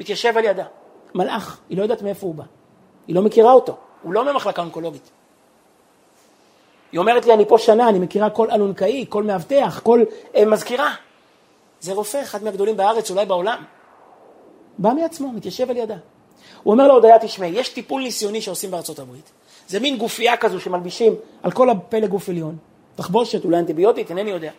מתיישב 0.00 0.32
על 0.36 0.44
ידה. 0.44 0.64
מלאך, 1.14 1.58
היא 1.68 1.78
לא 1.78 1.82
יודעת 1.82 2.02
מאיפה 2.02 2.26
הוא 2.26 2.34
בא. 2.34 2.44
היא 3.06 3.16
לא 3.16 3.22
מכירה 3.22 3.52
אותו, 3.52 3.76
הוא 4.02 4.12
לא 4.12 4.32
ממחלקה 4.32 4.62
אונקולוגית. 4.62 5.10
היא 6.92 6.98
אומרת 6.98 7.26
לי, 7.26 7.34
אני 7.34 7.44
פה 7.44 7.58
שנה, 7.58 7.88
אני 7.88 7.98
מכירה 7.98 8.30
כל 8.30 8.50
אלונקאי, 8.50 9.04
כל 9.08 9.22
מאבטח, 9.22 9.80
כל 9.82 10.04
אה, 10.34 10.44
מזכירה. 10.44 10.94
זה 11.80 11.92
רופא, 11.92 12.22
אחד 12.22 12.44
מהגדולים 12.44 12.76
בארץ, 12.76 13.10
אולי 13.10 13.26
בעולם. 13.26 13.64
בא 14.78 14.90
מעצמו, 14.92 15.32
מתיישב 15.32 15.70
על 15.70 15.76
ידה. 15.76 15.96
הוא 16.62 16.72
אומר 16.72 16.86
להודיה, 16.86 17.18
תשמעי, 17.18 17.50
יש 17.50 17.68
טיפול 17.68 18.02
ניסיוני 18.02 18.40
שעושים 18.40 18.70
בארצות 18.70 18.98
הברית. 18.98 19.30
זה 19.68 19.80
מין 19.80 19.96
גופייה 19.96 20.36
כזו 20.36 20.60
שמלבישים 20.60 21.14
על 21.42 21.50
כל 21.50 21.70
הפלא 21.70 22.06
גוף 22.06 22.28
עליון. 22.28 22.56
תחבושת, 22.96 23.44
אולי 23.44 23.58
אנטיביוטית, 23.58 24.10
אינני 24.10 24.30
יודע. 24.30 24.50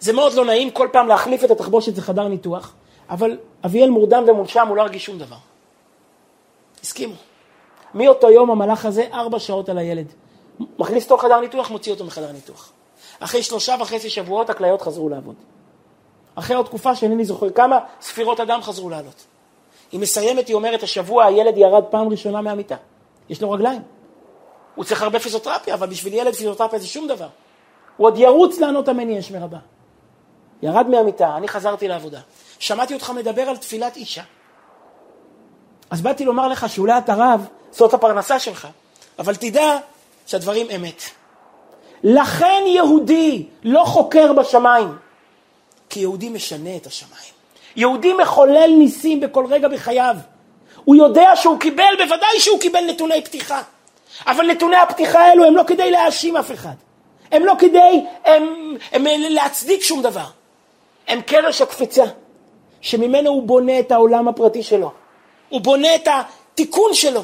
זה 0.00 0.12
מאוד 0.12 0.32
לא 0.32 0.44
נעים 0.44 0.70
כל 0.70 0.88
פעם 0.92 1.08
להחליף 1.08 1.44
את 1.44 1.50
התחבושת, 1.50 1.94
זה 1.94 2.02
חדר 2.02 2.28
ניתוח, 2.28 2.74
אבל 3.10 3.38
אביאל 3.64 3.90
מורדם 3.90 4.24
ומונשם, 4.28 4.68
הוא 4.68 4.76
לא 4.76 4.82
הרגיש 4.82 5.04
שום 5.04 5.18
דבר. 5.18 5.36
הסכימו. 6.82 7.14
מאותו 7.94 8.30
יום 8.30 8.50
המלאך 8.50 8.84
הזה, 8.84 9.06
ארבע 9.12 9.38
שעות 9.38 9.68
על 9.68 9.78
הילד. 9.78 10.06
מכניס 10.78 11.04
אותו 11.04 11.16
לחדר 11.16 11.40
ניתוח, 11.40 11.70
מוציא 11.70 11.92
אותו 11.92 12.04
מחדר 12.04 12.32
ניתוח. 12.32 12.72
אחרי 13.20 13.42
שלושה 13.42 13.74
וחצי 13.80 14.10
שבועות 14.10 14.50
הכליות 14.50 14.82
חזרו 14.82 15.08
לעבוד. 15.08 15.34
אחרי 16.34 16.56
עוד 16.56 16.66
תקופה 16.66 16.94
שאינני 16.94 17.24
זוכר 17.24 17.50
כמה, 17.50 17.78
ספירות 18.00 18.40
הדם 18.40 18.58
חזרו 18.62 18.90
לעלות. 18.90 19.24
היא 19.92 20.00
מסיימת, 20.00 20.48
היא 20.48 20.54
אומרת, 20.54 20.82
השבוע 20.82 21.24
הילד 21.24 21.56
ירד 21.56 21.84
פעם 21.90 22.08
ראשונה 22.08 22.40
מהמיטה. 22.40 22.76
יש 23.28 23.42
לו 23.42 23.50
רגליים. 23.50 23.82
הוא 24.74 24.84
צריך 24.84 25.02
הרבה 25.02 25.20
פיזיותרפיה, 25.20 25.74
אבל 25.74 25.86
בשביל 25.86 26.14
ילד 26.14 26.34
פיזיותרפיה 26.34 26.78
זה 26.78 26.86
שום 26.86 27.08
דבר. 27.08 27.28
הוא 27.96 28.06
עוד 28.06 28.18
ירוץ 28.18 28.58
לענות 28.58 28.88
המני 28.88 29.18
יש 29.18 29.30
מרבה. 29.30 29.58
ירד 30.64 30.88
מהמיטה, 30.88 31.36
אני 31.36 31.48
חזרתי 31.48 31.88
לעבודה. 31.88 32.20
שמעתי 32.58 32.94
אותך 32.94 33.10
מדבר 33.10 33.42
על 33.42 33.56
תפילת 33.56 33.96
אישה. 33.96 34.22
אז 35.90 36.00
באתי 36.00 36.24
לומר 36.24 36.48
לך 36.48 36.68
שאולי 36.68 36.98
אתה 36.98 37.14
רב, 37.14 37.46
זאת 37.70 37.94
הפרנסה 37.94 38.38
שלך, 38.38 38.68
אבל 39.18 39.34
תדע 39.34 39.76
שהדברים 40.26 40.66
אמת. 40.76 41.02
לכן 42.02 42.62
יהודי 42.66 43.46
לא 43.62 43.84
חוקר 43.84 44.32
בשמיים, 44.32 44.96
כי 45.88 46.00
יהודי 46.00 46.28
משנה 46.28 46.76
את 46.76 46.86
השמיים. 46.86 47.34
יהודי 47.76 48.12
מחולל 48.12 48.70
ניסים 48.78 49.20
בכל 49.20 49.46
רגע 49.50 49.68
בחייו. 49.68 50.16
הוא 50.84 50.96
יודע 50.96 51.30
שהוא 51.34 51.60
קיבל, 51.60 51.94
בוודאי 51.98 52.40
שהוא 52.40 52.60
קיבל 52.60 52.84
נתוני 52.88 53.24
פתיחה. 53.24 53.62
אבל 54.26 54.46
נתוני 54.46 54.76
הפתיחה 54.76 55.20
האלו 55.20 55.44
הם 55.44 55.56
לא 55.56 55.62
כדי 55.66 55.90
להאשים 55.90 56.36
אף 56.36 56.52
אחד. 56.52 56.74
הם 57.32 57.44
לא 57.44 57.54
כדי 57.58 58.04
הם, 58.24 58.76
הם, 58.92 59.04
להצדיק 59.06 59.82
שום 59.82 60.02
דבר. 60.02 60.26
הם 61.08 61.20
קרש 61.20 61.60
הקפיצה, 61.60 62.04
שממנו 62.80 63.30
הוא 63.30 63.42
בונה 63.42 63.80
את 63.80 63.92
העולם 63.92 64.28
הפרטי 64.28 64.62
שלו. 64.62 64.92
הוא 65.48 65.60
בונה 65.60 65.94
את 65.94 66.08
התיקון 66.08 66.94
שלו. 66.94 67.22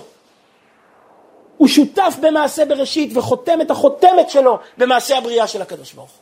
הוא 1.57 1.69
שותף 1.69 2.15
במעשה 2.21 2.65
בראשית 2.65 3.17
וחותם 3.17 3.61
את 3.61 3.71
החותמת 3.71 4.31
שלו 4.31 4.59
במעשה 4.79 5.19
הבריאה 5.19 5.47
של 5.47 5.63
הקדוש 5.63 5.93
ברוך 5.93 6.11
הוא. 6.11 6.19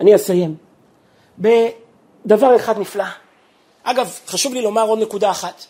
אני 0.00 0.14
אסיים 0.14 0.56
בדבר 1.38 2.56
אחד 2.56 2.78
נפלא. 2.78 3.04
אגב, 3.82 4.20
חשוב 4.26 4.54
לי 4.54 4.62
לומר 4.62 4.82
עוד 4.82 4.98
נקודה 4.98 5.30
אחת. 5.30 5.64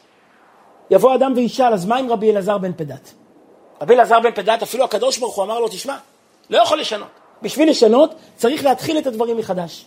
יבוא 0.90 1.14
אדם 1.14 1.32
וישאל, 1.36 1.72
אז 1.72 1.86
מה 1.86 1.96
עם 1.96 2.12
רבי 2.12 2.30
אלעזר 2.30 2.58
בן 2.58 2.72
פדת? 2.72 3.12
רבי 3.80 3.94
אלעזר 3.94 4.20
בן 4.20 4.34
פדת, 4.34 4.62
אפילו 4.62 4.84
הקדוש 4.84 5.18
ברוך 5.18 5.36
הוא 5.36 5.44
אמר 5.44 5.60
לו, 5.60 5.68
תשמע, 5.68 5.96
לא 6.50 6.62
יכול 6.62 6.80
לשנות. 6.80 7.21
בשביל 7.42 7.70
לשנות, 7.70 8.14
צריך 8.36 8.64
להתחיל 8.64 8.98
את 8.98 9.06
הדברים 9.06 9.36
מחדש. 9.36 9.86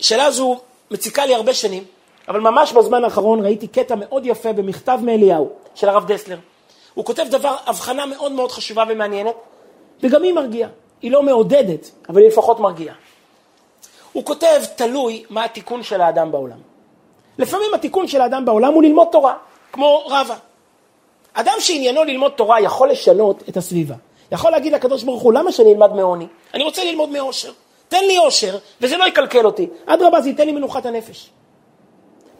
השאלה 0.00 0.24
הזו 0.24 0.60
מציקה 0.90 1.26
לי 1.26 1.34
הרבה 1.34 1.54
שנים, 1.54 1.84
אבל 2.28 2.40
ממש 2.40 2.72
בזמן 2.72 3.04
האחרון 3.04 3.44
ראיתי 3.44 3.66
קטע 3.66 3.94
מאוד 3.94 4.26
יפה 4.26 4.52
במכתב 4.52 4.98
מאליהו 5.02 5.50
של 5.74 5.88
הרב 5.88 6.12
דסלר. 6.12 6.38
הוא 6.94 7.04
כותב 7.04 7.24
דבר, 7.30 7.56
הבחנה 7.66 8.06
מאוד 8.06 8.32
מאוד 8.32 8.52
חשובה 8.52 8.84
ומעניינת, 8.88 9.34
וגם 10.02 10.22
היא 10.22 10.32
מרגיעה. 10.32 10.70
היא 11.02 11.10
לא 11.10 11.22
מעודדת, 11.22 11.90
אבל 12.08 12.20
היא 12.20 12.28
לפחות 12.28 12.60
מרגיעה. 12.60 12.94
הוא 14.12 14.24
כותב, 14.24 14.60
תלוי 14.76 15.24
מה 15.30 15.44
התיקון 15.44 15.82
של 15.82 16.00
האדם 16.00 16.32
בעולם. 16.32 16.58
לפעמים 17.38 17.74
התיקון 17.74 18.08
של 18.08 18.20
האדם 18.20 18.44
בעולם 18.44 18.74
הוא 18.74 18.82
ללמוד 18.82 19.08
תורה, 19.12 19.34
כמו 19.72 20.04
רבא. 20.06 20.36
אדם 21.32 21.52
שעניינו 21.58 22.04
ללמוד 22.04 22.32
תורה 22.32 22.60
יכול 22.60 22.90
לשנות 22.90 23.42
את 23.48 23.56
הסביבה. 23.56 23.94
יכול 24.32 24.50
להגיד 24.50 24.72
לקדוש 24.72 25.02
ברוך 25.02 25.22
הוא, 25.22 25.32
למה 25.32 25.52
שאני 25.52 25.72
אלמד 25.72 25.92
מעוני? 25.92 26.26
אני 26.54 26.64
רוצה 26.64 26.84
ללמוד 26.84 27.08
מאושר. 27.08 27.52
תן 27.88 28.04
לי 28.04 28.18
אושר, 28.18 28.58
וזה 28.80 28.96
לא 28.96 29.04
יקלקל 29.04 29.46
אותי. 29.46 29.68
אדרבה, 29.86 30.20
זה 30.20 30.28
ייתן 30.28 30.46
לי 30.46 30.52
מנוחת 30.52 30.86
הנפש. 30.86 31.30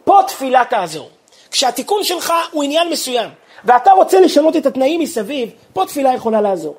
פה 0.03 0.19
תפילה 0.27 0.63
תעזור. 0.69 1.09
כשהתיקון 1.51 2.03
שלך 2.03 2.33
הוא 2.51 2.63
עניין 2.63 2.89
מסוים, 2.89 3.29
ואתה 3.65 3.91
רוצה 3.91 4.19
לשנות 4.19 4.55
את 4.55 4.65
התנאים 4.65 4.99
מסביב, 4.99 5.49
פה 5.73 5.85
תפילה 5.85 6.13
יכולה 6.13 6.41
לעזור. 6.41 6.75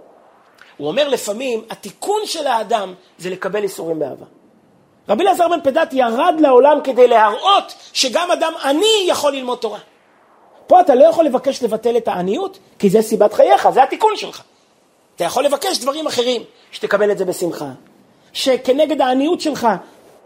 הוא 0.76 0.88
אומר 0.88 1.08
לפעמים, 1.08 1.64
התיקון 1.70 2.20
של 2.24 2.46
האדם 2.46 2.94
זה 3.18 3.30
לקבל 3.30 3.62
איסורים 3.62 3.98
באהבה. 3.98 4.26
רבי 5.08 5.22
אלעזר 5.22 5.48
בן 5.48 5.60
פדת 5.60 5.92
ירד 5.92 6.34
לעולם 6.38 6.78
כדי 6.84 7.08
להראות 7.08 7.74
שגם 7.92 8.30
אדם 8.30 8.52
עני 8.64 9.04
יכול 9.06 9.32
ללמוד 9.32 9.58
תורה. 9.58 9.78
פה 10.66 10.80
אתה 10.80 10.94
לא 10.94 11.04
יכול 11.04 11.24
לבקש 11.24 11.62
לבטל 11.62 11.96
את 11.96 12.08
העניות, 12.08 12.58
כי 12.78 12.90
זה 12.90 13.02
סיבת 13.02 13.32
חייך, 13.32 13.70
זה 13.70 13.82
התיקון 13.82 14.16
שלך. 14.16 14.42
אתה 15.20 15.26
יכול 15.26 15.44
לבקש 15.44 15.78
דברים 15.78 16.06
אחרים, 16.06 16.42
שתקבל 16.72 17.10
את 17.10 17.18
זה 17.18 17.24
בשמחה. 17.24 17.68
שכנגד 18.32 19.00
העניות 19.00 19.40
שלך 19.40 19.68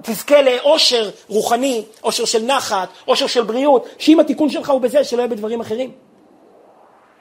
תזכה 0.03 0.43
לאושר 0.43 1.11
רוחני, 1.29 1.85
אושר 2.05 2.25
של 2.25 2.43
נחת, 2.43 2.89
אושר 3.09 3.27
של 3.27 3.43
בריאות, 3.43 3.87
שאם 3.99 4.21
התיקון 4.21 4.51
שלך 4.51 4.71
הוא 4.71 4.81
בזה, 4.81 5.05
שלא 5.05 5.19
יהיה 5.19 5.29
בדברים 5.29 5.61
אחרים. 5.61 5.91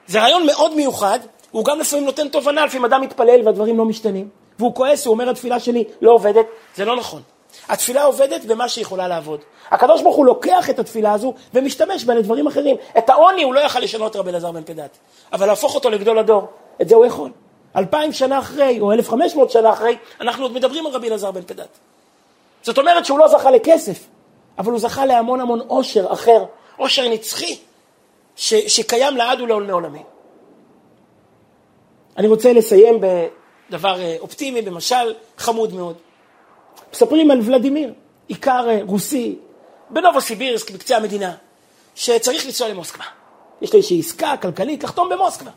זה 0.07 0.21
רעיון 0.21 0.45
מאוד 0.45 0.75
מיוחד, 0.75 1.19
הוא 1.51 1.65
גם 1.65 1.79
לפעמים 1.79 2.05
נותן 2.05 2.27
תובנה, 2.27 2.65
לפעמים 2.65 2.85
אדם 2.85 3.01
מתפלל 3.01 3.41
והדברים 3.45 3.77
לא 3.77 3.85
משתנים, 3.85 4.29
והוא 4.59 4.75
כועס, 4.75 5.05
הוא 5.05 5.13
אומר 5.13 5.29
התפילה 5.29 5.59
שלי 5.59 5.83
לא 6.01 6.11
עובדת, 6.11 6.45
זה 6.75 6.85
לא 6.85 6.95
נכון. 6.95 7.21
התפילה 7.69 8.03
עובדת 8.03 8.45
במה 8.45 8.69
שהיא 8.69 8.81
יכולה 8.81 9.07
לעבוד. 9.07 9.39
הקדוש 9.71 10.01
ברוך 10.01 10.15
הוא 10.15 10.25
לוקח 10.25 10.69
את 10.69 10.79
התפילה 10.79 11.13
הזו 11.13 11.33
ומשתמש 11.53 12.05
בה 12.05 12.15
לדברים 12.15 12.47
אחרים. 12.47 12.75
את 12.97 13.09
העוני 13.09 13.43
הוא 13.43 13.53
לא 13.53 13.59
יכל 13.59 13.79
לשנות 13.79 14.15
רבי 14.15 14.29
אלעזר 14.29 14.51
בן 14.51 14.63
פדת, 14.63 14.97
אבל 15.33 15.47
להפוך 15.47 15.75
אותו 15.75 15.89
לגדול 15.89 16.19
הדור, 16.19 16.47
את 16.81 16.89
זה 16.89 16.95
הוא 16.95 17.05
יכול. 17.05 17.29
אלפיים 17.75 18.13
שנה 18.13 18.39
אחרי, 18.39 18.79
או 18.79 18.91
אלף 18.91 19.09
חמש 19.09 19.35
מאות 19.35 19.51
שנה 19.51 19.73
אחרי, 19.73 19.97
אנחנו 20.21 20.43
עוד 20.43 20.53
מדברים 20.53 20.85
על 20.85 20.91
רבי 20.91 21.07
אלעזר 21.07 21.31
בן 21.31 21.41
פדת. 21.41 21.77
זאת 22.61 22.77
אומרת 22.77 23.05
שהוא 23.05 23.19
לא 23.19 23.27
זכה 23.27 23.51
לכסף, 23.51 24.07
אבל 24.57 24.71
הוא 24.71 24.79
זכה 24.79 25.05
להמון 25.05 25.39
המון 25.39 25.59
עושר 25.59 26.13
אחר, 26.13 26.45
עושר 26.77 27.09
נצחי, 27.09 27.57
ש, 28.35 28.53
שקיים 28.53 29.17
לעד 29.17 29.41
ולעולמי 29.41 29.71
עולמים. 29.71 30.03
אני 32.17 32.27
רוצה 32.27 32.53
לסיים 32.53 32.99
בדבר 32.99 34.01
אה, 34.01 34.15
אופטימי, 34.19 34.61
במשל 34.61 35.13
חמוד 35.37 35.73
מאוד. 35.73 35.95
מספרים 36.93 37.31
על 37.31 37.39
ולדימיר, 37.43 37.93
עיקר 38.27 38.69
אה, 38.69 38.79
רוסי, 38.87 39.35
בנובוסיבירסק, 39.89 40.71
בקצה 40.71 40.97
המדינה, 40.97 41.35
שצריך 41.95 42.45
לנסוע 42.45 42.69
למוסקבה. 42.69 43.03
יש 43.61 43.73
לו 43.73 43.77
איזושהי 43.77 43.99
עסקה 43.99 44.37
כלכלית 44.41 44.83
לחתום 44.83 45.09
במוסקבה. 45.09 45.51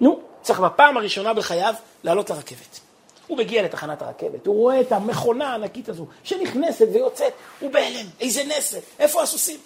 נו, 0.00 0.20
צריך 0.46 0.60
בפעם 0.60 0.96
הראשונה 0.96 1.34
בחייו 1.34 1.74
לעלות 2.04 2.30
לרכבת. 2.30 2.80
הוא 3.26 3.38
מגיע 3.38 3.62
לתחנת 3.62 4.02
הרכבת, 4.02 4.46
הוא 4.46 4.56
רואה 4.56 4.80
את 4.80 4.92
המכונה 4.92 5.52
הענקית 5.52 5.88
הזו 5.88 6.06
שנכנסת 6.24 6.86
ויוצאת, 6.92 7.32
הוא 7.60 7.70
בהלם, 7.70 8.06
איזה 8.20 8.44
נסת, 8.44 8.80
איפה 8.98 9.22
הסוסים? 9.22 9.60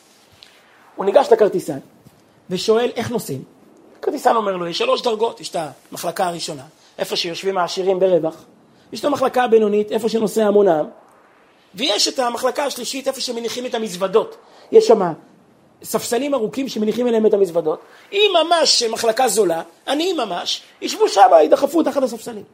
הוא 0.97 1.05
ניגש 1.05 1.33
לכרטיסן 1.33 1.79
ושואל 2.51 2.91
איך 2.97 3.11
נוסעים. 3.11 3.43
הכרטיסן 3.99 4.37
אומר 4.37 4.57
לו, 4.57 4.67
יש 4.67 4.79
שלוש 4.79 5.03
דרגות, 5.03 5.41
יש 5.41 5.51
את 5.51 5.57
המחלקה 5.93 6.27
הראשונה, 6.27 6.65
איפה 6.99 7.17
שיושבים 7.17 7.59
העשירים 7.59 8.01
ברווח, 8.01 8.45
יש 8.93 9.01
את 9.01 9.05
המחלקה 9.05 9.45
הבינונית, 9.45 9.93
איפה 9.93 10.09
שנוסע 10.09 10.47
המון 10.47 10.69
העם, 10.69 10.87
ויש 11.75 12.09
את 12.09 12.19
המחלקה 12.19 12.65
השלישית, 12.65 13.09
איפה 13.09 13.21
שמניחים 13.21 13.67
את 13.67 13.75
המזוודות. 13.75 14.37
יש 14.73 14.87
שם 14.87 15.13
ספסלים 15.83 16.35
ארוכים 16.35 16.69
שמניחים 16.69 17.07
אליהם 17.07 17.27
את 17.27 17.35
המזוודות. 17.35 17.81
אם 18.13 18.31
ממש 18.45 18.83
מחלקה 18.83 19.29
זולה, 19.29 19.63
עניים 19.89 20.17
ממש, 20.17 20.63
ישבו 20.83 21.09
שם, 21.09 21.31
ידחפו 21.45 21.83
תחת 21.83 22.03
הספסלים. 22.03 22.45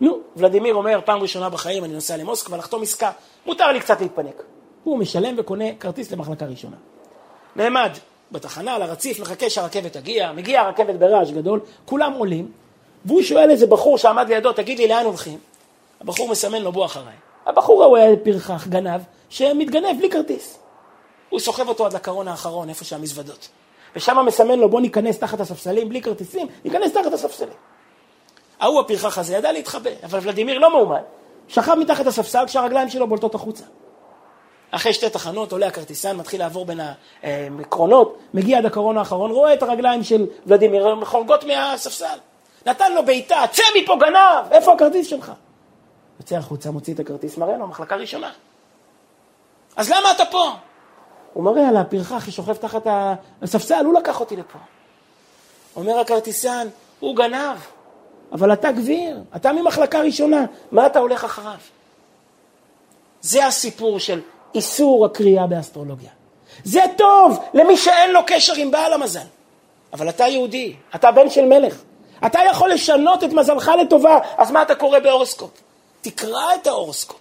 נו, 0.00 0.18
ולדימיר 0.36 0.74
אומר, 0.74 1.00
פעם 1.04 1.20
ראשונה 1.20 1.48
בחיים 1.48 1.84
אני 1.84 1.92
נוסע 1.92 2.16
למוסקבה 2.16 2.56
לחתום 2.56 2.82
עסקה, 2.82 3.10
מותר 3.46 3.66
לי 3.66 3.80
קצת 3.80 4.00
להתפנק. 4.00 4.42
הוא 4.84 4.98
משלם 4.98 5.34
וקונה 5.38 5.64
כרטיס 5.80 6.12
למחלקה 6.12 6.46
ראשונה. 6.46 6.76
נעמד 7.56 7.90
בתחנה, 8.32 8.74
על 8.74 8.82
הרציף, 8.82 9.20
מחכה 9.20 9.50
שהרכבת 9.50 9.92
תגיע, 9.92 10.32
מגיעה 10.32 10.66
הרכבת 10.66 10.94
ברעש 10.94 11.30
גדול, 11.30 11.60
כולם 11.84 12.12
עולים, 12.12 12.52
והוא 13.04 13.22
שואל 13.22 13.50
איזה 13.50 13.66
בחור 13.66 13.98
שעמד 13.98 14.28
לידו, 14.28 14.52
תגיד 14.52 14.78
לי, 14.78 14.88
לאן 14.88 15.04
הולכים? 15.04 15.38
הבחור 16.00 16.28
מסמן 16.28 16.62
לו, 16.62 16.72
בוא 16.72 16.84
אחריי. 16.84 17.14
הבחור 17.46 17.82
ההוא 17.82 17.96
היה 17.96 18.16
פרחח, 18.16 18.66
גנב, 18.66 19.00
שמתגנב 19.28 19.98
בלי 19.98 20.10
כרטיס. 20.10 20.58
הוא 21.28 21.40
סוחב 21.40 21.68
אותו 21.68 21.86
עד 21.86 21.92
לקרון 21.92 22.28
האחרון, 22.28 22.68
איפה 22.68 22.84
שהמזוודות. 22.84 23.48
ושם 23.96 24.26
מסמן 24.26 24.58
לו, 24.58 24.68
בוא 24.68 24.80
ניכנס 24.80 25.18
תחת 25.18 25.40
הספסלים, 25.40 25.88
בלי 25.88 26.02
כרטיסים, 26.02 26.46
ניכנס 26.64 26.92
תחת 26.92 27.12
הספסלים. 27.12 27.54
ההוא 28.60 28.80
הפרחח 28.80 29.18
הזה 29.18 29.34
ידע 29.34 29.52
להתחבא, 29.52 29.90
אבל 30.04 30.18
ולדימיר 30.22 30.58
לא 30.58 30.70
מאומן. 30.70 31.02
שכב 31.48 31.74
מתחת 31.74 32.06
הספסל 32.06 32.46
כשהרגליים 32.46 32.88
שלו 32.88 33.06
בולטות 33.06 33.34
החוצה. 33.34 33.64
אחרי 34.70 34.92
שתי 34.92 35.10
תחנות 35.10 35.52
עולה 35.52 35.66
הכרטיסן, 35.66 36.16
מתחיל 36.16 36.40
לעבור 36.40 36.64
בין 36.64 36.80
המקרונות, 37.22 38.18
מגיע 38.34 38.58
עד 38.58 38.66
הקרון 38.66 38.98
האחרון, 38.98 39.30
רואה 39.30 39.54
את 39.54 39.62
הרגליים 39.62 40.04
של 40.04 40.26
ולדימיר 40.46 41.04
חורגות 41.04 41.44
מהספסל. 41.44 42.18
נתן 42.66 42.92
לו 42.92 43.06
בעיטה, 43.06 43.44
צא 43.52 43.62
מפה 43.82 43.96
גנב, 44.00 44.52
איפה 44.52 44.72
הכרטיס 44.72 45.06
שלך? 45.06 45.32
יוצא 46.20 46.36
החוצה, 46.36 46.70
מוציא 46.70 46.94
את 46.94 47.00
הכרטיס, 47.00 47.38
מראה 47.38 47.56
לו, 47.56 47.66
מחלקה 47.66 47.96
ראשונה. 47.96 48.30
אז 49.76 49.90
למה 49.90 50.10
אתה 50.10 50.24
פה? 50.24 50.50
הוא 51.38 51.44
מראה 51.44 51.68
על 51.68 51.76
הפרחח 51.76 52.26
ששוכב 52.26 52.54
תחת 52.54 52.82
הספסל, 53.42 53.84
הוא 53.84 53.94
לקח 53.94 54.20
אותי 54.20 54.36
לפה. 54.36 54.58
אומר 55.76 55.98
הכרטיסן, 55.98 56.68
הוא 57.00 57.16
גנב, 57.16 57.58
אבל 58.32 58.52
אתה 58.52 58.72
גביר, 58.72 59.20
אתה 59.36 59.52
ממחלקה 59.52 60.00
ראשונה, 60.00 60.44
מה 60.72 60.86
אתה 60.86 60.98
הולך 60.98 61.24
אחריו? 61.24 61.58
זה 63.20 63.46
הסיפור 63.46 64.00
של 64.00 64.20
איסור 64.54 65.06
הקריאה 65.06 65.46
באסטרולוגיה. 65.46 66.10
זה 66.64 66.80
טוב 66.96 67.38
למי 67.54 67.76
שאין 67.76 68.12
לו 68.12 68.20
קשר 68.26 68.54
עם 68.54 68.70
בעל 68.70 68.92
המזל. 68.92 69.26
אבל 69.92 70.08
אתה 70.08 70.24
יהודי, 70.24 70.76
אתה 70.94 71.10
בן 71.10 71.30
של 71.30 71.44
מלך. 71.44 71.82
אתה 72.26 72.38
יכול 72.50 72.70
לשנות 72.70 73.24
את 73.24 73.32
מזלך 73.32 73.70
לטובה, 73.82 74.18
אז 74.36 74.50
מה 74.50 74.62
אתה 74.62 74.74
קורא 74.74 74.98
בהורוסקופ? 74.98 75.50
תקרא 76.00 76.54
את 76.54 76.66
ההורוסקופ 76.66 77.17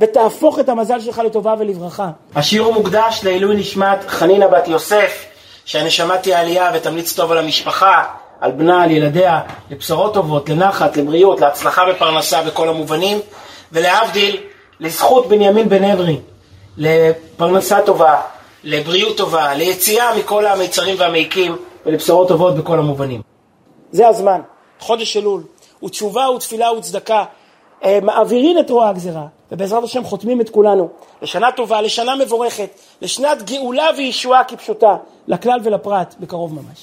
ותהפוך 0.00 0.58
את 0.58 0.68
המזל 0.68 1.00
שלך 1.00 1.18
לטובה 1.18 1.54
ולברכה. 1.58 2.10
השיעור 2.34 2.72
מוקדש 2.72 3.20
לעילוי 3.24 3.56
נשמת 3.56 3.98
חנינה 4.06 4.48
בת 4.48 4.68
יוסף, 4.68 5.24
שהנשמה 5.64 6.18
תהיה 6.18 6.40
עלייה 6.40 6.70
ותמליץ 6.74 7.12
טוב 7.12 7.32
על 7.32 7.38
המשפחה, 7.38 8.04
על 8.40 8.50
בנה, 8.50 8.82
על 8.82 8.90
ילדיה, 8.90 9.40
לבשורות 9.70 10.14
טובות, 10.14 10.48
לנחת, 10.48 10.96
לבריאות, 10.96 11.40
להצלחה 11.40 11.82
בפרנסה 11.90 12.42
בכל 12.42 12.68
המובנים, 12.68 13.18
ולהבדיל, 13.72 14.36
לזכות 14.80 15.28
בנימין 15.28 15.68
בן 15.68 15.84
עברי, 15.84 16.18
לפרנסה 16.76 17.82
טובה, 17.82 18.20
לבריאות 18.64 19.16
טובה, 19.16 19.54
ליציאה 19.54 20.18
מכל 20.18 20.46
המיצרים 20.46 20.96
והמעיקים, 20.98 21.56
ולבשורות 21.86 22.28
טובות 22.28 22.54
בכל 22.54 22.78
המובנים. 22.78 23.22
זה 23.92 24.08
הזמן, 24.08 24.40
חודש 24.78 25.16
אלול, 25.16 25.42
ותשובה 25.84 26.30
ותפילה 26.30 26.72
וצדקה, 26.72 27.24
אה, 27.84 27.98
מעבירים 28.02 28.58
את 28.58 28.70
רוע 28.70 28.88
הגזירה, 28.88 29.26
ובעזרת 29.52 29.84
השם 29.84 30.04
חותמים 30.04 30.40
את 30.40 30.50
כולנו 30.50 30.88
לשנה 31.22 31.52
טובה, 31.52 31.80
לשנה 31.80 32.16
מבורכת, 32.16 32.70
לשנת 33.02 33.42
גאולה 33.42 33.86
וישועה 33.96 34.44
כפשוטה, 34.44 34.96
לכלל 35.28 35.60
ולפרט, 35.62 36.14
בקרוב 36.20 36.54
ממש. 36.54 36.78